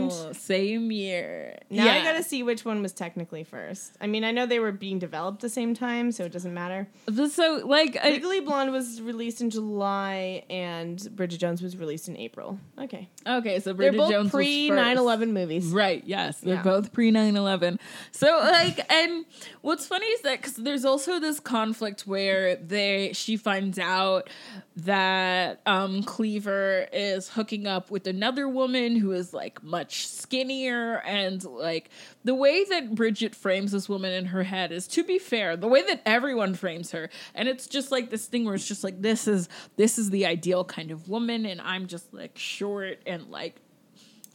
mind. 0.00 0.12
Same 0.36 0.90
year. 0.92 1.58
Now 1.70 1.90
I 1.92 2.02
gotta 2.02 2.22
see 2.22 2.42
which 2.42 2.64
one 2.64 2.82
was 2.82 2.92
technically 2.92 3.44
first. 3.44 3.96
I 4.00 4.06
mean, 4.06 4.24
I 4.24 4.30
know 4.30 4.46
they 4.46 4.58
were 4.60 4.72
being 4.72 4.98
developed 4.98 5.40
the 5.40 5.48
same 5.48 5.74
time, 5.74 6.12
so 6.12 6.24
it 6.24 6.32
doesn't 6.32 6.54
matter. 6.54 6.88
So 7.30 7.62
like, 7.64 7.96
I, 8.02 8.10
Legally 8.10 8.40
Blonde 8.40 8.72
was 8.72 9.00
released 9.02 9.40
in 9.40 9.50
July, 9.50 10.44
and 10.48 10.96
Bridget 11.16 11.38
Jones 11.38 11.62
was 11.62 11.76
released 11.76 12.08
in 12.08 12.16
April. 12.16 12.58
Okay, 12.78 13.08
okay, 13.26 13.58
so 13.60 13.70
they're 13.72 13.90
Bridget 13.90 13.98
both 13.98 14.10
Jones 14.10 14.30
pre 14.30 14.68
first. 14.68 14.80
9/11 14.98 15.32
movies. 15.32 15.66
Right, 15.66 16.02
yes. 16.06 16.38
They're 16.40 16.54
Yeah. 16.56 16.62
both 16.62 16.92
pre 16.92 17.10
9 17.10 17.34
11. 17.46 17.78
So, 18.10 18.26
like, 18.42 18.92
and 18.92 19.24
what's 19.62 19.86
funny 19.86 20.06
is 20.06 20.22
that 20.22 20.40
because 20.40 20.56
there's 20.56 20.84
also 20.84 21.20
this 21.20 21.40
conflict 21.40 22.06
where 22.06 22.56
they 22.56 23.12
she 23.12 23.36
finds 23.36 23.78
out 23.78 24.28
that 24.76 25.60
um, 25.64 26.02
Cleaver 26.02 26.86
is 26.92 27.30
hooking 27.30 27.66
up 27.66 27.90
with 27.90 28.06
another 28.06 28.46
woman 28.46 28.96
who 28.96 29.12
is 29.12 29.32
like 29.32 29.62
much 29.62 30.06
skinnier. 30.06 30.98
And 31.06 31.42
like 31.44 31.88
the 32.24 32.34
way 32.34 32.64
that 32.64 32.94
Bridget 32.94 33.34
frames 33.34 33.72
this 33.72 33.88
woman 33.88 34.12
in 34.12 34.26
her 34.26 34.42
head 34.42 34.72
is, 34.72 34.86
to 34.88 35.04
be 35.04 35.18
fair, 35.18 35.56
the 35.56 35.68
way 35.68 35.82
that 35.82 36.02
everyone 36.04 36.54
frames 36.54 36.90
her. 36.90 37.08
And 37.34 37.48
it's 37.48 37.66
just 37.66 37.90
like 37.90 38.10
this 38.10 38.26
thing 38.26 38.44
where 38.44 38.54
it's 38.54 38.68
just 38.68 38.84
like, 38.84 39.00
this 39.00 39.26
is 39.26 39.48
this 39.76 39.98
is 39.98 40.10
the 40.10 40.26
ideal 40.26 40.64
kind 40.64 40.90
of 40.90 41.08
woman. 41.08 41.46
And 41.46 41.60
I'm 41.60 41.86
just 41.86 42.12
like 42.12 42.36
short 42.36 43.00
and 43.06 43.30
like 43.30 43.56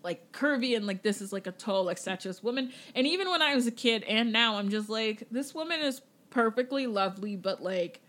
like 0.04 0.32
curvy 0.32 0.76
and 0.76 0.86
like 0.88 1.04
this 1.04 1.22
is 1.22 1.32
like 1.32 1.48
a 1.48 1.52
tall 1.52 1.84
like 1.86 1.98
statuesque 1.98 2.44
woman 2.44 2.72
and 2.96 3.06
even 3.08 3.30
when 3.30 3.42
i 3.42 3.54
was 3.56 3.68
a 3.68 3.72
kid 3.72 4.04
and 4.04 4.32
now 4.32 4.56
i'm 4.56 4.70
just 4.70 4.90
like 4.90 5.24
this 5.32 5.54
woman 5.54 5.80
is 5.80 6.02
perfectly 6.30 6.88
lovely 6.88 7.36
but 7.36 7.62
like 7.62 8.02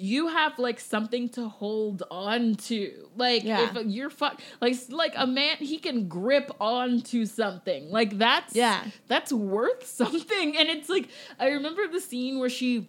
you 0.00 0.28
have 0.28 0.56
like 0.60 0.78
something 0.78 1.28
to 1.28 1.48
hold 1.48 2.04
on 2.10 2.54
to 2.54 3.08
like 3.16 3.42
Yeah. 3.42 3.70
if 3.76 3.86
you're 3.86 4.10
fuck 4.10 4.40
like 4.60 4.76
like 4.90 5.14
a 5.16 5.26
man 5.26 5.56
he 5.56 5.78
can 5.78 6.06
grip 6.06 6.52
onto 6.60 7.26
something 7.26 7.90
like 7.90 8.16
that's 8.18 8.54
Yeah. 8.54 8.84
that's 9.08 9.32
worth 9.32 9.84
something 9.88 10.56
and 10.56 10.68
it's 10.68 10.88
like 10.88 11.08
i 11.40 11.48
remember 11.48 11.88
the 11.88 12.00
scene 12.00 12.38
where 12.38 12.48
she 12.50 12.88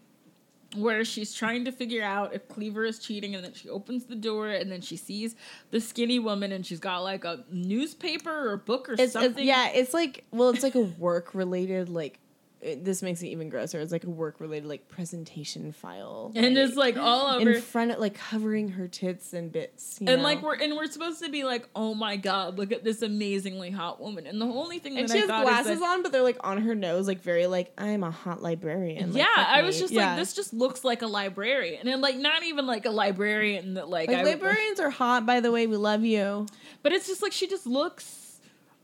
where 0.76 1.04
she's 1.04 1.34
trying 1.34 1.66
to 1.66 1.72
figure 1.72 2.04
out 2.04 2.34
if 2.34 2.48
Cleaver 2.48 2.86
is 2.86 3.00
cheating, 3.00 3.36
and 3.36 3.44
then 3.44 3.54
she 3.54 3.70
opens 3.70 4.06
the 4.06 4.16
door, 4.16 4.50
and 4.50 4.72
then 4.72 4.82
she 4.82 4.98
sees 4.98 5.36
the 5.72 5.82
skinny 5.82 6.20
woman, 6.20 6.52
and 6.52 6.66
she's 6.66 6.80
got 6.80 7.00
like 7.00 7.26
a 7.26 7.44
newspaper 7.52 8.52
or 8.52 8.58
book 8.58 8.90
or 8.90 8.94
It's, 8.94 9.02
it's 9.02 9.14
something. 9.14 9.46
yeah, 9.46 9.70
it's 9.70 9.94
like 9.94 10.26
well, 10.32 10.50
it's 10.50 10.64
like 10.64 10.76
a 10.76 10.82
work 10.82 11.34
related 11.34 11.90
like. 11.90 12.20
It, 12.62 12.84
this 12.84 13.02
makes 13.02 13.22
it 13.22 13.28
even 13.28 13.48
grosser. 13.48 13.80
It's 13.80 13.94
like 13.94 14.04
a 14.04 14.10
work 14.10 14.42
related 14.42 14.68
like 14.68 14.90
presentation 14.90 15.72
file, 15.72 16.34
and 16.36 16.56
like, 16.56 16.68
it's 16.68 16.76
like 16.76 16.98
all 16.98 17.36
over. 17.36 17.52
in 17.52 17.62
front 17.62 17.92
of 17.92 18.00
like 18.00 18.16
covering 18.16 18.68
her 18.72 18.86
tits 18.90 19.32
and 19.32 19.50
bits. 19.50 19.98
you 20.02 20.08
and 20.10 20.18
know? 20.18 20.24
like 20.28 20.42
we're 20.42 20.56
and 20.56 20.76
we're 20.76 20.88
supposed 20.88 21.24
to 21.24 21.30
be 21.30 21.46
like, 21.46 21.70
oh 21.74 21.94
my 21.96 22.18
god, 22.18 22.58
look 22.58 22.74
at 22.74 22.84
this 22.84 23.02
amazingly 23.02 23.72
hot 23.72 24.02
woman. 24.02 24.28
And 24.28 24.42
the 24.42 24.46
only 24.46 24.80
thing 24.80 24.98
and 24.98 25.08
that 25.08 25.14
she 25.14 25.20
I 25.20 25.22
has 25.22 25.44
glasses 25.46 25.82
on, 25.82 26.04
but 26.04 26.12
they're 26.12 26.22
like 26.22 26.36
on 26.42 26.62
her 26.64 26.76
nose, 26.76 27.08
like 27.08 27.22
very 27.22 27.48
like 27.48 27.72
I'm 27.78 28.04
a 28.04 28.12
hot 28.12 28.42
librarian. 28.42 29.14
like, 29.14 29.20
yeah, 29.24 29.46
I 29.48 29.62
was 29.62 29.80
just 29.80 29.94
Yeah. 29.94 30.08
like, 30.10 30.18
this 30.20 30.34
just 30.34 30.54
looks 30.54 30.84
like 30.84 31.02
a 31.02 31.08
librarian, 31.08 31.88
and 31.88 32.02
like 32.02 32.18
not 32.18 32.44
even 32.44 32.68
like 32.68 32.86
a 32.86 32.92
librarian 32.92 33.76
that 33.76 33.88
like, 33.88 34.10
Like 34.10 34.18
would- 34.18 34.26
librarians 34.32 34.82
are 34.82 34.90
hot, 34.90 35.26
by 35.26 35.40
the 35.40 35.52
way. 35.52 35.66
We 35.66 35.78
love 35.78 36.04
you. 36.04 36.46
But 36.84 36.92
it's 36.92 37.08
just 37.08 37.22
like 37.22 37.32
she 37.32 37.48
just 37.48 37.66
looks 37.66 38.42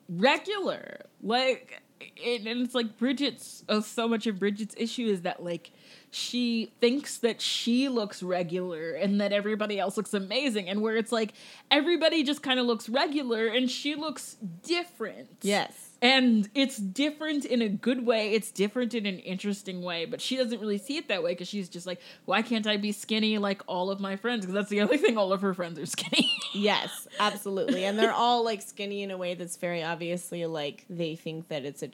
regular. 0.07 1.01
Like 1.21 1.81
it, 1.99 2.45
and 2.45 2.61
it's 2.61 2.75
like 2.75 2.97
Bridget's 2.97 3.63
oh, 3.69 3.81
so 3.81 4.07
much 4.07 4.27
of 4.27 4.39
Bridget's 4.39 4.75
issue 4.77 5.07
is 5.07 5.21
that 5.21 5.43
like 5.43 5.71
she 6.11 6.71
thinks 6.79 7.17
that 7.19 7.41
she 7.41 7.89
looks 7.89 8.23
regular 8.23 8.91
and 8.91 9.19
that 9.21 9.33
everybody 9.33 9.79
else 9.79 9.97
looks 9.97 10.13
amazing 10.13 10.69
and 10.69 10.81
where 10.81 10.95
it's 10.95 11.11
like 11.11 11.33
everybody 11.71 12.23
just 12.23 12.41
kind 12.41 12.59
of 12.59 12.65
looks 12.65 12.87
regular 12.89 13.47
and 13.47 13.69
she 13.69 13.95
looks 13.95 14.37
different. 14.63 15.27
Yes. 15.41 15.91
And 16.05 16.47
it's 16.53 16.77
different 16.77 17.45
in 17.45 17.63
a 17.63 17.67
good 17.67 18.05
way. 18.05 18.33
It's 18.33 18.51
different 18.51 18.93
in 18.93 19.07
an 19.07 19.17
interesting 19.17 19.81
way, 19.81 20.05
but 20.05 20.21
she 20.21 20.37
doesn't 20.37 20.61
really 20.61 20.77
see 20.77 20.97
it 20.97 21.07
that 21.07 21.23
way 21.23 21.31
because 21.31 21.47
she's 21.47 21.67
just 21.67 21.87
like, 21.87 21.99
why 22.25 22.43
can't 22.43 22.67
I 22.67 22.77
be 22.77 22.91
skinny 22.91 23.39
like 23.39 23.63
all 23.65 23.89
of 23.89 23.99
my 23.99 24.15
friends? 24.15 24.41
Because 24.41 24.53
that's 24.53 24.69
the 24.69 24.81
only 24.81 24.97
thing 24.97 25.17
all 25.17 25.33
of 25.33 25.41
her 25.41 25.55
friends 25.55 25.79
are 25.79 25.85
skinny. 25.87 26.31
Yes, 26.53 27.07
absolutely. 27.19 27.85
And 27.85 27.97
they're 27.97 28.13
all 28.13 28.45
like 28.45 28.61
skinny 28.61 29.01
in 29.01 29.09
a 29.09 29.17
way 29.17 29.33
that's 29.33 29.57
very 29.57 29.81
obviously 29.81 30.45
like 30.45 30.85
they 30.91 31.15
think 31.15 31.47
that 31.47 31.65
it's 31.65 31.81
a 31.81 31.89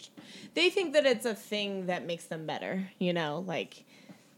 they 0.55 0.70
think 0.70 0.91
that 0.91 1.05
it's 1.05 1.26
a 1.26 1.34
thing 1.34 1.86
that 1.86 2.05
makes 2.05 2.26
them 2.26 2.45
better, 2.45 2.89
you 2.99 3.14
know, 3.14 3.45
like 3.47 3.86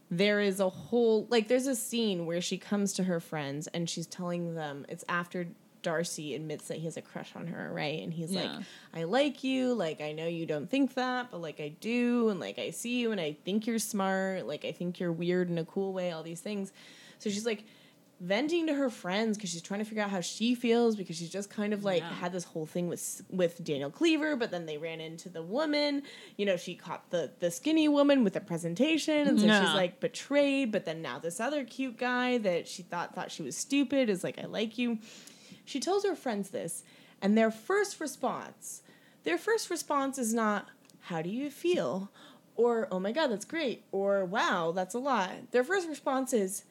there 0.08 0.40
is 0.40 0.60
a 0.60 0.68
whole 0.68 1.26
like 1.30 1.48
there's 1.48 1.66
a 1.66 1.74
scene 1.74 2.26
where 2.26 2.40
she 2.40 2.58
comes 2.58 2.92
to 2.92 3.02
her 3.02 3.18
friends 3.18 3.66
and 3.74 3.90
she's 3.90 4.06
telling 4.06 4.54
them 4.54 4.86
it's 4.88 5.04
after 5.08 5.48
Darcy 5.84 6.34
admits 6.34 6.66
that 6.68 6.78
he 6.78 6.86
has 6.86 6.96
a 6.96 7.02
crush 7.02 7.36
on 7.36 7.46
her, 7.46 7.70
right? 7.72 8.02
And 8.02 8.12
he's 8.12 8.32
Yeah. 8.32 8.40
like, 8.56 8.66
I 8.92 9.04
like 9.04 9.44
you, 9.44 9.72
like 9.74 10.00
I 10.00 10.10
know 10.10 10.26
you 10.26 10.46
don't 10.46 10.68
think 10.68 10.94
that, 10.94 11.30
but 11.30 11.40
like 11.40 11.60
I 11.60 11.68
do, 11.68 12.30
and 12.30 12.40
like 12.40 12.58
I 12.58 12.70
see 12.70 12.98
you 12.98 13.12
and 13.12 13.20
I 13.20 13.36
think 13.44 13.68
you're 13.68 13.78
smart, 13.78 14.46
like 14.48 14.64
I 14.64 14.72
think 14.72 14.98
you're 14.98 15.12
weird 15.12 15.48
in 15.50 15.58
a 15.58 15.64
cool 15.64 15.92
way, 15.92 16.10
all 16.10 16.24
these 16.24 16.40
things. 16.40 16.72
So 17.20 17.30
she's 17.30 17.46
like 17.46 17.64
venting 18.20 18.68
to 18.68 18.72
her 18.74 18.88
friends 18.88 19.36
because 19.36 19.50
she's 19.50 19.60
trying 19.60 19.80
to 19.80 19.84
figure 19.84 20.02
out 20.02 20.08
how 20.08 20.20
she 20.20 20.54
feels 20.54 20.94
because 20.96 21.16
she's 21.16 21.28
just 21.28 21.50
kind 21.50 21.74
of 21.74 21.84
like 21.84 22.00
Yeah. 22.02 22.14
had 22.14 22.32
this 22.32 22.44
whole 22.44 22.64
thing 22.64 22.88
with 22.88 23.22
with 23.28 23.62
Daniel 23.62 23.90
Cleaver, 23.90 24.36
but 24.36 24.50
then 24.50 24.66
they 24.66 24.78
ran 24.78 25.00
into 25.00 25.28
the 25.28 25.42
woman. 25.42 26.02
You 26.38 26.46
know, 26.46 26.56
she 26.56 26.74
caught 26.76 27.10
the 27.10 27.32
the 27.40 27.50
skinny 27.50 27.88
woman 27.88 28.24
with 28.24 28.36
a 28.36 28.40
presentation, 28.40 29.28
and 29.28 29.38
so 29.38 29.46
Yeah. 29.46 29.60
she's 29.60 29.74
like 29.74 30.00
betrayed. 30.00 30.72
But 30.72 30.84
then 30.86 31.02
now 31.02 31.18
this 31.18 31.40
other 31.40 31.64
cute 31.64 31.98
guy 31.98 32.38
that 32.38 32.68
she 32.68 32.82
thought 32.82 33.14
thought 33.14 33.30
she 33.30 33.42
was 33.42 33.56
stupid 33.56 34.08
is 34.08 34.22
like, 34.24 34.38
I 34.38 34.46
like 34.46 34.78
you. 34.78 34.98
She 35.64 35.80
tells 35.80 36.04
her 36.04 36.14
friends 36.14 36.50
this, 36.50 36.82
and 37.22 37.36
their 37.36 37.50
first 37.50 38.00
response, 38.00 38.82
their 39.24 39.38
first 39.38 39.70
response 39.70 40.18
is 40.18 40.34
not, 40.34 40.68
"How 41.00 41.22
do 41.22 41.28
you 41.30 41.50
feel?" 41.50 42.10
or 42.56 42.86
"Oh 42.90 43.00
my 43.00 43.12
god, 43.12 43.28
that's 43.28 43.44
great," 43.44 43.82
or 43.92 44.24
"Wow, 44.24 44.72
that's 44.72 44.94
a 44.94 44.98
lot." 44.98 45.50
Their 45.50 45.64
first 45.64 45.88
response 45.88 46.32
is, 46.32 46.64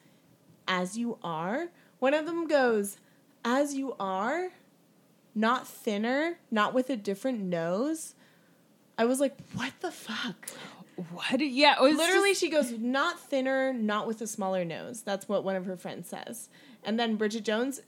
"As 0.68 0.96
you 0.96 1.18
are." 1.22 1.68
One 1.98 2.14
of 2.14 2.26
them 2.26 2.46
goes, 2.46 2.98
"As 3.44 3.74
you 3.74 3.94
are." 3.98 4.50
Not 5.34 5.66
thinner, 5.66 6.38
not 6.50 6.74
with 6.74 6.88
a 6.90 6.96
different 6.96 7.40
nose. 7.40 8.14
I 8.96 9.04
was 9.04 9.18
like, 9.18 9.36
what 9.54 9.72
the 9.80 9.90
fuck? 9.90 10.48
what? 11.10 11.40
Yeah, 11.40 11.74
Literally, 11.80 12.30
just- 12.30 12.40
she 12.40 12.48
goes, 12.48 12.70
not 12.78 13.18
thinner, 13.18 13.72
not 13.72 14.06
with 14.06 14.20
a 14.22 14.28
smaller 14.28 14.64
nose. 14.64 15.02
That's 15.02 15.28
what 15.28 15.42
one 15.42 15.56
of 15.56 15.66
her 15.66 15.76
friends 15.76 16.08
says. 16.08 16.48
And 16.84 17.00
then 17.00 17.16
Bridget 17.16 17.42
Jones, 17.44 17.80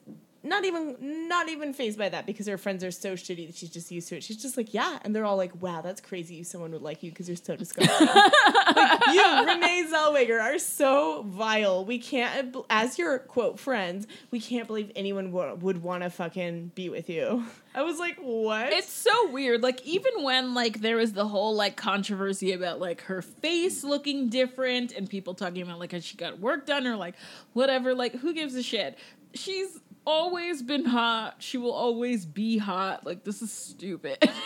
not 0.46 0.64
even 0.64 1.28
not 1.28 1.48
even 1.48 1.72
phased 1.72 1.98
by 1.98 2.08
that 2.08 2.26
because 2.26 2.46
her 2.46 2.58
friends 2.58 2.84
are 2.84 2.90
so 2.90 3.14
shitty 3.14 3.46
that 3.48 3.56
she's 3.56 3.70
just 3.70 3.90
used 3.90 4.08
to 4.08 4.16
it. 4.16 4.22
She's 4.22 4.40
just 4.40 4.56
like, 4.56 4.72
yeah, 4.72 4.98
and 5.02 5.14
they're 5.14 5.24
all 5.24 5.36
like, 5.36 5.60
wow, 5.60 5.80
that's 5.80 6.00
crazy. 6.00 6.42
Someone 6.42 6.72
would 6.72 6.82
like 6.82 7.02
you 7.02 7.10
because 7.10 7.28
you're 7.28 7.36
so 7.36 7.56
disgusting. 7.56 8.06
like, 8.06 9.06
you, 9.12 9.46
Renee 9.46 9.86
Zellweger, 9.92 10.40
are 10.40 10.58
so 10.58 11.24
vile. 11.26 11.84
We 11.84 11.98
can't, 11.98 12.56
as 12.70 12.98
your 12.98 13.18
quote 13.18 13.58
friends, 13.58 14.06
we 14.30 14.40
can't 14.40 14.66
believe 14.66 14.92
anyone 14.96 15.32
w- 15.32 15.54
would 15.56 15.82
want 15.82 16.02
to 16.02 16.10
fucking 16.10 16.72
be 16.74 16.88
with 16.88 17.08
you. 17.10 17.44
I 17.74 17.82
was 17.82 17.98
like, 17.98 18.16
what? 18.16 18.72
It's 18.72 18.90
so 18.90 19.30
weird. 19.30 19.62
Like 19.62 19.84
even 19.84 20.22
when 20.22 20.54
like 20.54 20.80
there 20.80 20.96
was 20.96 21.12
the 21.12 21.26
whole 21.28 21.54
like 21.54 21.76
controversy 21.76 22.52
about 22.52 22.80
like 22.80 23.02
her 23.02 23.20
face 23.20 23.84
looking 23.84 24.30
different 24.30 24.92
and 24.92 25.08
people 25.10 25.34
talking 25.34 25.60
about 25.60 25.78
like 25.78 25.92
has 25.92 26.02
she 26.02 26.16
got 26.16 26.38
work 26.38 26.64
done 26.64 26.86
or 26.86 26.96
like 26.96 27.14
whatever, 27.52 27.94
like 27.94 28.14
who 28.14 28.32
gives 28.32 28.54
a 28.54 28.62
shit? 28.62 28.96
She's 29.34 29.78
always 30.06 30.62
been 30.62 30.84
hot. 30.84 31.36
She 31.38 31.58
will 31.58 31.72
always 31.72 32.24
be 32.24 32.58
hot. 32.58 33.04
Like 33.04 33.24
this 33.24 33.42
is 33.42 33.52
stupid. 33.52 34.18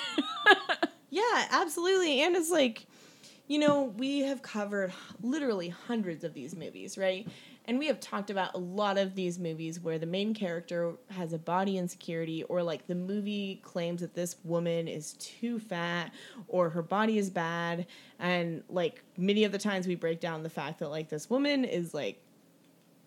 Yeah, 1.11 1.49
absolutely. 1.51 2.23
And 2.23 2.37
it's 2.37 2.51
like, 2.51 2.87
you 3.49 3.59
know, 3.59 3.93
we 3.99 4.21
have 4.21 4.43
covered 4.43 4.93
literally 5.21 5.69
hundreds 5.69 6.23
of 6.23 6.35
these 6.35 6.55
movies, 6.55 6.97
right? 6.97 7.27
And 7.67 7.79
we 7.79 7.89
have 7.89 8.01
talked 8.01 8.31
about 8.31 8.55
a 8.55 8.59
lot 8.59 8.97
of 8.97 9.17
these 9.17 9.39
movies 9.39 9.81
where 9.81 9.99
the 9.99 10.07
main 10.07 10.35
character 10.35 10.95
has 11.11 11.33
a 11.33 11.39
body 11.39 11.79
insecurity, 11.79 12.45
or 12.45 12.63
like 12.63 12.87
the 12.87 12.95
movie 12.95 13.61
claims 13.65 14.01
that 14.01 14.15
this 14.15 14.37
woman 14.45 14.89
is 14.89 15.15
too 15.15 15.59
fat 15.59 16.13
or 16.49 16.71
her 16.71 16.83
body 16.83 17.19
is 17.19 17.29
bad. 17.29 17.87
And 18.19 18.63
like 18.69 19.03
many 19.17 19.45
of 19.45 19.53
the 19.53 19.59
times 19.59 19.87
we 19.87 19.97
break 19.97 20.21
down 20.21 20.43
the 20.43 20.51
fact 20.51 20.79
that 20.79 20.91
like 20.91 21.09
this 21.09 21.29
woman 21.29 21.65
is 21.65 21.93
like, 21.93 22.23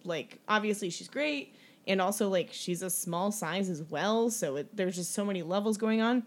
like 0.03 0.39
obviously 0.49 0.89
she's 0.89 1.07
great. 1.07 1.55
And 1.87 2.01
also 2.01 2.29
like 2.29 2.49
she's 2.51 2.81
a 2.81 2.89
small 2.89 3.31
size 3.31 3.69
as 3.69 3.83
well. 3.83 4.29
So 4.29 4.57
it, 4.57 4.75
there's 4.75 4.95
just 4.95 5.13
so 5.13 5.25
many 5.25 5.43
levels 5.43 5.77
going 5.77 6.01
on. 6.01 6.23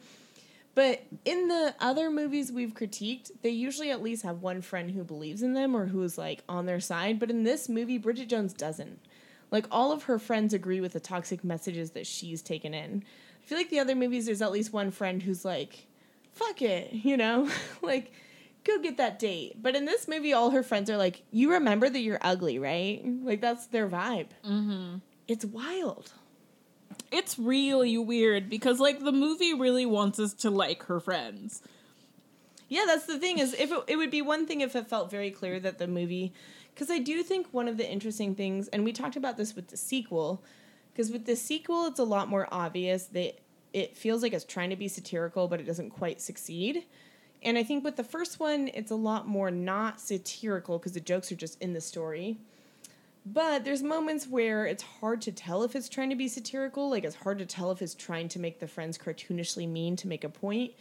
But 0.74 1.04
in 1.24 1.48
the 1.48 1.74
other 1.80 2.10
movies 2.10 2.52
we've 2.52 2.74
critiqued, 2.74 3.30
they 3.40 3.48
usually 3.48 3.90
at 3.90 4.02
least 4.02 4.24
have 4.24 4.42
one 4.42 4.60
friend 4.60 4.90
who 4.90 5.04
believes 5.04 5.42
in 5.42 5.54
them 5.54 5.74
or 5.74 5.86
who's 5.86 6.18
like 6.18 6.42
on 6.50 6.66
their 6.66 6.80
side. 6.80 7.18
But 7.18 7.30
in 7.30 7.44
this 7.44 7.68
movie, 7.68 7.96
Bridget 7.96 8.28
Jones 8.28 8.52
doesn't. 8.52 9.00
Like 9.50 9.66
all 9.70 9.90
of 9.90 10.02
her 10.04 10.18
friends 10.18 10.52
agree 10.52 10.82
with 10.82 10.92
the 10.92 11.00
toxic 11.00 11.42
messages 11.42 11.92
that 11.92 12.06
she's 12.06 12.42
taken 12.42 12.74
in. 12.74 13.02
I 13.42 13.46
feel 13.46 13.56
like 13.56 13.70
the 13.70 13.78
other 13.78 13.94
movies, 13.94 14.26
there's 14.26 14.42
at 14.42 14.52
least 14.52 14.72
one 14.72 14.90
friend 14.90 15.22
who's 15.22 15.46
like, 15.46 15.86
fuck 16.34 16.60
it, 16.60 16.92
you 16.92 17.16
know? 17.16 17.48
like, 17.82 18.12
go 18.64 18.78
get 18.80 18.98
that 18.98 19.18
date. 19.18 19.62
But 19.62 19.76
in 19.76 19.86
this 19.86 20.06
movie, 20.06 20.34
all 20.34 20.50
her 20.50 20.62
friends 20.62 20.90
are 20.90 20.98
like, 20.98 21.22
you 21.30 21.52
remember 21.52 21.88
that 21.88 22.00
you're 22.00 22.18
ugly, 22.20 22.58
right? 22.58 23.02
Like, 23.22 23.40
that's 23.40 23.66
their 23.68 23.88
vibe. 23.88 24.28
Mm-hmm. 24.44 24.96
It's 25.28 25.44
wild. 25.44 26.12
it's 27.10 27.38
really 27.38 27.96
weird 27.98 28.48
because 28.48 28.80
like 28.80 29.00
the 29.02 29.12
movie 29.12 29.54
really 29.54 29.86
wants 29.86 30.18
us 30.18 30.34
to 30.34 30.50
like 30.50 30.84
her 30.84 31.00
friends. 31.00 31.62
Yeah, 32.68 32.84
that's 32.86 33.06
the 33.06 33.18
thing 33.18 33.38
is 33.38 33.54
if 33.54 33.70
it, 33.72 33.84
it 33.88 33.96
would 33.96 34.10
be 34.10 34.22
one 34.22 34.46
thing 34.46 34.60
if 34.60 34.74
it 34.76 34.88
felt 34.88 35.10
very 35.10 35.30
clear 35.30 35.60
that 35.60 35.78
the 35.78 35.86
movie 35.86 36.32
because 36.74 36.90
I 36.90 36.98
do 36.98 37.22
think 37.22 37.46
one 37.52 37.68
of 37.68 37.76
the 37.78 37.88
interesting 37.90 38.34
things 38.34 38.68
and 38.68 38.84
we 38.84 38.92
talked 38.92 39.16
about 39.16 39.36
this 39.36 39.54
with 39.56 39.68
the 39.68 39.76
sequel 39.76 40.42
because 40.92 41.10
with 41.10 41.26
the 41.26 41.36
sequel 41.36 41.86
it's 41.86 41.98
a 42.00 42.04
lot 42.04 42.28
more 42.28 42.48
obvious 42.50 43.06
that 43.06 43.38
it 43.72 43.96
feels 43.96 44.22
like 44.22 44.32
it's 44.32 44.44
trying 44.44 44.70
to 44.70 44.76
be 44.76 44.88
satirical 44.88 45.48
but 45.48 45.60
it 45.60 45.64
doesn't 45.66 45.90
quite 45.90 46.20
succeed. 46.20 46.84
And 47.42 47.56
I 47.58 47.62
think 47.62 47.84
with 47.84 47.96
the 47.96 48.04
first 48.04 48.40
one 48.40 48.68
it's 48.74 48.90
a 48.90 48.96
lot 48.96 49.28
more 49.28 49.50
not 49.50 50.00
satirical 50.00 50.78
because 50.78 50.92
the 50.92 51.00
jokes 51.00 51.30
are 51.32 51.36
just 51.36 51.60
in 51.62 51.72
the 51.72 51.80
story. 51.80 52.38
But 53.28 53.64
there's 53.64 53.82
moments 53.82 54.28
where 54.28 54.66
it's 54.66 54.84
hard 54.84 55.20
to 55.22 55.32
tell 55.32 55.64
if 55.64 55.74
it's 55.74 55.88
trying 55.88 56.10
to 56.10 56.16
be 56.16 56.28
satirical. 56.28 56.88
Like 56.88 57.02
it's 57.02 57.16
hard 57.16 57.38
to 57.38 57.46
tell 57.46 57.72
if 57.72 57.82
it's 57.82 57.94
trying 57.94 58.28
to 58.28 58.38
make 58.38 58.60
the 58.60 58.68
friends 58.68 58.96
cartoonishly 58.96 59.68
mean 59.68 59.96
to 59.96 60.06
make 60.06 60.22
a 60.22 60.28
point, 60.28 60.74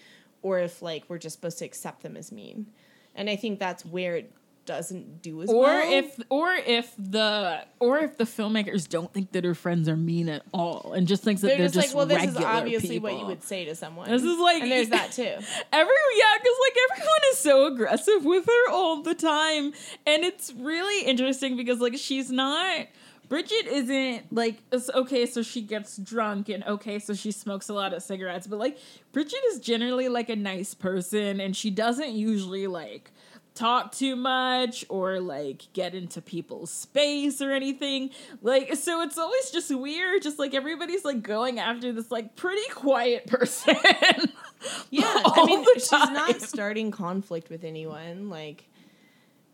or 0.43 0.59
if 0.59 0.83
like 0.83 1.05
we're 1.07 1.17
just 1.17 1.37
supposed 1.37 1.57
to 1.59 1.65
accept 1.65 2.03
them 2.03 2.15
as 2.15 2.31
mean. 2.31 2.67
And 3.15 3.31
I 3.31 3.35
think 3.35 3.57
that's 3.57 3.83
where 3.83 4.17
it 4.17 4.31
doesn't 4.66 5.22
do 5.22 5.41
as 5.41 5.49
Or 5.49 5.63
well. 5.63 5.93
if 5.93 6.20
or 6.30 6.51
if 6.53 6.93
the 6.97 7.63
or 7.80 7.99
if 7.99 8.18
the 8.18 8.24
filmmakers 8.24 8.88
don't 8.88 9.13
think 9.13 9.32
that 9.34 9.43
her 9.43 9.55
friends 9.55 9.88
are 9.88 9.95
mean 9.95 10.30
at 10.30 10.43
all 10.53 10.93
and 10.93 11.07
just 11.07 11.24
thinks 11.24 11.41
that 11.41 11.47
they're, 11.49 11.57
they're, 11.57 11.68
just, 11.70 11.89
like, 11.89 11.95
well, 11.95 12.05
this 12.05 12.24
is 12.24 12.38
obviously 12.38 12.99
what 12.99 13.18
you 13.18 13.26
would 13.26 13.43
say 13.43 13.66
to 13.66 13.76
someone. 13.76 14.09
This 14.09 14.24
is 14.24 14.39
like 14.39 14.63
and 14.63 14.72
there's 14.72 14.89
that 14.89 15.11
too. 15.13 15.24
Every 15.24 15.93
yeah, 16.18 16.38
because 16.38 16.57
like 16.68 16.78
everyone 16.91 17.20
is 17.32 17.38
so 17.38 17.68
aggressive 17.68 18.26
with 18.26 18.45
her 18.45 18.72
all 18.72 19.01
the 19.01 19.16
time, 19.16 19.74
and 20.05 20.24
it's 20.24 20.53
really 20.53 21.05
interesting 21.05 21.55
because 21.57 21.80
like 21.80 21.97
she's 21.97 22.32
not. 22.32 22.88
Bridget 23.28 23.66
isn't 23.66 24.32
like 24.32 24.57
okay, 24.93 25.26
so 25.26 25.41
she 25.41 25.61
gets 25.61 25.97
drunk 25.97 26.47
and 26.49 26.63
okay, 26.63 26.99
so 26.99 27.16
she 27.16 27.32
smokes 27.32 27.70
a 27.70 27.74
lot 27.74 27.91
of 27.93 28.03
cigarettes, 28.03 28.45
but 28.45 28.59
like 28.59 28.78
Bridget 29.13 29.39
is 29.51 29.59
generally 29.59 30.09
like 30.09 30.30
a 30.30 30.36
nice 30.36 30.74
person, 30.76 31.39
and 31.39 31.55
she 31.55 31.72
doesn't 31.72 32.11
usually 32.11 32.68
like 32.68 33.11
talk 33.56 33.93
too 33.93 34.16
much 34.16 34.86
or 34.89 35.20
like 35.20 35.64
get 35.74 35.95
into 35.95 36.22
people's 36.22 36.70
space 36.70 37.41
or 37.41 37.51
anything. 37.51 38.12
Like 38.41 38.76
so 38.76 39.01
it's 39.01 39.18
always 39.18 39.49
just 39.49 39.74
weird 39.74 40.22
just 40.22 40.38
like 40.38 40.53
everybody's 40.53 41.03
like 41.06 41.24
going 41.24 41.58
after 41.60 41.91
this 41.91 42.12
like 42.12 42.36
pretty 42.36 42.68
quiet 42.72 43.26
person. 43.28 43.76
Yeah, 44.89 45.22
I 45.26 45.45
mean, 45.45 45.64
she's 45.76 45.91
not 45.91 46.41
starting 46.41 46.91
conflict 46.91 47.49
with 47.49 47.64
anyone. 47.64 48.30
Like, 48.30 48.68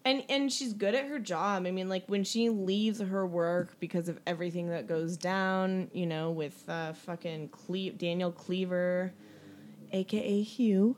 and 0.06 0.24
and 0.30 0.52
she's 0.52 0.74
good 0.74 0.96
at 0.96 1.06
her 1.06 1.20
job. 1.20 1.66
I 1.66 1.72
mean, 1.72 1.90
like 1.90 2.06
when 2.08 2.24
she 2.24 2.50
leaves 2.50 3.00
her 3.02 3.26
work 3.26 3.80
because 3.80 4.10
of 4.10 4.20
everything 4.26 4.70
that 4.70 4.88
goes 4.88 5.18
down, 5.18 5.90
you 5.94 6.06
know, 6.06 6.32
with 6.32 6.64
uh, 6.68 6.94
fucking 6.94 7.50
Cle- 7.50 7.92
Daniel 7.98 8.32
Cleaver, 8.32 9.12
aka 9.92 10.42
Hugh. 10.42 10.96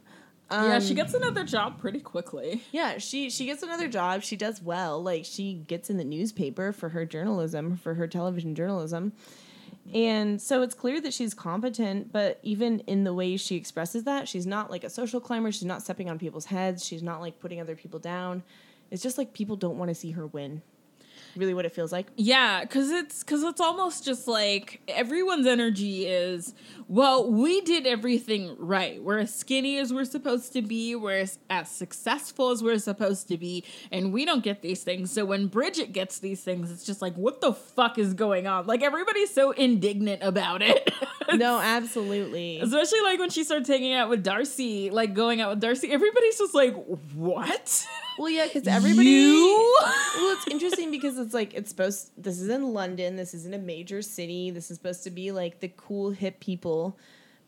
Yeah, 0.53 0.75
Um, 0.75 0.81
she 0.81 0.93
gets 0.93 1.13
another 1.13 1.43
job 1.43 1.79
pretty 1.79 1.99
quickly. 1.99 2.63
Yeah, 2.71 2.97
she 2.97 3.29
she 3.29 3.45
gets 3.45 3.63
another 3.63 3.87
job. 3.87 4.23
She 4.23 4.35
does 4.35 4.61
well. 4.61 5.01
Like 5.01 5.25
she 5.25 5.53
gets 5.55 5.89
in 5.89 5.97
the 5.97 6.03
newspaper 6.03 6.71
for 6.71 6.89
her 6.89 7.05
journalism, 7.05 7.77
for 7.77 7.95
her 7.95 8.07
television 8.07 8.55
journalism. 8.55 9.13
And 9.93 10.41
so 10.41 10.61
it's 10.61 10.73
clear 10.73 11.01
that 11.01 11.13
she's 11.13 11.33
competent, 11.33 12.11
but 12.13 12.39
even 12.41 12.79
in 12.81 13.03
the 13.03 13.13
way 13.13 13.35
she 13.35 13.55
expresses 13.57 14.05
that, 14.05 14.29
she's 14.29 14.47
not 14.47 14.71
like 14.71 14.83
a 14.85 14.89
social 14.89 15.19
climber. 15.19 15.51
She's 15.51 15.65
not 15.65 15.81
stepping 15.81 16.09
on 16.09 16.17
people's 16.17 16.45
heads. 16.45 16.85
She's 16.85 17.03
not 17.03 17.19
like 17.19 17.39
putting 17.39 17.59
other 17.59 17.75
people 17.75 17.99
down. 17.99 18.43
It's 18.91 19.03
just 19.03 19.17
like 19.17 19.33
people 19.33 19.55
don't 19.57 19.77
want 19.77 19.89
to 19.89 19.95
see 19.95 20.11
her 20.11 20.25
win. 20.27 20.61
Really, 21.35 21.53
what 21.53 21.65
it 21.65 21.71
feels 21.71 21.91
like. 21.91 22.07
Yeah, 22.15 22.61
because 22.61 22.91
it's 22.91 23.23
because 23.23 23.43
it's 23.43 23.61
almost 23.61 24.05
just 24.05 24.27
like 24.27 24.81
everyone's 24.87 25.47
energy 25.47 26.05
is, 26.05 26.53
well, 26.87 27.31
we 27.31 27.61
did 27.61 27.87
everything 27.87 28.55
right. 28.59 29.01
We're 29.01 29.19
as 29.19 29.33
skinny 29.33 29.79
as 29.79 29.91
we're 29.91 30.05
supposed 30.05 30.53
to 30.53 30.61
be. 30.61 30.95
We're 30.95 31.19
as, 31.19 31.39
as 31.49 31.69
successful 31.69 32.51
as 32.51 32.61
we're 32.61 32.77
supposed 32.77 33.27
to 33.29 33.37
be, 33.37 33.63
and 33.91 34.13
we 34.13 34.25
don't 34.25 34.43
get 34.43 34.61
these 34.61 34.83
things. 34.83 35.11
So 35.11 35.25
when 35.25 35.47
Bridget 35.47 35.91
gets 35.91 36.19
these 36.19 36.41
things, 36.43 36.71
it's 36.71 36.83
just 36.83 37.01
like, 37.01 37.15
what 37.15 37.41
the 37.41 37.53
fuck 37.53 37.97
is 37.97 38.13
going 38.13 38.45
on? 38.45 38.67
Like 38.67 38.83
everybody's 38.83 39.33
so 39.33 39.51
indignant 39.51 40.21
about 40.23 40.61
it. 40.61 40.91
No, 41.33 41.59
absolutely. 41.59 42.59
Especially 42.59 43.01
like 43.01 43.19
when 43.19 43.29
she 43.29 43.43
starts 43.43 43.67
hanging 43.67 43.93
out 43.93 44.09
with 44.09 44.23
Darcy, 44.23 44.89
like 44.89 45.13
going 45.13 45.41
out 45.41 45.51
with 45.51 45.61
Darcy, 45.61 45.89
everybody's 45.91 46.37
just 46.37 46.53
like, 46.53 46.75
what? 47.13 47.87
Well, 48.17 48.29
yeah, 48.29 48.45
because 48.45 48.67
everybody. 48.67 49.09
You? 49.09 49.73
well, 49.81 50.37
it's 50.37 50.47
interesting 50.47 50.91
because 50.91 51.17
it's 51.17 51.33
like 51.33 51.53
it's 51.53 51.69
supposed. 51.69 52.11
This 52.17 52.39
is 52.39 52.49
in 52.49 52.73
London. 52.73 53.15
This 53.15 53.33
isn't 53.33 53.53
a 53.53 53.59
major 53.59 54.01
city. 54.01 54.51
This 54.51 54.69
is 54.69 54.77
supposed 54.77 55.03
to 55.03 55.11
be 55.11 55.31
like 55.31 55.59
the 55.59 55.69
cool 55.69 56.11
hip 56.11 56.39
people, 56.39 56.97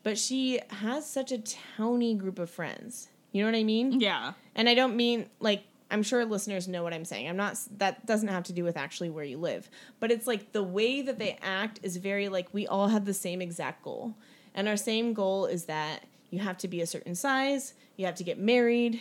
but 0.02 0.18
she 0.18 0.60
has 0.68 1.08
such 1.08 1.32
a 1.32 1.38
towny 1.38 2.14
group 2.14 2.38
of 2.38 2.50
friends. 2.50 3.08
You 3.32 3.42
know 3.42 3.50
what 3.50 3.58
I 3.58 3.64
mean? 3.64 4.00
Yeah. 4.00 4.32
And 4.54 4.68
I 4.68 4.74
don't 4.74 4.96
mean 4.96 5.28
like 5.40 5.64
I'm 5.90 6.02
sure 6.02 6.24
listeners 6.24 6.66
know 6.66 6.82
what 6.82 6.92
I'm 6.92 7.04
saying. 7.04 7.28
I'm 7.28 7.36
not 7.36 7.58
that 7.78 8.06
doesn't 8.06 8.28
have 8.28 8.44
to 8.44 8.52
do 8.52 8.64
with 8.64 8.76
actually 8.76 9.10
where 9.10 9.24
you 9.24 9.38
live, 9.38 9.68
but 10.00 10.10
it's 10.10 10.26
like 10.26 10.52
the 10.52 10.62
way 10.62 11.02
that 11.02 11.18
they 11.18 11.38
act 11.42 11.80
is 11.82 11.96
very 11.96 12.28
like 12.28 12.52
we 12.52 12.66
all 12.66 12.88
have 12.88 13.04
the 13.04 13.14
same 13.14 13.40
exact 13.40 13.82
goal. 13.82 14.14
And 14.54 14.68
our 14.68 14.76
same 14.76 15.12
goal 15.12 15.46
is 15.46 15.66
that 15.66 16.04
you 16.30 16.40
have 16.40 16.58
to 16.58 16.68
be 16.68 16.80
a 16.80 16.86
certain 16.86 17.14
size, 17.14 17.74
you 17.96 18.06
have 18.06 18.14
to 18.16 18.24
get 18.24 18.38
married, 18.38 19.00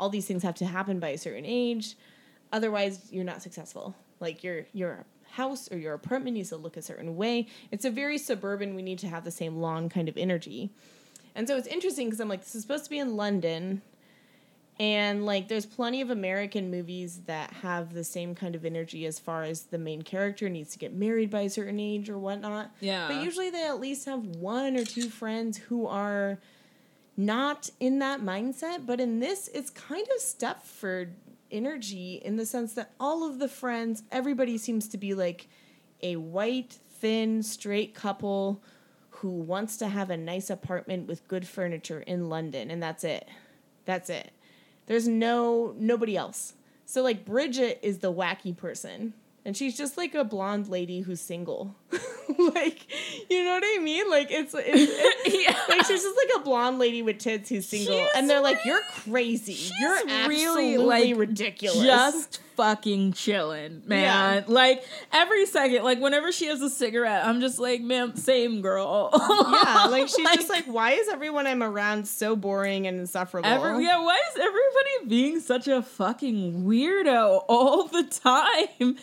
all 0.00 0.08
these 0.08 0.26
things 0.26 0.42
have 0.42 0.56
to 0.56 0.64
happen 0.64 0.98
by 0.98 1.10
a 1.10 1.18
certain 1.18 1.44
age. 1.46 1.94
Otherwise, 2.52 3.12
you're 3.12 3.22
not 3.22 3.42
successful. 3.42 3.94
Like 4.18 4.42
your 4.42 4.66
your 4.72 5.04
house 5.32 5.70
or 5.70 5.78
your 5.78 5.94
apartment 5.94 6.34
needs 6.34 6.48
to 6.48 6.56
look 6.56 6.76
a 6.76 6.82
certain 6.82 7.16
way. 7.16 7.46
It's 7.70 7.84
a 7.84 7.90
very 7.90 8.18
suburban, 8.18 8.74
we 8.74 8.82
need 8.82 8.98
to 9.00 9.08
have 9.08 9.22
the 9.22 9.30
same 9.30 9.58
long 9.58 9.88
kind 9.88 10.08
of 10.08 10.16
energy. 10.16 10.70
And 11.36 11.46
so 11.46 11.56
it's 11.56 11.68
interesting 11.68 12.06
because 12.06 12.18
I'm 12.18 12.28
like, 12.28 12.40
this 12.40 12.56
is 12.56 12.62
supposed 12.62 12.84
to 12.84 12.90
be 12.90 12.98
in 12.98 13.16
London. 13.16 13.82
And 14.80 15.26
like, 15.26 15.46
there's 15.46 15.66
plenty 15.66 16.00
of 16.00 16.10
American 16.10 16.70
movies 16.70 17.20
that 17.26 17.52
have 17.52 17.94
the 17.94 18.02
same 18.02 18.34
kind 18.34 18.56
of 18.56 18.64
energy 18.64 19.06
as 19.06 19.18
far 19.20 19.44
as 19.44 19.64
the 19.64 19.78
main 19.78 20.02
character 20.02 20.48
needs 20.48 20.72
to 20.72 20.78
get 20.78 20.92
married 20.92 21.30
by 21.30 21.42
a 21.42 21.50
certain 21.50 21.78
age 21.78 22.10
or 22.10 22.18
whatnot. 22.18 22.72
Yeah. 22.80 23.06
But 23.06 23.22
usually 23.22 23.50
they 23.50 23.66
at 23.66 23.78
least 23.78 24.06
have 24.06 24.24
one 24.24 24.76
or 24.76 24.84
two 24.84 25.08
friends 25.10 25.58
who 25.58 25.86
are 25.86 26.40
not 27.26 27.70
in 27.80 27.98
that 28.00 28.20
mindset. 28.20 28.86
But 28.86 29.00
in 29.00 29.20
this, 29.20 29.48
it's 29.54 29.70
kind 29.70 30.06
of 30.14 30.22
Stepford 30.22 31.12
energy 31.50 32.20
in 32.24 32.36
the 32.36 32.46
sense 32.46 32.74
that 32.74 32.92
all 33.00 33.28
of 33.28 33.38
the 33.38 33.48
friends, 33.48 34.02
everybody 34.10 34.56
seems 34.56 34.88
to 34.88 34.98
be 34.98 35.14
like 35.14 35.48
a 36.02 36.16
white, 36.16 36.78
thin, 37.00 37.42
straight 37.42 37.94
couple 37.94 38.62
who 39.10 39.28
wants 39.28 39.76
to 39.76 39.88
have 39.88 40.10
a 40.10 40.16
nice 40.16 40.48
apartment 40.48 41.06
with 41.06 41.28
good 41.28 41.46
furniture 41.46 42.00
in 42.00 42.28
London, 42.28 42.70
and 42.70 42.82
that's 42.82 43.04
it. 43.04 43.28
That's 43.84 44.08
it. 44.08 44.32
There's 44.86 45.06
no 45.06 45.74
nobody 45.78 46.16
else. 46.16 46.54
So 46.86 47.02
like 47.02 47.24
Bridget 47.24 47.78
is 47.82 47.98
the 47.98 48.12
wacky 48.12 48.56
person. 48.56 49.14
And 49.44 49.56
she's 49.56 49.76
just 49.76 49.96
like 49.96 50.14
a 50.14 50.24
blonde 50.24 50.68
lady 50.68 51.00
who's 51.00 51.20
single. 51.20 51.74
like, 52.38 52.86
you 53.30 53.44
know 53.44 53.52
what 53.54 53.62
I 53.64 53.78
mean? 53.82 54.08
Like 54.10 54.28
it's, 54.30 54.54
it's, 54.54 54.66
it's 55.26 55.44
Yeah. 55.46 55.56
like 55.68 55.86
she's 55.86 56.02
just 56.02 56.16
like 56.16 56.40
a 56.40 56.44
blonde 56.44 56.78
lady 56.78 57.02
with 57.02 57.18
tits 57.18 57.48
who's 57.48 57.66
single. 57.66 57.94
She's 57.98 58.08
and 58.16 58.28
they're 58.30 58.40
like, 58.40 58.58
really- 58.64 58.70
You're 58.70 58.82
crazy. 59.04 59.72
You're 59.80 60.28
really, 60.28 60.78
like, 60.78 61.16
ridiculous. 61.16 61.82
Just 61.82 62.40
fucking 62.56 63.14
chilling, 63.14 63.82
man. 63.86 64.44
Like 64.46 64.84
every 65.12 65.46
second, 65.46 65.82
like 65.82 65.98
whenever 65.98 66.30
she 66.30 66.46
has 66.46 66.60
a 66.60 66.68
cigarette, 66.68 67.24
I'm 67.26 67.40
just 67.40 67.58
like, 67.58 67.80
man, 67.80 68.16
same 68.16 68.60
girl. 68.60 69.10
yeah, 69.14 69.86
like 69.90 70.08
she's 70.14 70.28
just 70.34 70.50
like, 70.50 70.66
why 70.66 70.92
is 70.92 71.08
everyone 71.08 71.46
I'm 71.46 71.62
around 71.62 72.06
so 72.06 72.36
boring 72.36 72.86
and 72.86 73.00
insufferable? 73.00 73.48
Every, 73.48 73.84
yeah, 73.84 74.02
why 74.02 74.16
is 74.30 74.36
everybody 74.36 75.08
being 75.08 75.40
such 75.40 75.68
a 75.68 75.80
fucking 75.82 76.64
weirdo 76.64 77.44
all 77.48 77.84
the 77.88 78.02
time? 78.04 78.96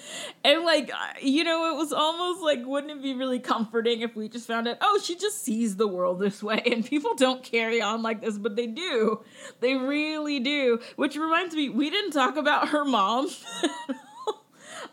And 0.43 0.63
like, 0.63 0.91
you 1.21 1.43
know, 1.43 1.73
it 1.73 1.77
was 1.77 1.91
almost 1.91 2.41
like, 2.43 2.63
wouldn't 2.77 2.93
it 2.93 3.01
be 3.01 3.15
really 3.15 3.39
comforting 3.39 4.01
if 4.01 4.15
we 4.15 4.29
just 4.29 4.45
found 4.45 4.67
out, 4.67 4.77
oh, 4.81 5.01
she 5.03 5.15
just 5.15 5.43
sees 5.43 5.77
the 5.77 5.87
world 5.87 6.19
this 6.19 6.43
way 6.43 6.61
and 6.71 6.85
people 6.85 7.15
don't 7.15 7.41
carry 7.41 7.81
on 7.81 8.03
like 8.03 8.21
this, 8.21 8.37
but 8.37 8.55
they 8.55 8.67
do. 8.67 9.23
They 9.61 9.73
really 9.73 10.39
do. 10.39 10.79
Which 10.95 11.15
reminds 11.15 11.55
me, 11.55 11.69
we 11.69 11.89
didn't 11.89 12.11
talk 12.11 12.37
about 12.37 12.69
her 12.69 12.85
mom. 12.85 13.29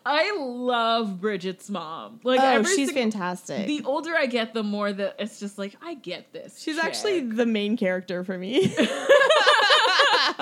I 0.07 0.37
love 0.39 1.21
Bridget's 1.21 1.71
mom. 1.71 2.21
Like, 2.23 2.41
oh, 2.41 2.63
she's 2.65 2.89
sing- 2.89 2.95
fantastic. 2.95 3.67
The 3.67 3.83
older 3.85 4.15
I 4.15 4.27
get, 4.27 4.53
the 4.53 4.63
more 4.63 4.93
that 4.93 5.17
it's 5.19 5.41
just 5.41 5.59
like, 5.59 5.75
I 5.83 5.95
get 5.95 6.33
this. 6.33 6.61
she's 6.61 6.77
chick. 6.77 6.85
actually 6.85 7.21
the 7.21 7.47
main 7.47 7.77
character 7.77 8.23
for 8.25 8.37
me. 8.37 8.75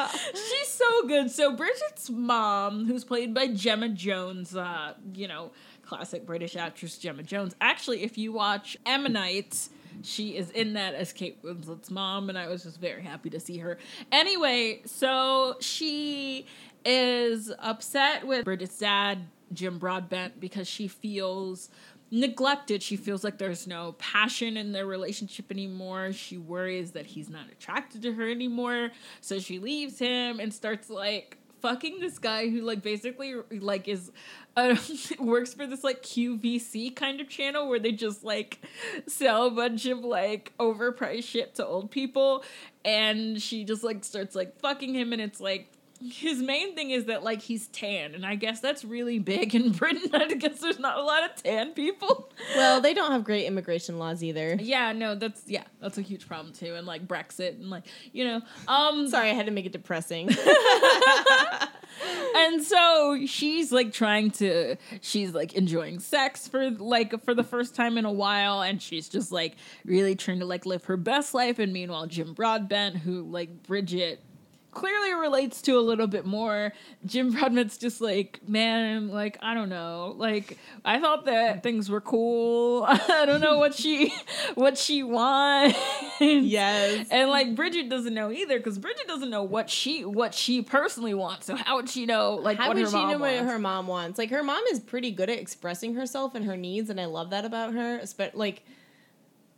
She's 0.34 0.68
so 0.68 1.06
good. 1.06 1.30
So 1.30 1.54
Bridget's 1.54 2.10
mom, 2.10 2.86
who's 2.86 3.04
played 3.04 3.34
by 3.34 3.48
Gemma 3.48 3.88
Jones, 3.88 4.54
uh, 4.56 4.94
you 5.14 5.28
know, 5.28 5.50
classic 5.84 6.26
British 6.26 6.56
actress 6.56 6.98
Gemma 6.98 7.22
Jones. 7.22 7.54
Actually, 7.60 8.02
if 8.02 8.16
you 8.16 8.32
watch 8.32 8.76
Ammonite, 8.86 9.68
she 10.02 10.36
is 10.36 10.50
in 10.50 10.74
that 10.74 10.94
as 10.94 11.12
Kate 11.12 11.42
Winslet's 11.42 11.90
mom, 11.90 12.28
and 12.28 12.38
I 12.38 12.48
was 12.48 12.62
just 12.62 12.80
very 12.80 13.02
happy 13.02 13.30
to 13.30 13.40
see 13.40 13.58
her. 13.58 13.78
Anyway, 14.10 14.82
so 14.86 15.56
she 15.60 16.46
is 16.84 17.52
upset 17.58 18.26
with 18.26 18.44
Bridget's 18.44 18.78
dad, 18.78 19.26
Jim 19.54 19.78
Broadbent, 19.78 20.40
because 20.40 20.68
she 20.68 20.88
feels 20.88 21.68
neglected. 22.12 22.82
She 22.82 22.96
feels 22.96 23.24
like 23.24 23.38
there's 23.38 23.66
no 23.66 23.92
passion 23.92 24.56
in 24.56 24.72
their 24.72 24.86
relationship 24.86 25.50
anymore. 25.50 26.12
She 26.12 26.36
worries 26.36 26.92
that 26.92 27.06
he's 27.06 27.30
not 27.30 27.50
attracted 27.50 28.02
to 28.02 28.12
her 28.12 28.30
anymore. 28.30 28.90
So 29.20 29.38
she 29.40 29.58
leaves 29.58 29.98
him 29.98 30.38
and 30.38 30.52
starts 30.52 30.90
like 30.90 31.38
fucking 31.62 32.00
this 32.00 32.18
guy 32.18 32.50
who 32.50 32.60
like 32.60 32.82
basically 32.82 33.34
like 33.52 33.88
is 33.88 34.10
uh, 34.56 34.76
works 35.20 35.54
for 35.54 35.66
this 35.66 35.82
like 35.82 36.02
QVC 36.02 36.94
kind 36.94 37.20
of 37.20 37.28
channel 37.28 37.68
where 37.68 37.78
they 37.78 37.92
just 37.92 38.24
like 38.24 38.58
sell 39.06 39.46
a 39.46 39.50
bunch 39.50 39.86
of 39.86 40.00
like 40.00 40.52
overpriced 40.58 41.24
shit 41.24 41.54
to 41.54 41.64
old 41.64 41.90
people 41.90 42.44
and 42.84 43.40
she 43.40 43.64
just 43.64 43.84
like 43.84 44.04
starts 44.04 44.34
like 44.34 44.58
fucking 44.58 44.94
him 44.94 45.12
and 45.12 45.22
it's 45.22 45.40
like 45.40 45.68
his 46.10 46.42
main 46.42 46.74
thing 46.74 46.90
is 46.90 47.04
that 47.04 47.22
like 47.22 47.40
he's 47.42 47.68
tan 47.68 48.14
and 48.14 48.26
i 48.26 48.34
guess 48.34 48.60
that's 48.60 48.84
really 48.84 49.18
big 49.18 49.54
in 49.54 49.70
britain 49.72 50.10
i 50.14 50.26
guess 50.34 50.58
there's 50.60 50.78
not 50.78 50.98
a 50.98 51.02
lot 51.02 51.22
of 51.22 51.42
tan 51.42 51.72
people 51.72 52.30
well, 52.56 52.80
they 52.80 52.94
don't 52.94 53.12
have 53.12 53.24
great 53.24 53.46
immigration 53.46 53.98
laws 53.98 54.22
either. 54.24 54.56
yeah 54.60 54.92
no 54.92 55.14
that's 55.14 55.42
yeah 55.46 55.64
that's 55.80 55.98
a 55.98 56.02
huge 56.02 56.26
problem 56.26 56.52
too 56.52 56.74
and 56.74 56.86
like 56.86 57.06
brexit 57.06 57.50
and 57.60 57.70
like 57.70 57.84
you 58.12 58.24
know 58.24 58.40
um 58.68 59.02
Sorry, 59.12 59.30
I 59.30 59.34
had 59.34 59.44
to 59.44 59.52
make 59.52 59.66
it 59.66 59.72
depressing. 59.72 60.30
and 62.36 62.62
so 62.62 63.26
she's 63.26 63.70
like 63.70 63.92
trying 63.92 64.30
to 64.30 64.76
she's 65.02 65.34
like 65.34 65.52
enjoying 65.52 65.98
sex 65.98 66.48
for 66.48 66.70
like 66.70 67.22
for 67.24 67.34
the 67.34 67.44
first 67.44 67.74
time 67.74 67.98
in 67.98 68.06
a 68.06 68.12
while 68.12 68.62
and 68.62 68.80
she's 68.80 69.08
just 69.08 69.30
like 69.30 69.56
really 69.84 70.14
trying 70.14 70.38
to 70.40 70.46
like 70.46 70.64
live 70.64 70.84
her 70.86 70.96
best 70.96 71.34
life 71.34 71.58
and 71.58 71.72
meanwhile 71.74 72.06
jim 72.06 72.32
broadbent 72.32 72.96
who 72.96 73.22
like 73.24 73.62
bridget 73.64 74.24
clearly 74.72 75.14
relates 75.14 75.62
to 75.62 75.78
a 75.78 75.80
little 75.80 76.06
bit 76.06 76.24
more 76.24 76.72
jim 77.06 77.30
broadbent's 77.30 77.78
just 77.78 78.00
like 78.00 78.40
man 78.46 79.08
like 79.08 79.38
i 79.42 79.54
don't 79.54 79.68
know 79.68 80.14
like 80.16 80.58
i 80.84 80.98
thought 80.98 81.26
that 81.26 81.62
things 81.62 81.88
were 81.88 82.00
cool 82.00 82.84
i 82.88 83.24
don't 83.26 83.40
know 83.40 83.58
what 83.58 83.74
she 83.74 84.12
what 84.54 84.76
she 84.76 85.02
wants 85.02 85.78
yes. 86.20 87.06
and 87.10 87.30
like 87.30 87.54
Bridget 87.54 87.88
doesn't 87.88 88.14
know 88.14 88.30
either 88.30 88.58
because 88.58 88.78
Bridget 88.78 89.06
doesn't 89.06 89.30
know 89.30 89.42
what 89.42 89.70
she 89.70 90.04
what 90.04 90.34
she 90.34 90.62
personally 90.62 91.14
wants. 91.14 91.46
So 91.46 91.56
how 91.56 91.76
would 91.76 91.88
she 91.88 92.06
know 92.06 92.34
like 92.34 92.58
How 92.58 92.68
what 92.68 92.76
would 92.76 92.84
her 92.84 92.90
she 92.90 92.96
mom 92.96 93.10
know 93.12 93.18
what 93.18 93.36
her 93.36 93.58
mom 93.58 93.86
wants? 93.86 94.18
Like 94.18 94.30
her 94.30 94.42
mom 94.42 94.62
is 94.70 94.80
pretty 94.80 95.10
good 95.10 95.30
at 95.30 95.38
expressing 95.38 95.94
herself 95.94 96.34
and 96.34 96.44
her 96.44 96.56
needs, 96.56 96.90
and 96.90 97.00
I 97.00 97.06
love 97.06 97.30
that 97.30 97.44
about 97.44 97.74
her. 97.74 98.00
But 98.16 98.34
like, 98.34 98.64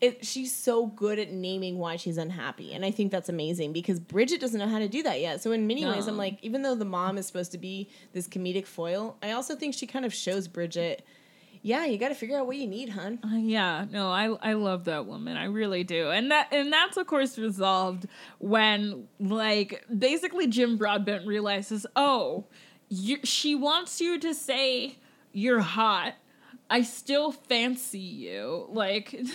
it, 0.05 0.25
she's 0.25 0.55
so 0.55 0.87
good 0.87 1.19
at 1.19 1.33
naming 1.33 1.79
why 1.79 1.97
she's 1.97 2.19
unhappy, 2.19 2.73
and 2.73 2.85
I 2.85 2.91
think 2.91 3.11
that's 3.11 3.29
amazing 3.29 3.73
because 3.73 3.99
Bridget 3.99 4.41
doesn't 4.41 4.59
know 4.59 4.69
how 4.69 4.79
to 4.79 4.89
do 4.89 5.03
that 5.03 5.21
yet. 5.21 5.43
So 5.43 5.53
in 5.53 5.67
many 5.67 5.87
ways, 5.87 6.07
I'm 6.07 6.17
like, 6.17 6.39
even 6.43 6.63
though 6.63 6.75
the 6.75 6.85
mom 6.85 7.19
is 7.19 7.27
supposed 7.27 7.53
to 7.53 7.59
be 7.59 7.89
this 8.13 8.29
comedic 8.29 8.67
foil, 8.67 9.17
I 9.23 9.33
also 9.33 9.57
think 9.57 9.75
she 9.75 9.87
kind 9.87 10.05
of 10.05 10.13
shows 10.13 10.49
Bridget, 10.49 11.05
yeah, 11.63 11.87
you 11.87 11.97
got 11.97 12.11
to 12.11 12.15
figure 12.15 12.39
out 12.39 12.47
what 12.47 12.57
you 12.57 12.67
need, 12.67 12.91
hun. 12.91 13.19
Uh, 13.25 13.37
yeah, 13.37 13.87
no, 13.91 14.11
I 14.11 14.27
I 14.43 14.53
love 14.53 14.85
that 14.85 15.07
woman. 15.07 15.39
I 15.39 15.45
really 15.45 15.83
do. 15.83 16.11
And 16.11 16.31
that 16.31 16.49
and 16.53 16.71
that's 16.71 16.99
of 16.99 17.07
course 17.07 17.39
resolved 17.39 18.07
when 18.39 19.09
like 19.19 19.83
basically 19.97 20.47
Jim 20.47 20.77
Broadbent 20.77 21.27
realizes, 21.27 21.87
"Oh, 21.97 22.45
you, 22.91 23.17
she 23.25 23.55
wants 23.55 23.99
you 23.99 24.19
to 24.21 24.35
say 24.35 24.99
you're 25.33 25.61
hot." 25.61 26.15
I 26.75 26.83
still 26.83 27.31
fancy 27.31 28.01
you. 28.01 28.67
Like, 28.69 29.13
like, 29.13 29.29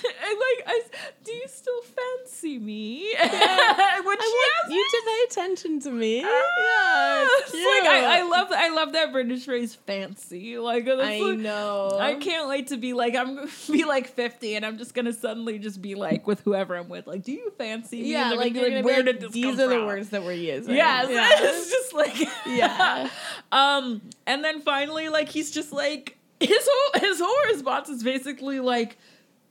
I, 0.67 0.81
do 1.23 1.31
you 1.31 1.47
still 1.47 1.81
fancy 1.83 2.59
me? 2.59 3.13
when 3.17 3.29
she 3.31 3.33
I 3.33 4.01
want 4.03 4.73
you 4.73 4.87
to 4.91 5.01
pay 5.05 5.23
attention 5.41 5.79
to 5.79 5.89
me. 5.89 6.21
Ah, 6.25 7.27
it's 7.39 7.53
it's 7.53 7.63
like 7.63 7.89
I, 7.89 8.19
I 8.19 8.21
love 8.23 8.47
I 8.51 8.69
love 8.75 8.91
that 8.91 9.13
British 9.13 9.45
phrase 9.45 9.73
fancy. 9.73 10.57
Like 10.57 10.85
I 10.89 10.95
like- 10.95 11.39
know. 11.39 11.97
I 11.97 12.15
can't 12.15 12.49
wait 12.49 12.67
to 12.67 12.77
be 12.77 12.91
like 12.91 13.15
I'm 13.15 13.35
gonna 13.35 13.47
be 13.71 13.85
like 13.85 14.09
50 14.09 14.55
and 14.57 14.65
I'm 14.65 14.77
just 14.77 14.93
gonna 14.93 15.13
suddenly 15.13 15.59
just 15.59 15.81
be 15.81 15.95
like 15.95 16.27
with 16.27 16.41
whoever 16.41 16.75
I'm 16.75 16.89
with. 16.89 17.07
Like, 17.07 17.23
do 17.23 17.31
you 17.31 17.53
fancy 17.57 18.01
me? 18.01 18.11
Yeah, 18.11 18.31
like, 18.31 18.53
gonna 18.53 18.81
where 18.81 19.01
did 19.01 19.21
this 19.21 19.31
these 19.31 19.57
are 19.61 19.69
the 19.69 19.85
words 19.85 20.09
that 20.09 20.23
we're 20.23 20.33
using. 20.33 20.75
Yes, 20.75 21.07
Yeah. 21.09 21.29
it's 21.49 21.71
just 21.71 21.93
like 21.93 22.19
Yeah. 22.47 23.09
um, 23.53 24.01
and 24.27 24.43
then 24.43 24.59
finally, 24.59 25.07
like 25.07 25.29
he's 25.29 25.51
just 25.51 25.71
like 25.71 26.17
his 26.39 26.67
whole 26.71 27.01
his 27.01 27.19
whole 27.19 27.53
response 27.53 27.89
is 27.89 28.03
basically 28.03 28.59
like, 28.59 28.97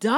"Duh." 0.01 0.11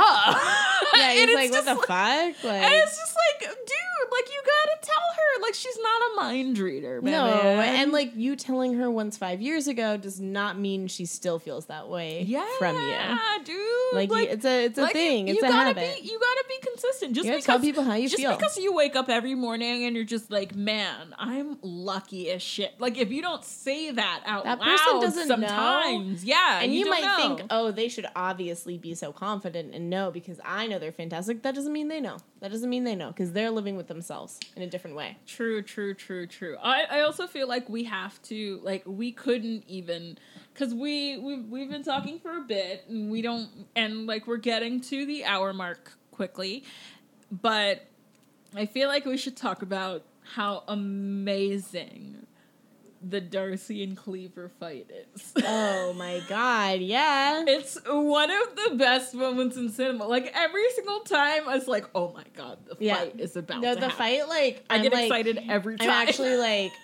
Yeah, 0.97 1.12
he's 1.12 1.35
like, 1.35 1.51
what 1.51 1.64
the 1.64 1.75
like- 1.75 1.87
fuck? 1.87 2.45
Like, 2.45 2.62
And 2.62 2.75
it's 2.75 2.97
just 2.99 3.16
like, 3.16 3.49
dude, 3.51 3.77
like 4.13 4.29
you 4.29 4.43
gotta 4.45 4.79
tell 4.83 4.95
her, 5.17 5.43
like 5.43 5.55
she's 5.55 5.79
not 5.83 6.03
a 6.13 6.17
mind 6.17 6.59
reader, 6.59 7.01
man. 7.03 7.13
no, 7.13 7.27
and 7.61 7.93
like 7.93 8.13
you 8.17 8.37
telling 8.37 8.75
her 8.75 8.91
once 8.91 9.17
five 9.17 9.41
years 9.41 9.69
ago 9.69 9.97
does 9.97 10.21
not 10.21 10.59
mean 10.59 10.87
she 10.89 11.05
still 11.07 11.39
feels 11.39 11.67
that 11.67 11.89
way 11.89 12.23
yeah, 12.27 12.47
from 12.59 12.75
you. 12.77 12.89
Yeah, 12.89 13.19
dude. 13.45 13.59
Like, 13.93 14.11
you- 14.11 14.17
it's 14.31 14.45
a 14.45 14.65
it's 14.65 14.79
a 14.79 14.83
like, 14.83 14.93
thing. 14.93 15.29
It's 15.29 15.41
you 15.41 15.47
a 15.47 15.51
gotta 15.51 15.81
habit. 15.81 16.03
be 16.03 16.09
you 16.09 16.19
gotta 16.19 16.45
be 16.49 16.59
consistent. 16.69 17.15
Just 17.15 17.27
You 17.27 17.33
because 17.33 17.45
tell 17.45 17.61
people 17.61 17.85
how 17.85 17.95
you 17.95 18.09
just 18.09 18.21
feel. 18.23 18.37
because 18.37 18.57
you 18.59 18.73
wake 18.75 18.97
up 18.97 19.09
every 19.09 19.35
morning 19.35 19.85
and 19.85 19.95
you're 19.97 20.05
just 20.05 20.31
like, 20.31 20.55
man, 20.55 21.15
I'm 21.19 21.59
lucky 21.63 22.31
as 22.31 22.43
shit. 22.43 22.75
Like 22.81 22.99
if 22.99 23.11
you 23.13 23.23
don't 23.23 23.45
say 23.45 23.91
that 23.93 24.23
out 24.27 24.45
That 24.45 24.59
loud, 24.59 24.69
person 24.69 25.01
doesn't 25.01 25.41
know. 25.41 26.15
yeah, 26.23 26.61
and 26.63 26.75
you, 26.75 26.85
don't 26.85 26.91
might 26.91 27.05
know. 27.05 27.37
think, 27.37 27.49
oh, 27.51 27.71
they 27.71 27.89
should 27.89 28.07
obviously 28.17 28.77
be 28.79 28.95
so 28.95 29.13
confident 29.13 29.75
and 29.75 29.89
know 29.91 30.11
because 30.11 30.41
I 30.45 30.67
know 30.67 30.79
they're 30.79 30.93
fantastic. 30.93 31.43
That 31.43 31.55
doesn't 31.55 31.73
mean 31.73 31.89
they 31.89 32.01
know. 32.01 32.17
That 32.41 32.51
doesn't 32.51 32.69
mean 32.69 32.85
they 32.85 32.97
know 32.97 33.09
because 33.09 33.33
they're 33.33 33.51
living 33.51 33.77
with 33.77 33.87
themselves 33.87 34.00
in 34.57 34.63
a 34.63 34.67
different 34.67 34.97
way. 34.97 35.17
True, 35.27 35.63
true, 35.63 35.95
true, 35.95 36.27
true. 36.27 36.57
I, 36.63 36.85
I 36.91 37.01
also 37.01 37.27
feel 37.27 37.49
like 37.49 37.69
we 37.69 37.85
have 37.85 38.21
to 38.23 38.61
like 38.63 38.83
we 38.87 39.13
couldn't 39.13 39.65
even 39.67 40.19
because 40.53 40.75
we 40.75 41.19
we've, 41.19 41.45
we've 41.47 41.71
been 41.71 41.85
talking 41.85 42.19
for 42.19 42.37
a 42.37 42.43
bit 42.43 42.85
and 42.89 43.11
we 43.11 43.23
don't 43.23 43.49
and 43.77 44.07
like 44.07 44.27
we're 44.27 44.37
getting 44.37 44.81
to 44.83 45.07
the 45.07 45.25
hour 45.25 45.53
mark 45.53 45.93
quickly, 46.11 46.65
but 47.31 47.87
I 48.55 48.67
feel 48.67 48.89
like 48.89 49.05
we 49.05 49.17
should 49.17 49.37
talk 49.37 49.63
about 49.63 50.03
how 50.35 50.65
amazing 50.69 52.27
the 53.03 53.21
Darcy 53.21 53.83
and 53.83 53.97
Cleaver 53.97 54.51
fight 54.61 54.91
is. 55.15 55.33
Oh 55.45 55.93
my 55.97 56.21
god, 56.29 56.81
yeah. 56.81 57.45
It's 57.47 57.79
one 57.87 58.31
of 58.31 58.43
the 58.57 58.77
best 58.77 59.15
moments 59.15 59.57
in 59.57 59.71
cinema. 59.71 60.07
Like 60.07 60.31
every 60.35 60.69
single 60.73 61.01
time, 61.01 61.49
I 61.49 61.55
was 61.55 61.67
like, 61.69 61.87
"Oh 61.95 62.13
my 62.13 62.25
god, 62.37 62.59
the 62.67 62.77
Yeah. 62.79 62.97
fight 62.97 63.15
is 63.19 63.37
about 63.37 63.61
No, 63.63 63.75
to 63.75 63.81
the 63.81 63.89
happen." 63.89 63.99
fight 63.99 64.29
like 64.29 64.65
I 64.69 64.77
I'm 64.77 64.83
get 64.83 64.93
like- 64.93 65.05
excited 65.07 65.41
every 65.49 65.77
time. 65.79 65.89
I'm 65.91 66.09
actually 66.09 66.37
like 66.37 66.73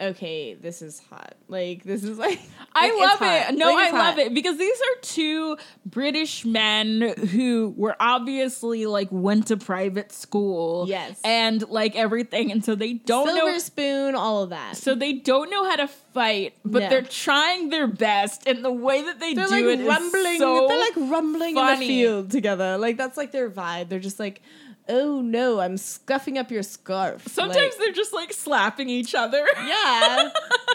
okay, 0.00 0.54
this 0.54 0.82
is 0.82 1.00
hot. 1.10 1.34
Like 1.48 1.82
this 1.84 2.02
is 2.04 2.18
like 2.26 2.40
I 2.74 2.84
like, 2.86 2.92
it's 2.92 3.00
love 3.00 3.18
hot. 3.18 3.50
it. 3.50 3.58
No, 3.58 3.66
Like, 3.74 3.92
I 3.92 3.96
love 3.98 4.14
hot. 4.14 4.18
it 4.18 4.34
because 4.34 4.56
these 4.58 4.78
are 4.80 5.00
two 5.02 5.56
British 5.86 6.44
men 6.44 7.14
who 7.30 7.74
were 7.76 7.96
obviously 8.00 8.86
like 8.86 9.08
went 9.10 9.48
to 9.48 9.56
private 9.56 10.12
school. 10.12 10.86
Yes. 10.88 11.20
And 11.24 11.68
like 11.68 11.96
everything. 11.96 12.50
And 12.52 12.64
so 12.64 12.74
they 12.74 12.94
don't 12.94 13.26
Silver 13.28 13.52
know 13.52 13.58
spoon, 13.58 14.14
all 14.14 14.42
of 14.44 14.50
that. 14.50 14.76
so 14.76 14.94
they 14.94 15.12
don't 15.14 15.50
know 15.50 15.68
how 15.68 15.76
to 15.76 15.88
fight, 15.88 16.54
but 16.64 16.82
No. 16.82 16.88
they're 16.88 17.02
trying 17.02 17.68
their 17.70 17.86
best. 17.86 18.46
And 18.46 18.64
the 18.64 18.72
way 18.72 19.02
that 19.02 19.20
they 19.20 19.34
they're 19.34 19.46
do 19.46 19.50
like 19.50 19.64
it 19.64 19.80
is 19.80 19.86
rumbling. 19.86 20.38
so 20.38 20.68
they're 20.68 20.80
like 20.80 21.10
rumbling 21.10 21.56
in 21.56 21.66
the 21.66 21.76
field 21.76 22.30
together. 22.30 22.78
Like 22.78 22.96
that's 22.96 23.16
like 23.16 23.32
their 23.32 23.50
vibe. 23.50 23.88
They're 23.88 23.98
just 23.98 24.18
like, 24.20 24.40
oh 24.88 25.20
no, 25.20 25.60
I'm 25.60 25.76
scuffing 25.76 26.38
up 26.38 26.50
your 26.50 26.62
scarf. 26.62 27.26
Sometimes 27.28 27.56
Like, 27.56 27.78
they're 27.78 27.92
just 27.92 28.12
like 28.12 28.32
slapping 28.32 28.88
each 28.88 29.14
other. 29.14 29.46
yeah. 29.56 30.30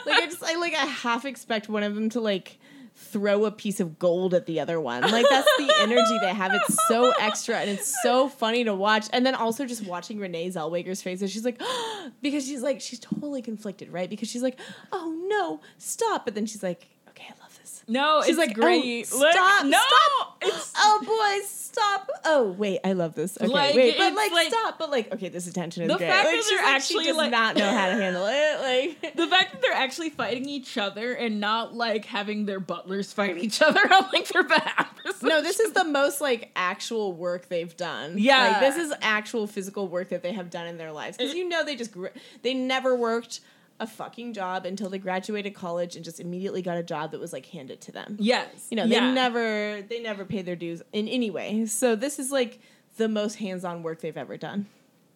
like 0.05 0.23
I 0.23 0.25
just 0.25 0.43
I 0.43 0.55
like 0.55 0.73
I 0.73 0.85
half 0.85 1.25
expect 1.25 1.69
one 1.69 1.83
of 1.83 1.95
them 1.95 2.09
to 2.09 2.19
like 2.19 2.57
throw 2.97 3.43
a 3.43 3.51
piece 3.51 3.81
of 3.81 3.99
gold 3.99 4.33
at 4.33 4.45
the 4.45 4.59
other 4.59 4.79
one. 4.79 5.01
Like 5.01 5.25
that's 5.29 5.49
the 5.57 5.73
energy 5.79 6.17
they 6.21 6.33
have. 6.33 6.53
It's 6.53 6.77
so 6.87 7.11
extra 7.19 7.57
and 7.57 7.69
it's 7.69 8.01
so 8.01 8.29
funny 8.29 8.63
to 8.63 8.73
watch. 8.73 9.07
And 9.11 9.25
then 9.25 9.35
also 9.35 9.65
just 9.65 9.85
watching 9.85 10.17
Renee 10.17 10.49
Zellweger's 10.49 11.01
face 11.01 11.19
and 11.21 11.29
she's 11.29 11.43
like 11.43 11.61
because 12.21 12.45
she's 12.45 12.61
like 12.61 12.79
she's 12.79 12.99
totally 12.99 13.41
conflicted, 13.41 13.91
right? 13.91 14.09
Because 14.09 14.29
she's 14.29 14.43
like, 14.43 14.59
"Oh 14.93 15.13
no, 15.27 15.59
stop." 15.77 16.23
But 16.25 16.35
then 16.35 16.45
she's 16.45 16.63
like, 16.63 16.87
"Okay, 17.09 17.25
I 17.27 17.41
love 17.41 17.57
this." 17.59 17.74
No, 17.87 18.21
She's 18.21 18.29
it's 18.31 18.37
like, 18.39 18.57
oh, 18.57 18.61
great. 18.61 19.07
"Oh, 19.13 19.31
stop, 19.31 19.65
no, 19.65 19.77
stop." 19.79 20.37
it's 20.41 20.73
Oh 20.75 21.01
boy, 21.05 21.45
stop. 21.47 22.09
Oh, 22.23 22.55
wait, 22.57 22.79
I 22.83 22.93
love 22.93 23.13
this. 23.13 23.37
Okay, 23.39 23.47
Like, 23.51 23.75
wait, 23.75 23.95
but 23.97 24.13
like, 24.13 24.31
like- 24.31 24.47
stop. 24.47 24.79
But 24.79 24.89
like, 24.89 25.13
okay, 25.13 25.29
this 25.29 25.47
attention 25.47 25.83
is 25.83 25.89
The 25.89 25.97
great. 25.97 26.09
fact 26.09 26.23
that 26.29 26.43
they're 26.49 26.65
actually, 26.75 27.05
does 27.05 27.17
like- 27.17 27.29
not 27.31 27.55
know 27.55 27.69
how 27.69 27.85
to 27.87 27.93
handle 28.01 28.25
it. 28.27 28.95
Like 29.01 29.15
the 29.15 29.27
fact 29.27 29.51
that 29.53 29.61
they're 29.61 29.71
actually 29.73 30.09
fighting 30.09 30.45
each 30.49 30.77
other 30.77 31.13
and 31.13 31.39
not 31.39 31.75
like 31.75 32.05
having 32.05 32.45
their 32.45 32.59
butlers 32.59 33.13
fight 33.13 33.37
each 33.37 33.61
other 33.61 33.81
on 33.93 34.05
like 34.11 34.27
their 34.29 34.43
behalf. 34.43 34.91
No, 35.21 35.41
this 35.43 35.59
is 35.59 35.73
the 35.73 35.83
most 35.83 36.21
like 36.21 36.49
actual 36.55 37.13
work 37.13 37.49
they've 37.49 37.75
done. 37.77 38.15
Yeah. 38.17 38.47
like, 38.51 38.59
this 38.61 38.77
is 38.77 38.93
actual 39.01 39.45
physical 39.45 39.87
work 39.87 40.09
that 40.09 40.23
they 40.23 40.33
have 40.33 40.49
done 40.49 40.65
in 40.67 40.77
their 40.77 40.91
lives 40.91 41.17
because 41.17 41.35
you 41.35 41.47
know 41.47 41.63
they 41.63 41.75
just 41.75 41.91
gr- 41.91 42.07
they 42.41 42.53
never 42.55 42.95
worked 42.95 43.41
a 43.79 43.87
fucking 43.87 44.33
job 44.33 44.65
until 44.65 44.89
they 44.89 44.97
graduated 44.97 45.53
college 45.53 45.95
and 45.95 46.05
just 46.05 46.19
immediately 46.19 46.61
got 46.61 46.77
a 46.77 46.83
job 46.83 47.11
that 47.11 47.19
was 47.19 47.33
like 47.33 47.45
handed 47.47 47.81
to 47.81 47.91
them. 47.91 48.15
yes. 48.19 48.67
You 48.69 48.77
know, 48.77 48.87
they 48.87 48.95
yeah. 48.95 49.11
never 49.11 49.81
they 49.81 49.99
never 50.01 50.25
paid 50.25 50.45
their 50.45 50.55
dues 50.55 50.81
in 50.93 51.07
any 51.07 51.29
way. 51.29 51.65
So 51.65 51.95
this 51.95 52.19
is 52.19 52.31
like 52.31 52.59
the 52.97 53.09
most 53.09 53.35
hands-on 53.35 53.83
work 53.83 53.99
they've 53.99 54.15
ever 54.15 54.37
done. 54.37 54.67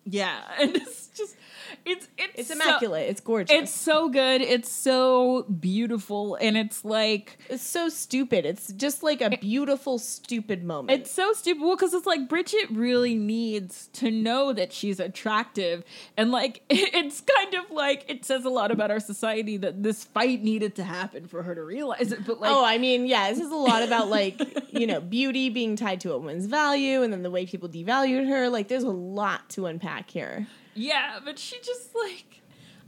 Yeah, 0.09 0.39
and 0.59 0.75
it's 0.75 1.07
just 1.07 1.35
it's 1.85 2.07
it's 2.17 2.33
It's 2.39 2.47
so- 2.49 2.55
immaculate. 2.55 3.09
it's 3.09 3.21
gorgeous. 3.21 3.55
it's 3.55 3.73
so 3.73 4.09
good. 4.09 4.41
It's 4.41 4.71
so 4.71 5.43
beautiful, 5.43 6.35
and 6.35 6.57
it's 6.57 6.83
like 6.83 7.37
It's 7.49 7.63
so 7.63 7.89
stupid. 7.89 8.45
It's 8.45 8.71
just 8.73 9.03
like 9.03 9.21
a 9.21 9.29
beautiful, 9.37 9.99
stupid 9.99 10.63
moment. 10.63 10.99
It's 10.99 11.11
so 11.11 11.33
stupid. 11.33 11.61
Well, 11.61 11.75
because 11.75 11.93
it's 11.93 12.05
like 12.07 12.27
Bridget 12.27 12.69
really 12.71 13.15
needs 13.15 13.87
to 13.93 14.09
know 14.11 14.51
that 14.53 14.73
she's 14.73 14.99
attractive. 14.99 15.83
And 16.17 16.31
like, 16.31 16.63
it's 16.69 17.21
kind 17.21 17.53
of 17.55 17.69
like, 17.71 18.05
it 18.07 18.25
says 18.25 18.45
a 18.45 18.49
lot 18.49 18.71
about 18.71 18.91
our 18.91 18.99
society 18.99 19.57
that 19.57 19.83
this 19.83 20.03
fight 20.03 20.43
needed 20.43 20.75
to 20.75 20.83
happen 20.83 21.27
for 21.27 21.43
her 21.43 21.53
to 21.55 21.63
realize 21.63 22.11
it. 22.11 22.25
But 22.25 22.39
like, 22.39 22.51
oh, 22.51 22.65
I 22.65 22.77
mean, 22.77 23.05
yeah, 23.05 23.29
this 23.29 23.39
is 23.39 23.51
a 23.51 23.55
lot 23.55 23.83
about 23.83 24.07
like, 24.19 24.39
you 24.73 24.87
know, 24.87 24.99
beauty 25.01 25.49
being 25.49 25.75
tied 25.75 26.01
to 26.01 26.13
a 26.13 26.17
woman's 26.17 26.45
value 26.47 27.03
and 27.03 27.13
then 27.13 27.23
the 27.23 27.31
way 27.31 27.45
people 27.45 27.69
devalued 27.69 28.27
her. 28.27 28.49
Like, 28.49 28.67
there's 28.67 28.83
a 28.83 28.89
lot 28.89 29.49
to 29.51 29.65
unpack 29.67 29.98
here. 30.07 30.47
yeah, 30.75 31.19
but 31.23 31.39
she 31.39 31.57
just 31.63 31.93
like, 31.95 32.41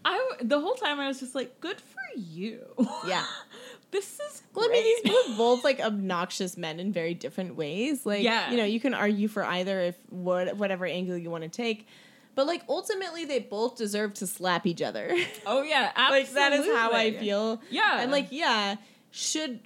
I, 0.05 0.19
the 0.41 0.59
whole 0.59 0.75
time 0.75 0.99
I 0.99 1.07
was 1.07 1.19
just 1.19 1.35
like, 1.35 1.59
good 1.59 1.79
for 1.79 2.19
you. 2.19 2.61
Yeah. 3.07 3.25
this 3.91 4.19
is 4.19 4.41
Well, 4.53 4.65
I 4.65 4.69
mean, 4.71 4.83
these 4.83 5.01
great. 5.13 5.37
both 5.37 5.63
like 5.63 5.79
obnoxious 5.79 6.57
men 6.57 6.79
in 6.79 6.91
very 6.91 7.13
different 7.13 7.55
ways. 7.55 8.05
Like, 8.05 8.23
Yeah. 8.23 8.49
you 8.51 8.57
know, 8.57 8.63
you 8.65 8.79
can 8.79 8.93
argue 8.93 9.27
for 9.27 9.43
either 9.43 9.79
if 9.81 9.95
what 10.09 10.55
whatever 10.57 10.85
angle 10.85 11.17
you 11.17 11.29
want 11.29 11.43
to 11.43 11.49
take. 11.49 11.87
But 12.33 12.47
like 12.47 12.63
ultimately 12.69 13.25
they 13.25 13.39
both 13.39 13.75
deserve 13.77 14.13
to 14.15 14.27
slap 14.27 14.65
each 14.65 14.81
other. 14.81 15.13
Oh, 15.45 15.61
yeah, 15.63 15.91
absolutely. 15.95 16.19
like 16.25 16.33
that 16.33 16.53
is 16.53 16.65
how 16.75 16.91
I 16.93 17.11
feel. 17.11 17.61
Yeah. 17.69 18.01
And 18.01 18.11
like, 18.11 18.27
yeah, 18.31 18.75
should 19.11 19.59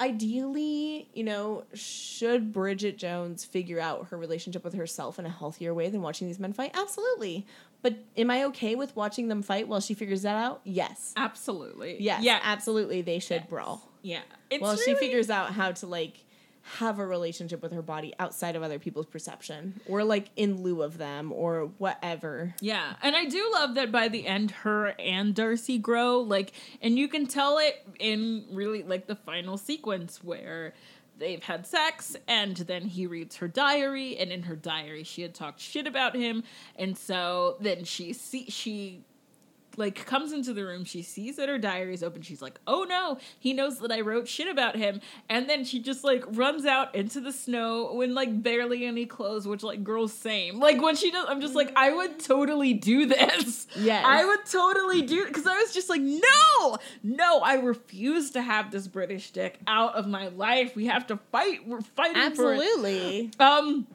ideally, 0.00 1.08
you 1.14 1.24
know, 1.24 1.64
should 1.74 2.52
Bridget 2.52 2.98
Jones 2.98 3.44
figure 3.44 3.80
out 3.80 4.08
her 4.08 4.16
relationship 4.18 4.64
with 4.64 4.74
herself 4.74 5.18
in 5.18 5.26
a 5.26 5.30
healthier 5.30 5.74
way 5.74 5.88
than 5.88 6.02
watching 6.02 6.26
these 6.26 6.38
men 6.38 6.52
fight? 6.52 6.72
Absolutely. 6.74 7.46
But 7.82 7.96
am 8.16 8.30
I 8.30 8.44
okay 8.44 8.74
with 8.76 8.94
watching 8.94 9.28
them 9.28 9.42
fight 9.42 9.66
while 9.68 9.80
she 9.80 9.94
figures 9.94 10.22
that 10.22 10.36
out? 10.36 10.60
Yes. 10.64 11.12
Absolutely. 11.16 11.96
Yes. 12.00 12.22
Yeah. 12.22 12.38
Absolutely 12.42 13.02
they 13.02 13.18
should 13.18 13.42
Yes. 13.42 13.48
brawl. 13.50 13.88
Yeah. 14.02 14.20
It's 14.50 14.62
well, 14.62 14.76
she 14.76 14.94
figures 14.94 15.30
out 15.30 15.52
how 15.52 15.72
to 15.72 15.86
like 15.86 16.24
have 16.78 16.98
a 16.98 17.06
relationship 17.06 17.62
with 17.62 17.72
her 17.72 17.82
body 17.82 18.14
outside 18.18 18.56
of 18.56 18.62
other 18.62 18.78
people's 18.78 19.06
perception 19.06 19.80
or 19.86 20.04
like 20.04 20.30
in 20.36 20.62
lieu 20.62 20.82
of 20.82 20.98
them 20.98 21.32
or 21.32 21.70
whatever. 21.78 22.54
Yeah, 22.60 22.94
and 23.02 23.16
I 23.16 23.24
do 23.24 23.50
love 23.52 23.74
that 23.74 23.90
by 23.90 24.08
the 24.08 24.26
end, 24.26 24.50
her 24.50 24.94
and 24.98 25.34
Darcy 25.34 25.78
grow 25.78 26.18
like, 26.18 26.52
and 26.80 26.98
you 26.98 27.08
can 27.08 27.26
tell 27.26 27.58
it 27.58 27.84
in 27.98 28.44
really 28.50 28.82
like 28.82 29.06
the 29.06 29.16
final 29.16 29.58
sequence 29.58 30.22
where 30.22 30.74
they've 31.18 31.42
had 31.42 31.66
sex, 31.66 32.16
and 32.26 32.56
then 32.56 32.82
he 32.82 33.06
reads 33.06 33.36
her 33.36 33.48
diary, 33.48 34.16
and 34.16 34.32
in 34.32 34.44
her 34.44 34.56
diary 34.56 35.04
she 35.04 35.22
had 35.22 35.34
talked 35.34 35.60
shit 35.60 35.86
about 35.86 36.16
him, 36.16 36.42
and 36.76 36.96
so 36.96 37.56
then 37.60 37.84
she 37.84 38.12
see 38.12 38.46
she 38.48 39.04
like 39.76 40.04
comes 40.06 40.32
into 40.32 40.52
the 40.52 40.64
room 40.64 40.84
she 40.84 41.02
sees 41.02 41.36
that 41.36 41.48
her 41.48 41.58
diary 41.58 41.94
is 41.94 42.02
open 42.02 42.22
she's 42.22 42.42
like 42.42 42.60
oh 42.66 42.84
no 42.88 43.18
he 43.38 43.52
knows 43.52 43.78
that 43.78 43.90
i 43.92 44.00
wrote 44.00 44.28
shit 44.28 44.48
about 44.48 44.76
him. 44.76 45.00
And 45.28 45.48
then 45.48 45.64
she 45.64 45.80
just 45.80 46.04
like 46.04 46.24
runs 46.28 46.64
out 46.64 46.94
into 46.94 47.20
the 47.20 47.32
snow 47.32 47.94
when 47.94 48.14
like 48.14 48.42
barely 48.42 48.84
any 48.86 49.06
clothes 49.06 49.46
which 49.46 49.62
like 49.62 49.82
girls 49.84 50.12
same. 50.12 50.60
Like 50.60 50.80
when 50.80 50.96
she 50.96 51.10
does 51.10 51.26
i'm 51.28 51.40
just 51.40 51.54
like 51.54 51.72
i 51.76 51.92
would 51.92 52.18
totally 52.18 52.74
do 52.74 53.06
this. 53.06 53.66
Yes. 53.76 54.04
i 54.06 54.24
would 54.24 54.44
totally 54.46 55.02
do 55.02 55.24
because 55.26 55.46
i 55.46 55.54
was 55.54 55.72
just 55.72 55.88
like 55.88 56.00
no 56.02 56.76
no 57.02 57.40
i 57.40 57.54
refuse 57.54 58.30
to 58.32 58.42
have 58.42 58.70
this 58.70 58.86
british 58.86 59.30
dick 59.30 59.58
out 59.66 59.94
of 59.94 60.06
my 60.06 60.28
life. 60.28 60.76
We 60.76 60.86
have 60.86 61.06
to 61.08 61.16
fight 61.30 61.66
we're 61.66 61.80
fighting 61.80 62.34
for 62.34 62.52
it. 62.54 62.58
Absolutely. 62.58 63.30
um, 63.38 63.86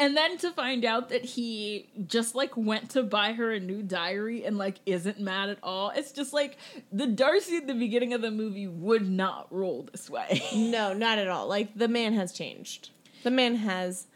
and 0.00 0.16
then 0.16 0.38
to 0.38 0.50
find 0.50 0.84
out 0.84 1.10
that 1.10 1.24
he 1.24 1.90
just 2.06 2.34
like 2.34 2.56
went 2.56 2.90
to 2.90 3.02
buy 3.02 3.34
her 3.34 3.52
a 3.52 3.60
new 3.60 3.82
diary 3.82 4.44
and 4.44 4.56
like 4.56 4.80
isn't 4.86 5.20
mad 5.20 5.50
at 5.50 5.58
all. 5.62 5.92
It's 5.94 6.10
just 6.10 6.32
like 6.32 6.56
the 6.90 7.06
Darcy 7.06 7.58
at 7.58 7.66
the 7.66 7.74
beginning 7.74 8.14
of 8.14 8.22
the 8.22 8.30
movie 8.30 8.66
would 8.66 9.08
not 9.08 9.46
roll 9.50 9.88
this 9.92 10.08
way. 10.08 10.42
No, 10.70 10.92
not 10.92 11.18
at 11.18 11.28
all. 11.28 11.48
Like 11.48 11.74
the 11.74 11.88
man 11.88 12.14
has 12.14 12.32
changed. 12.32 12.90
The 13.22 13.30
man 13.30 13.56
has 13.56 14.06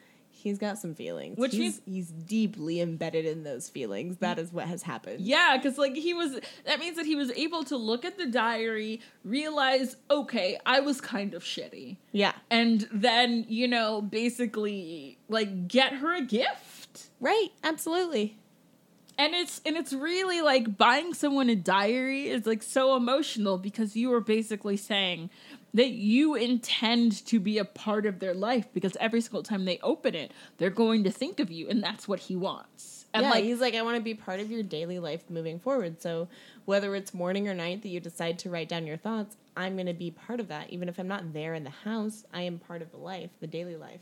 he's 0.45 0.59
got 0.59 0.78
some 0.78 0.95
feelings. 0.95 1.36
Which 1.36 1.53
he's, 1.57 1.80
he's 1.84 2.11
deeply 2.11 2.80
embedded 2.80 3.24
in 3.24 3.42
those 3.42 3.68
feelings. 3.68 4.18
That 4.18 4.38
is 4.38 4.53
what 4.53 4.68
has 4.68 4.84
happened. 4.84 5.20
yeah, 5.20 5.57
because 5.57 5.76
like 5.78 5.97
he 5.97 6.14
was, 6.14 6.38
that 6.66 6.78
means 6.78 6.97
that 6.97 7.07
he 7.07 7.16
was 7.16 7.32
able 7.32 7.64
to 7.64 7.76
look 7.76 8.05
at 8.05 8.16
the 8.16 8.26
diary, 8.26 9.01
realize, 9.24 9.97
okay, 10.09 10.59
I 10.64 10.78
was 10.80 11.01
kind 11.01 11.34
of 11.34 11.42
shitty. 11.42 11.97
Yeah. 12.12 12.34
And 12.51 12.86
then, 12.92 13.47
you 13.49 13.66
know, 13.66 14.01
basically 14.01 15.18
like 15.28 15.66
get 15.66 15.95
her 15.95 16.14
a 16.14 16.22
gift. 16.22 17.09
Right. 17.20 17.49
Absolutely. 17.64 18.36
and 19.16 19.34
it's 19.34 19.61
and 19.64 19.76
it's 19.76 19.92
really 19.92 20.42
like 20.42 20.76
buying 20.76 21.14
someone 21.14 21.49
a 21.49 21.57
diary 21.57 22.28
is 22.28 22.47
like 22.47 22.62
so 22.62 22.97
emotional 22.97 23.59
because 23.59 23.97
you 23.97 24.12
are 24.12 24.20
basically 24.20 24.76
saying 24.76 25.30
that 25.75 25.91
you 25.91 26.35
intend 26.35 27.25
to 27.27 27.39
be 27.39 27.59
a 27.59 27.64
part 27.64 28.07
of 28.07 28.20
their 28.20 28.35
life 28.35 28.66
because 28.72 28.97
every 29.01 29.20
single 29.20 29.43
time 29.43 29.64
they 29.64 29.79
open 29.83 30.14
it 30.14 30.33
they're 30.59 30.70
going 30.70 31.05
to 31.05 31.11
think 31.11 31.41
of 31.41 31.51
you 31.51 31.68
and 31.68 31.83
that's 31.83 32.09
what 32.09 32.20
he 32.20 32.37
wants 32.37 33.05
and 33.14 33.22
yeah, 33.22 33.31
like 33.31 33.45
he's 33.45 33.61
like, 33.61 33.77
I 33.77 33.83
want 33.83 33.97
to 33.97 34.03
be 34.03 34.14
part 34.14 34.41
of 34.41 34.51
your 34.51 34.64
daily 34.64 34.99
life 34.99 35.31
moving 35.31 35.61
forward. 35.61 36.03
So 36.03 36.27
whether 36.64 36.97
it's 36.97 37.14
morning 37.14 37.47
or 37.47 37.55
night 37.55 37.83
that 37.83 37.89
you 37.89 38.01
decide 38.01 38.41
to 38.41 38.51
write 38.51 38.68
down 38.68 38.89
your 38.89 38.97
thoughts, 38.97 39.37
I'm 39.57 39.77
going 39.77 39.87
to 39.87 39.95
be 39.95 40.11
part 40.11 40.41
of 40.41 40.49
that. 40.49 40.70
Even 40.70 40.89
if 40.89 40.99
I'm 40.99 41.07
not 41.07 41.33
there 41.33 41.55
in 41.55 41.62
the 41.62 41.70
house, 41.70 42.25
I 42.35 42.43
am 42.43 42.59
part 42.59 42.83
of 42.83 42.91
the 42.91 42.97
life, 42.97 43.31
the 43.39 43.47
daily 43.47 43.77
life, 43.77 44.01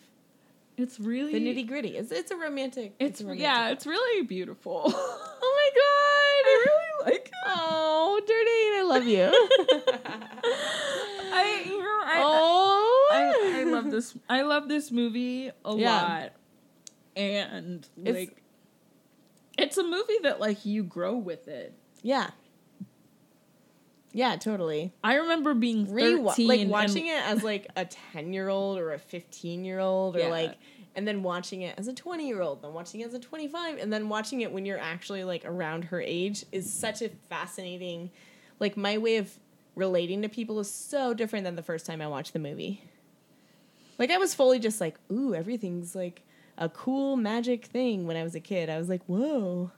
it's 0.79 0.99
really 0.99 1.33
the 1.33 1.41
nitty 1.41 1.69
gritty. 1.69 1.97
It's 1.97 2.11
it's 2.11 2.31
a 2.31 2.37
romantic. 2.37 2.95
it's, 2.99 3.21
a 3.21 3.25
romantic 3.25 3.43
yeah 3.43 3.69
it's 3.69 3.87
really 3.87 4.25
beautiful 4.27 4.85
Oh 5.45 5.53
my 5.55 5.71
god! 5.75 6.43
i 6.49 6.65
really 6.67 7.13
like 7.13 7.27
it 7.27 7.33
Oh, 7.45 8.21
Durnane, 8.25 8.79
I 8.79 8.83
love 8.89 9.05
you. 9.05 9.29
i 11.33 11.63
you 11.67 11.79
know 11.79 12.01
i 12.05 12.21
oh, 12.25 13.11
I, 13.13 13.61
I 13.61 13.65
love 13.65 13.91
this. 13.91 14.17
I 14.29 14.43
love 14.43 14.69
this 14.69 14.91
movie 14.91 15.51
a 15.65 15.77
Yeah. 15.77 16.03
lot, 16.03 16.33
and 17.17 17.87
It's- 18.05 18.15
like, 18.15 18.43
it's 19.59 19.77
a 19.79 19.83
movie 19.85 20.19
that 20.23 20.41
like 20.41 20.65
you 20.65 20.83
grow 20.83 21.17
with 21.17 21.47
it. 21.49 21.75
Yeah. 22.03 22.31
Yeah, 24.15 24.37
totally. 24.37 24.93
I 25.03 25.15
remember 25.17 25.55
being 25.55 25.91
Re- 25.93 26.17
thirteen, 26.23 26.49
like 26.49 26.61
and- 26.61 26.71
watching 26.71 27.07
it 27.07 27.23
as 27.23 27.43
like 27.43 27.69
a 27.77 27.85
10 27.87 28.33
year 28.33 28.49
old 28.49 28.79
or 28.79 28.93
a 28.93 28.99
15 28.99 29.65
year 29.65 29.79
old 29.79 30.17
or 30.17 30.21
Yeah. 30.21 30.29
like 30.29 30.59
and 30.95 31.09
then 31.09 31.23
watching 31.23 31.63
it 31.63 31.75
as 31.79 31.89
a 31.89 31.95
20 31.95 32.29
year 32.29 32.43
old, 32.43 32.61
then 32.63 32.75
watching 32.75 33.01
it 33.01 33.07
as 33.07 33.15
a 33.15 33.19
25, 33.19 33.79
and 33.79 33.91
then 33.91 34.11
watching 34.11 34.43
it 34.43 34.53
when 34.53 34.67
you're 34.67 34.79
actually 34.79 35.25
like 35.25 35.43
around 35.47 35.85
her 35.85 36.01
age 36.03 36.45
is 36.53 36.71
such 36.71 37.01
a 37.01 37.09
fascinating, 37.31 38.11
like 38.61 38.77
my 38.77 38.99
way 38.99 39.17
of 39.17 39.35
relating 39.75 40.23
to 40.23 40.29
people 40.29 40.61
is 40.61 40.71
so 40.71 41.15
different 41.15 41.45
than 41.45 41.57
the 41.57 41.63
first 41.63 41.87
time 41.87 42.01
I 42.01 42.09
watched 42.09 42.33
the 42.33 42.39
movie. 42.39 42.83
Like 43.99 44.11
I 44.11 44.19
was 44.19 44.35
fully 44.35 44.59
just 44.59 44.81
like, 44.81 44.97
ooh, 45.11 45.35
everything's 45.35 45.95
like 45.95 46.23
a 46.59 46.69
cool 46.69 47.17
magic 47.17 47.67
thing 47.67 48.07
when 48.07 48.17
I 48.17 48.23
was 48.23 48.35
a 48.35 48.41
kid. 48.41 48.69
I 48.69 48.79
was 48.79 48.89
like, 48.89 49.03
whoa. 49.07 49.71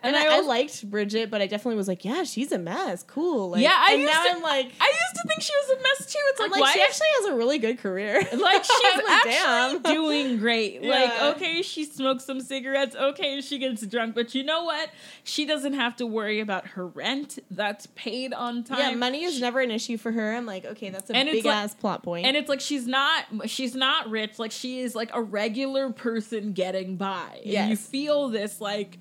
And, 0.00 0.14
And 0.14 0.28
I 0.28 0.34
I, 0.34 0.38
I 0.38 0.40
liked 0.42 0.88
Bridget, 0.88 1.28
but 1.28 1.40
I 1.42 1.48
definitely 1.48 1.76
was 1.76 1.88
like, 1.88 2.04
yeah, 2.04 2.22
she's 2.22 2.52
a 2.52 2.58
mess. 2.58 3.02
Cool. 3.02 3.50
Like, 3.50 3.62
Yeah, 3.62 3.74
I 3.74 3.94
and 3.94 4.02
used 4.02 4.12
now 4.12 4.22
to- 4.22 4.30
I'm 4.30 4.42
like, 4.42 4.70
I 4.80 4.86
used 4.86 5.14
to 5.22 5.28
think 5.28 5.42
she 5.42 5.52
was 5.66 5.70
a 5.78 5.82
mess 5.82 6.12
too. 6.12 6.18
It's 6.28 6.40
like, 6.40 6.50
like, 6.52 6.72
she 6.74 6.82
actually 6.82 7.06
has 7.16 7.24
a 7.26 7.34
really 7.34 7.58
good 7.58 7.78
career. 7.78 8.14
like 8.32 8.64
she's 8.64 8.94
like, 8.96 9.04
actually 9.26 9.32
damn. 9.32 9.82
doing 9.94 10.38
great. 10.38 10.82
Yeah. 10.82 10.90
Like, 10.90 11.36
okay, 11.36 11.62
she 11.62 11.84
smokes 11.84 12.24
some 12.24 12.40
cigarettes. 12.40 12.94
Okay, 12.94 13.40
she 13.40 13.58
gets 13.58 13.84
drunk, 13.86 14.14
but 14.14 14.36
you 14.36 14.44
know 14.44 14.62
what? 14.62 14.90
She 15.24 15.44
doesn't 15.46 15.74
have 15.74 15.96
to 15.96 16.06
worry 16.06 16.38
about 16.38 16.68
her 16.68 16.86
rent. 16.86 17.40
That's 17.50 17.86
paid 17.96 18.32
on 18.32 18.62
time. 18.62 18.78
Yeah, 18.78 18.94
money 18.94 19.24
is 19.24 19.40
never 19.40 19.58
an 19.60 19.72
issue 19.72 19.96
for 19.96 20.12
her. 20.12 20.36
I'm 20.36 20.46
like, 20.46 20.64
okay, 20.64 20.90
that's 20.90 21.10
a 21.10 21.16
And 21.16 21.28
big 21.28 21.44
like- 21.44 21.54
ass 21.56 21.74
plot 21.74 22.04
point. 22.04 22.24
And 22.24 22.36
it's 22.36 22.48
like 22.48 22.60
she's 22.60 22.86
not 22.86 23.24
she's 23.46 23.74
not 23.74 24.08
rich. 24.08 24.38
Like 24.38 24.52
she 24.52 24.78
is 24.80 24.94
like 24.94 25.10
a 25.12 25.20
regular 25.20 25.90
person 25.90 26.52
getting 26.52 26.94
by. 26.94 27.40
And 27.44 27.70
you 27.70 27.76
feel 27.76 28.28
this 28.28 28.60
like 28.60 28.98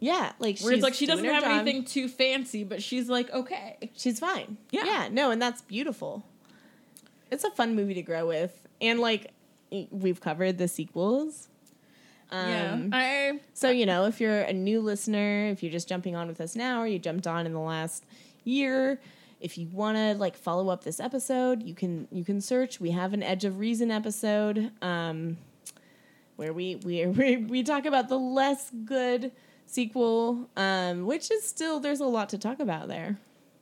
yeah, 0.00 0.32
like 0.38 0.60
where 0.60 0.72
it's 0.72 0.76
she's 0.76 0.82
like 0.82 0.94
she 0.94 1.06
doesn't 1.06 1.24
doing 1.24 1.34
her 1.34 1.40
have 1.40 1.50
job. 1.50 1.66
anything 1.66 1.84
too 1.84 2.08
fancy, 2.08 2.64
but 2.64 2.82
she's 2.82 3.08
like 3.08 3.32
okay. 3.32 3.90
She's 3.96 4.18
fine. 4.18 4.58
Yeah. 4.70 4.84
yeah, 4.84 5.08
no, 5.10 5.30
and 5.30 5.40
that's 5.40 5.62
beautiful. 5.62 6.24
It's 7.30 7.44
a 7.44 7.50
fun 7.50 7.74
movie 7.74 7.94
to 7.94 8.02
grow 8.02 8.26
with, 8.26 8.66
and 8.80 9.00
like 9.00 9.32
we've 9.90 10.20
covered 10.20 10.58
the 10.58 10.68
sequels. 10.68 11.48
Um, 12.30 12.48
yeah, 12.48 12.78
I 12.92 13.40
So, 13.54 13.70
you 13.70 13.86
know, 13.86 14.06
if 14.06 14.20
you're 14.20 14.40
a 14.40 14.52
new 14.52 14.80
listener, 14.80 15.46
if 15.46 15.62
you're 15.62 15.72
just 15.72 15.88
jumping 15.88 16.16
on 16.16 16.26
with 16.26 16.40
us 16.40 16.56
now 16.56 16.82
or 16.82 16.86
you 16.86 16.98
jumped 16.98 17.26
on 17.26 17.46
in 17.46 17.52
the 17.52 17.60
last 17.60 18.04
year, 18.42 19.00
if 19.40 19.56
you 19.56 19.68
want 19.68 19.96
to 19.96 20.14
like 20.14 20.36
follow 20.36 20.68
up 20.68 20.82
this 20.82 20.98
episode, 20.98 21.62
you 21.62 21.74
can 21.74 22.08
you 22.10 22.24
can 22.24 22.40
search. 22.40 22.80
We 22.80 22.90
have 22.90 23.12
an 23.12 23.22
Edge 23.22 23.44
of 23.44 23.58
Reason 23.58 23.90
episode 23.90 24.72
um 24.82 25.36
where 26.36 26.52
we 26.52 26.76
we 26.76 27.06
we, 27.06 27.36
we 27.36 27.62
talk 27.62 27.86
about 27.86 28.08
the 28.08 28.18
less 28.18 28.70
good 28.84 29.32
sequel 29.66 30.48
um 30.56 31.06
which 31.06 31.30
is 31.30 31.44
still 31.46 31.80
there's 31.80 32.00
a 32.00 32.06
lot 32.06 32.28
to 32.28 32.38
talk 32.38 32.60
about 32.60 32.88
there. 32.88 33.18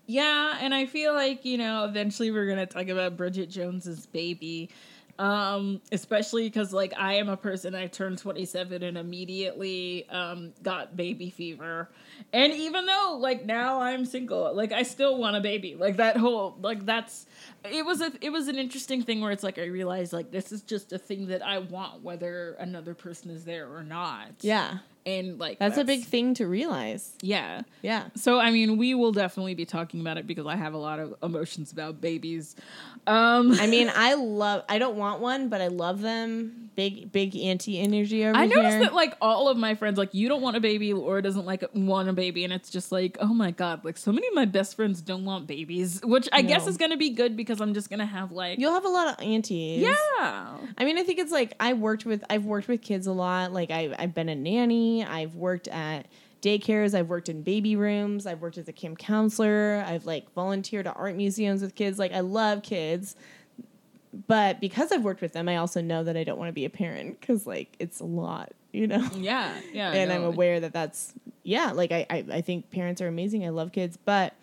Yeah, 0.07 0.59
and 0.61 0.75
I 0.75 0.87
feel 0.87 1.15
like, 1.15 1.45
you 1.45 1.57
know, 1.57 1.85
eventually 1.85 2.31
we're 2.31 2.47
going 2.47 2.59
to 2.59 2.67
talk 2.67 2.89
about 2.89 3.17
Bridget 3.17 3.49
Jones's 3.49 4.07
baby. 4.07 4.71
Um, 5.17 5.81
especially 5.93 6.51
cuz 6.51 6.73
like 6.73 6.93
I 6.99 7.15
am 7.15 7.29
a 7.29 7.37
person 7.37 7.73
I 7.77 7.87
turned 7.87 8.19
27 8.19 8.83
and 8.83 8.99
immediately 8.99 10.09
um 10.11 10.53
got 10.65 10.97
baby 10.97 11.31
fever. 11.31 11.89
And 12.33 12.53
even 12.53 12.85
though 12.85 13.19
like 13.21 13.47
now 13.47 13.81
I'm 13.81 14.07
single, 14.07 14.53
like 14.53 14.73
I 14.73 14.83
still 14.83 15.17
want 15.17 15.37
a 15.37 15.41
baby. 15.41 15.77
Like 15.77 15.99
that 15.99 16.17
whole 16.17 16.59
like 16.61 16.85
that's 16.85 17.27
it 17.65 17.87
was 17.87 18.01
a 18.01 18.11
it 18.21 18.31
was 18.31 18.49
an 18.49 18.59
interesting 18.59 19.05
thing 19.05 19.21
where 19.21 19.31
it's 19.31 19.45
like 19.45 19.57
I 19.57 19.67
realized 19.67 20.13
like 20.13 20.33
this 20.33 20.51
is 20.51 20.63
just 20.63 20.93
a 20.93 20.99
thing 20.99 21.29
that 21.29 21.47
I 21.47 21.59
want 21.61 22.03
whether 22.03 22.55
another 22.59 22.95
person 22.95 23.31
is 23.31 23.45
there 23.45 23.73
or 23.73 23.85
not. 23.85 24.33
Yeah. 24.41 24.79
And 25.07 25.39
like 25.39 25.59
That's, 25.59 25.77
a 25.77 25.85
big 25.85 26.05
thing 26.05 26.35
to 26.35 26.47
realize. 26.47 27.13
Yeah. 27.21 27.63
Yeah. 27.83 28.05
So 28.15 28.39
I 28.39 28.51
mean, 28.51 28.79
we 28.79 28.95
will 28.95 29.13
definitely 29.13 29.55
be 29.55 29.67
talking 29.67 30.01
about 30.01 30.17
it 30.17 30.27
because 30.27 30.47
I 30.47 30.57
have 30.57 30.73
a 30.73 30.79
lot 30.79 30.99
of 30.99 31.15
emotions 31.23 31.73
about 31.73 32.01
babies. 32.01 32.57
Um, 33.07 33.53
I 33.61 33.67
mean, 33.67 33.91
I 33.95 34.15
love 34.15 34.65
I 34.69 34.79
don't 34.79 34.97
want 34.97 35.21
one, 35.21 35.49
but 35.49 35.61
I 35.61 35.69
love 35.69 36.01
them. 36.01 36.64
Big 36.77 37.12
big 37.12 37.37
anti 37.37 37.79
energy 37.79 38.25
over 38.25 38.37
I 38.37 38.47
here. 38.47 38.57
noticed 38.57 38.81
that 38.81 38.95
like 38.95 39.16
all 39.20 39.49
of 39.49 39.57
my 39.57 39.75
friends, 39.75 39.97
like 39.97 40.12
you 40.12 40.29
don't 40.29 40.43
want 40.43 40.57
a 40.57 40.61
baby, 40.61 40.93
Laura 40.93 41.22
doesn't 41.22 41.47
like 41.47 41.64
want 41.72 42.09
a 42.09 42.12
baby, 42.12 42.43
and 42.43 42.53
it's 42.53 42.68
just 42.70 42.91
like, 42.91 43.16
oh 43.20 43.33
my 43.33 43.53
god, 43.53 43.85
like 43.85 43.97
so 43.97 44.11
many 44.11 44.27
of 44.27 44.35
my 44.35 44.45
best 44.45 44.75
friends 44.75 45.01
don't 45.01 45.25
want 45.25 45.47
babies, 45.47 46.01
which 46.03 46.29
I 46.33 46.43
guess 46.43 46.66
is 46.66 46.77
gonna 46.77 46.97
be 46.97 47.11
good 47.11 47.37
because 47.37 47.61
I'm 47.61 47.75
just 47.75 47.91
gonna 47.91 48.07
have 48.07 48.33
like, 48.33 48.59
You'll 48.59 48.72
have 48.72 48.85
a 48.85 48.89
lot 48.89 49.09
of 49.09 49.25
aunties. 49.25 49.83
yeah, 49.83 50.57
I 50.77 50.85
mean, 50.85 50.99
I 50.99 51.05
think 51.05 51.18
it's 51.20 51.33
like 51.33 51.55
I 51.61 51.75
worked 51.75 52.05
with 52.07 52.25
I've 52.29 52.45
worked 52.45 52.66
with 52.68 52.83
kids 52.83 53.07
a 53.07 53.12
lot. 53.12 53.53
Like 53.53 53.70
I 53.70 53.95
I've 53.99 54.14
been 54.14 54.29
a 54.29 54.35
nanny. 54.35 55.05
I've 55.05 55.37
worked 55.37 55.68
at 55.68 56.07
daycares. 56.43 56.95
I've 56.95 57.09
worked 57.09 57.29
in 57.29 57.43
baby 57.43 57.77
rooms. 57.77 58.27
I've 58.27 58.41
worked 58.43 58.59
as 58.59 58.68
a 58.68 58.72
camp 58.72 58.99
counselor. 58.99 59.85
I've 59.87 60.07
like 60.07 60.31
volunteered 60.35 60.87
at 60.87 60.97
art 60.97 61.14
museums 61.14 61.62
with 61.62 61.75
kids. 61.75 61.99
Like 61.99 62.12
I 62.12 62.20
love 62.20 62.62
kids. 62.62 63.16
But 64.27 64.61
because 64.61 64.93
I've 64.93 65.03
worked 65.03 65.21
with 65.21 65.33
them, 65.33 65.49
I 65.49 65.57
also 65.57 65.81
know 65.81 66.05
that 66.05 66.17
I 66.17 66.23
don't 66.23 66.39
want 66.39 66.49
to 66.49 66.53
be 66.53 66.65
a 66.65 66.71
parent 66.71 67.21
because 67.21 67.47
like 67.47 67.75
it's 67.79 68.01
a 68.01 68.05
lot, 68.05 68.53
you 68.73 68.87
know. 68.87 69.09
yeah, 69.17 69.53
yeah, 69.73 69.93
and 69.93 70.11
no. 70.11 70.17
I'm 70.17 70.25
aware 70.25 70.61
that 70.61 70.73
that's 70.73 71.12
yeah. 71.43 71.73
Like 71.73 71.91
I, 71.91 72.07
I 72.09 72.25
I 72.35 72.41
think 72.41 72.71
parents 72.71 73.01
are 73.01 73.09
amazing. 73.09 73.45
I 73.45 73.49
love 73.49 73.73
kids, 73.73 73.99
but 74.05 74.35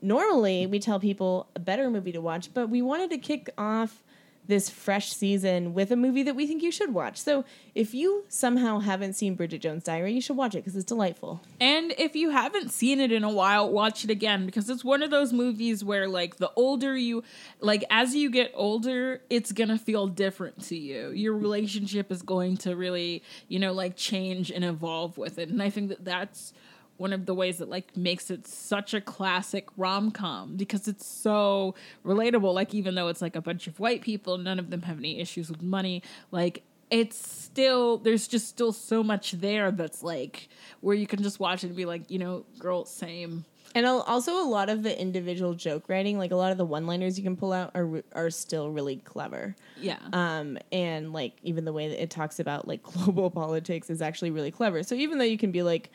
normally 0.00 0.66
we 0.66 0.78
tell 0.78 1.00
people 1.00 1.48
a 1.56 1.58
better 1.58 1.90
movie 1.90 2.12
to 2.12 2.20
watch, 2.20 2.54
but 2.54 2.68
we 2.68 2.80
wanted 2.80 3.10
to 3.10 3.18
kick 3.18 3.50
off 3.58 4.02
this 4.46 4.70
fresh 4.70 5.12
season 5.12 5.74
with 5.74 5.90
a 5.90 5.96
movie 5.96 6.22
that 6.22 6.36
we 6.36 6.46
think 6.46 6.62
you 6.62 6.70
should 6.70 6.94
watch. 6.94 7.18
So 7.18 7.44
if 7.74 7.94
you 7.94 8.24
somehow 8.28 8.80
haven't 8.80 9.14
seen 9.14 9.34
Bridget 9.34 9.60
Jones' 9.60 9.84
Diary, 9.84 10.12
you 10.12 10.20
should 10.20 10.36
watch 10.36 10.54
it 10.54 10.58
because 10.58 10.76
it's 10.76 10.84
delightful. 10.84 11.42
And 11.60 11.92
if 11.98 12.16
you 12.16 12.30
haven't 12.30 12.70
seen 12.70 13.00
it 13.00 13.12
in 13.12 13.24
a 13.24 13.30
while, 13.30 13.70
watch 13.70 14.04
it 14.04 14.10
again 14.10 14.46
because 14.46 14.70
it's 14.70 14.84
one 14.84 15.02
of 15.02 15.10
those 15.10 15.32
movies 15.32 15.84
where, 15.84 16.08
like, 16.08 16.36
the 16.36 16.50
older 16.56 16.96
you, 16.96 17.22
like, 17.60 17.84
as 17.90 18.14
you 18.14 18.30
get 18.30 18.52
older, 18.54 19.20
it's 19.30 19.52
gonna 19.52 19.78
feel 19.78 20.06
different 20.06 20.62
to 20.64 20.76
you. 20.76 21.10
Your 21.10 21.34
relationship 21.34 22.10
is 22.12 22.22
going 22.22 22.56
to 22.58 22.76
really, 22.76 23.22
you 23.48 23.58
know, 23.58 23.72
like, 23.72 23.96
change 23.96 24.50
and 24.50 24.64
evolve 24.64 25.18
with 25.18 25.38
it. 25.38 25.48
And 25.48 25.62
I 25.62 25.70
think 25.70 25.88
that 25.88 26.04
that's 26.04 26.52
one 26.98 27.12
of 27.12 27.26
the 27.26 27.34
ways 27.34 27.58
that 27.58 27.68
like 27.68 27.96
makes 27.96 28.30
it 28.30 28.46
such 28.46 28.94
a 28.94 29.00
classic 29.00 29.66
rom-com 29.76 30.56
because 30.56 30.88
it's 30.88 31.06
so 31.06 31.74
relatable 32.04 32.54
like 32.54 32.74
even 32.74 32.94
though 32.94 33.08
it's 33.08 33.22
like 33.22 33.36
a 33.36 33.40
bunch 33.40 33.66
of 33.66 33.78
white 33.78 34.00
people 34.02 34.38
none 34.38 34.58
of 34.58 34.70
them 34.70 34.82
have 34.82 34.98
any 34.98 35.20
issues 35.20 35.48
with 35.50 35.62
money 35.62 36.02
like 36.30 36.62
it's 36.90 37.16
still 37.16 37.98
there's 37.98 38.28
just 38.28 38.48
still 38.48 38.72
so 38.72 39.02
much 39.02 39.32
there 39.32 39.70
that's 39.70 40.02
like 40.02 40.48
where 40.80 40.94
you 40.94 41.06
can 41.06 41.22
just 41.22 41.40
watch 41.40 41.64
it 41.64 41.68
and 41.68 41.76
be 41.76 41.84
like 41.84 42.08
you 42.10 42.18
know 42.18 42.44
girl 42.58 42.84
same 42.84 43.44
And 43.74 43.84
also 43.84 44.40
a 44.42 44.48
lot 44.48 44.70
of 44.70 44.82
the 44.84 44.98
individual 44.98 45.52
joke 45.52 45.88
writing, 45.88 46.16
like 46.16 46.30
a 46.30 46.36
lot 46.36 46.50
of 46.50 46.56
the 46.56 46.64
one-liners 46.64 47.18
you 47.18 47.24
can 47.24 47.36
pull 47.36 47.52
out 47.52 47.72
are 47.74 48.02
are 48.14 48.30
still 48.30 48.70
really 48.70 48.96
clever. 48.96 49.54
yeah 49.78 49.98
um, 50.14 50.56
and 50.72 51.12
like 51.12 51.34
even 51.42 51.66
the 51.66 51.74
way 51.74 51.88
that 51.88 52.02
it 52.02 52.08
talks 52.08 52.38
about 52.40 52.66
like 52.66 52.82
global 52.94 53.30
politics 53.30 53.90
is 53.90 54.00
actually 54.00 54.30
really 54.30 54.50
clever. 54.50 54.82
So 54.82 54.94
even 54.94 55.18
though 55.18 55.24
you 55.26 55.36
can 55.36 55.50
be 55.50 55.62
like, 55.62 55.90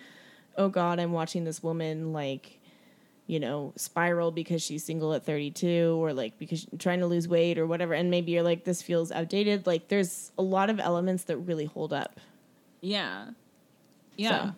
oh 0.62 0.70
god, 0.70 0.99
I'm 0.99 1.12
watching 1.12 1.43
this 1.43 1.64
woman 1.64 2.14
like, 2.14 2.59
you 3.28 3.39
know, 3.39 3.74
spiral 3.76 4.32
because 4.32 4.62
she's 4.62 4.84
single 4.84 5.14
at 5.14 5.26
32 5.26 5.97
or 6.01 6.14
like 6.14 6.38
because 6.38 6.62
she's 6.62 6.70
trying 6.80 6.99
to 6.99 7.07
lose 7.07 7.28
weight 7.28 7.57
or 7.57 7.66
whatever, 7.68 7.93
and 7.93 8.09
maybe 8.12 8.32
you're 8.32 8.43
like 8.43 8.64
this 8.64 8.82
feels 8.82 9.12
outdated. 9.12 9.66
Like 9.68 9.88
there's 9.88 10.32
a 10.38 10.41
lot 10.41 10.70
of 10.70 10.80
elements 10.80 11.24
that 11.26 11.38
really 11.38 11.66
hold 11.66 11.93
up. 11.93 12.20
yeah 12.82 13.30
yeah 14.18 14.51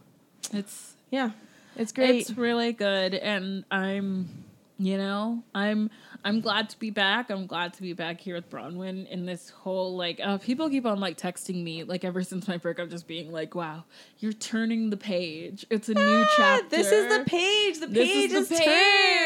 it's 0.52 0.94
Yeah, 1.10 1.32
it's 1.76 1.92
great. 1.92 2.22
It's 2.22 2.32
really 2.32 2.74
good, 2.74 3.14
and 3.14 3.66
I'm, 3.72 4.28
you 4.80 4.98
know, 4.98 5.44
I'm 5.54 5.90
I'm 6.26 6.40
glad 6.42 6.70
to 6.70 6.80
be 6.80 6.90
back. 6.90 7.30
I'm 7.30 7.46
glad 7.48 7.74
to 7.74 7.82
be 7.82 7.94
back 7.94 8.22
here 8.22 8.36
with 8.36 8.50
Bronwyn 8.50 9.08
in 9.10 9.26
this 9.26 9.50
whole 9.50 9.98
like 9.98 10.20
uh, 10.24 10.38
people 10.38 10.70
keep 10.70 10.86
on 10.86 11.00
like 11.00 11.18
texting 11.18 11.64
me 11.64 11.84
like 11.84 12.04
ever 12.06 12.24
since 12.24 12.48
my 12.48 12.58
breakup, 12.58 12.90
just 12.90 13.08
being 13.08 13.32
like, 13.32 13.56
"Wow, 13.56 13.84
you're 14.20 14.32
turning 14.34 14.90
the 14.90 14.98
page. 14.98 15.66
It's 15.70 15.90
a 15.90 15.94
new 15.94 16.02
Ah, 16.26 16.34
chapter. 16.38 16.70
This 16.70 16.92
is 16.92 17.18
the 17.18 17.24
page. 17.26 17.80
The 17.80 17.88
This 17.88 18.08
page 18.10 18.32
is 18.32 18.48
the 18.50 18.56
is 18.56 18.60
page. 18.62 18.68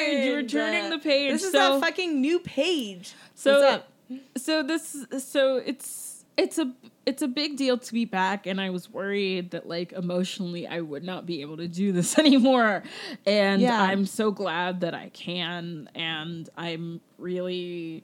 turned. 0.10 0.24
You're 0.26 0.43
turning 0.43 0.89
the 0.89 1.00
page. 1.00 1.34
This 1.34 1.43
is 1.43 1.52
So- 1.52 1.80
that 1.80 1.86
fucking 1.86 2.20
new 2.20 2.39
page. 2.39 3.14
So 3.36 3.60
What's 3.60 3.74
up? 3.76 3.89
so 4.38 4.64
this 4.64 5.06
so 5.20 5.58
it's 5.58 6.07
it's 6.38 6.57
a 6.59 6.71
it's 7.05 7.21
a 7.21 7.27
big 7.27 7.57
deal 7.57 7.77
to 7.77 7.93
be 7.93 8.05
back 8.05 8.45
and 8.45 8.61
I 8.61 8.69
was 8.69 8.89
worried 8.89 9.51
that 9.51 9.67
like 9.67 9.91
emotionally 9.93 10.67
I 10.67 10.81
would 10.81 11.03
not 11.03 11.25
be 11.25 11.41
able 11.41 11.57
to 11.57 11.67
do 11.67 11.91
this 11.97 12.17
anymore. 12.19 12.83
And 13.25 13.61
Yeah. 13.61 13.81
I'm 13.81 14.05
so 14.05 14.31
glad 14.31 14.81
that 14.81 14.93
I 14.93 15.09
can 15.09 15.89
and 15.95 16.49
I'm 16.55 17.01
really 17.17 18.03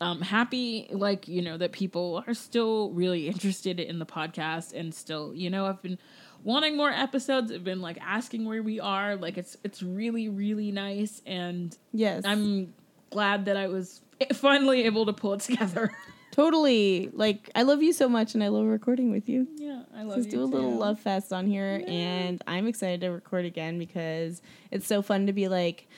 um 0.00 0.20
happy 0.20 0.86
like 0.90 1.26
you 1.26 1.42
know 1.42 1.56
that 1.56 1.72
people 1.72 2.22
are 2.26 2.34
still 2.34 2.90
really 2.90 3.26
interested 3.28 3.80
in 3.80 3.98
the 3.98 4.06
podcast 4.06 4.72
and 4.74 4.94
still 4.94 5.34
you 5.34 5.50
know 5.50 5.66
I've 5.66 5.82
been 5.82 5.98
wanting 6.44 6.76
more 6.76 6.90
episodes 6.90 7.50
I've 7.50 7.64
been 7.64 7.80
like 7.80 7.98
asking 8.00 8.44
where 8.46 8.62
we 8.62 8.78
are 8.80 9.16
like 9.16 9.36
it's 9.38 9.56
it's 9.64 9.82
really 9.82 10.28
really 10.28 10.70
nice 10.70 11.20
and 11.26 11.76
Yes, 11.92 12.24
I'm 12.24 12.74
glad 13.10 13.46
that 13.46 13.56
I 13.56 13.66
was 13.66 14.00
finally 14.34 14.84
able 14.84 15.06
to 15.06 15.12
pull 15.12 15.34
it 15.34 15.40
together. 15.40 15.90
totally 16.32 17.08
like 17.12 17.48
I 17.54 17.62
love 17.62 17.80
you 17.82 17.92
so 17.92 18.08
much, 18.08 18.34
and 18.34 18.42
I 18.42 18.48
love 18.48 18.64
recording 18.66 19.12
with 19.12 19.28
you. 19.28 19.46
yeah, 19.56 19.82
I 19.96 20.02
love 20.02 20.16
Let's 20.16 20.26
do 20.28 20.42
a 20.42 20.44
little 20.44 20.72
too. 20.72 20.78
love 20.78 20.98
fest 20.98 21.32
on 21.32 21.46
here, 21.46 21.78
Yeah. 21.78 21.86
and 21.86 22.42
I'm 22.48 22.66
excited 22.66 23.02
to 23.02 23.08
record 23.10 23.44
again 23.44 23.78
because 23.78 24.42
it's 24.72 24.86
so 24.86 25.00
fun 25.02 25.26
to 25.28 25.32
be 25.32 25.46
like, 25.48 25.88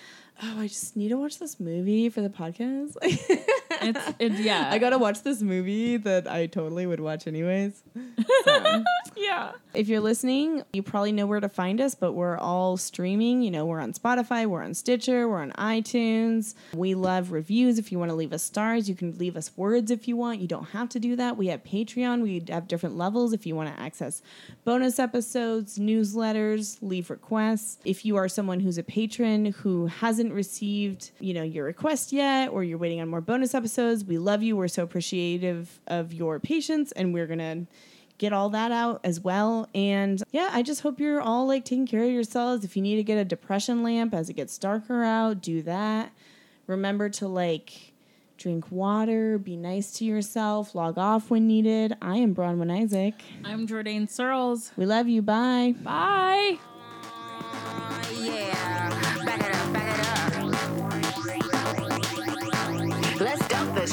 oh, 0.43 0.61
I 0.61 0.67
just 0.69 0.97
need 0.97 1.09
to 1.09 1.17
watch 1.17 1.39
this 1.39 1.59
movie 1.59 2.11
for 2.11 2.21
the 2.21 2.29
podcast. 2.29 2.97
It's, 3.83 4.01
it's 4.19 4.41
yeah. 4.41 4.69
I 4.71 4.79
gotta 4.79 4.99
watch 4.99 5.23
this 5.23 5.43
movie 5.43 5.97
that 5.99 6.27
I 6.29 6.47
totally 6.47 6.87
would 6.87 7.01
watch 7.01 7.27
anyways. 7.27 7.83
So. 8.45 8.85
yeah. 9.17 9.53
If 9.75 9.89
you're 9.89 10.01
listening, 10.01 10.63
you 10.73 10.83
probably 10.83 11.13
know 11.13 11.27
where 11.27 11.41
to 11.41 11.49
find 11.49 11.81
us, 11.81 11.95
but 11.95 12.13
we're 12.13 12.39
all 12.39 12.77
streaming. 12.77 13.43
You 13.43 13.51
know, 13.51 13.67
we're 13.67 13.81
on 13.81 13.93
Spotify, 13.93 14.47
we're 14.47 14.63
on 14.63 14.75
Stitcher, 14.75 15.29
we're 15.29 15.43
on 15.43 15.53
iTunes. 15.53 16.55
We 16.75 16.95
love 16.95 17.33
reviews. 17.33 17.79
If 17.79 17.91
you 17.91 17.99
want 17.99 18.11
to 18.11 18.15
leave 18.15 18.33
us 18.33 18.43
stars, 18.43 18.89
you 18.89 18.95
can 18.95 19.17
leave 19.19 19.37
us 19.37 19.57
words 19.57 19.91
if 19.91 20.07
you 20.07 20.17
want. 20.17 20.41
You 20.41 20.47
don't 20.47 20.69
have 20.71 20.89
to 20.91 21.01
do 21.01 21.17
that. 21.17 21.37
We 21.37 21.49
have 21.49 21.65
Patreon, 21.65 22.23
we 22.23 22.45
have 22.49 22.69
different 22.69 22.97
levels 22.97 23.33
if 23.33 23.47
you 23.47 23.57
want 23.57 23.75
to 23.75 23.83
access 23.83 24.23
bonus 24.65 24.99
episodes, 24.99 25.79
newsletters, 25.79 26.79
leave 26.81 27.11
requests. 27.11 27.79
If 27.85 28.05
you 28.05 28.17
are 28.17 28.29
someone 28.29 28.61
who's 28.61 28.79
a 28.79 28.83
patron 28.83 29.47
who 29.47 29.87
hasn't 29.87 30.33
received, 30.33 31.11
you 31.21 31.35
know, 31.35 31.43
your 31.43 31.65
request 31.65 32.13
yet 32.13 32.51
or 32.51 32.63
you're 32.63 32.79
waiting 32.79 33.01
on 33.01 33.09
more 33.09 33.21
bonus 33.21 33.55
episodes, 33.55 33.64
we 34.07 34.19
love 34.19 34.43
you. 34.43 34.57
We're 34.57 34.69
so 34.69 34.83
appreciative 34.83 35.81
of 35.87 36.13
your 36.13 36.39
patience 36.39 36.93
and 36.93 37.15
we're 37.15 37.27
going 37.27 37.39
to 37.39 37.67
get 38.19 38.33
all 38.33 38.51
that 38.51 38.71
out 38.71 39.01
as 39.05 39.21
well. 39.21 39.69
And 39.75 40.23
yeah, 40.33 40.51
I 40.53 40.63
just 40.63 40.83
hope 40.83 41.01
you're 41.01 41.21
all 41.21 41.47
like 41.47 41.65
taking 41.65 41.87
care 41.87 42.05
of 42.05 42.11
yourselves. 42.11 42.65
If 42.65 42.77
you 42.77 42.83
need 42.83 42.97
to 42.97 43.03
get 43.03 43.19
a 43.19 43.25
depression 43.25 43.83
lamp 43.83 44.15
as 44.15 44.29
it 44.29 44.35
gets 44.35 44.57
darker 44.59 45.03
out, 45.03 45.41
do 45.41 45.63
that. 45.63 46.13
Remember 46.67 47.09
to 47.11 47.29
like 47.29 47.93
drink 48.37 48.71
water, 48.71 49.39
be 49.39 49.57
nice 49.57 49.93
to 49.93 50.05
yourself, 50.05 50.75
log 50.75 50.99
off 50.99 51.31
when 51.31 51.47
needed. 51.47 51.97
I 52.03 52.19
am 52.19 52.35
Bronwyn 52.35 52.71
Isaac. 52.83 53.15
I'm 53.45 53.67
Jordan 53.67 54.09
Searles. 54.09 54.73
We 54.77 54.87
love 54.87 55.09
you. 55.09 55.23
Bye. 55.23 55.75
Bye. 55.83 56.59
Oh, 63.87 63.91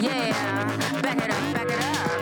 yeah, 0.00 0.32
back 1.00 1.18
it 1.18 1.30
up, 1.30 1.54
back 1.54 1.70
it 1.70 1.78
up. 1.80 2.20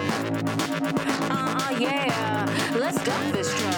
Uh, 1.30 1.64
uh, 1.64 1.78
yeah, 1.78 2.47
let's 2.78 3.03
go 3.03 3.12
this 3.32 3.49
truck. 3.59 3.69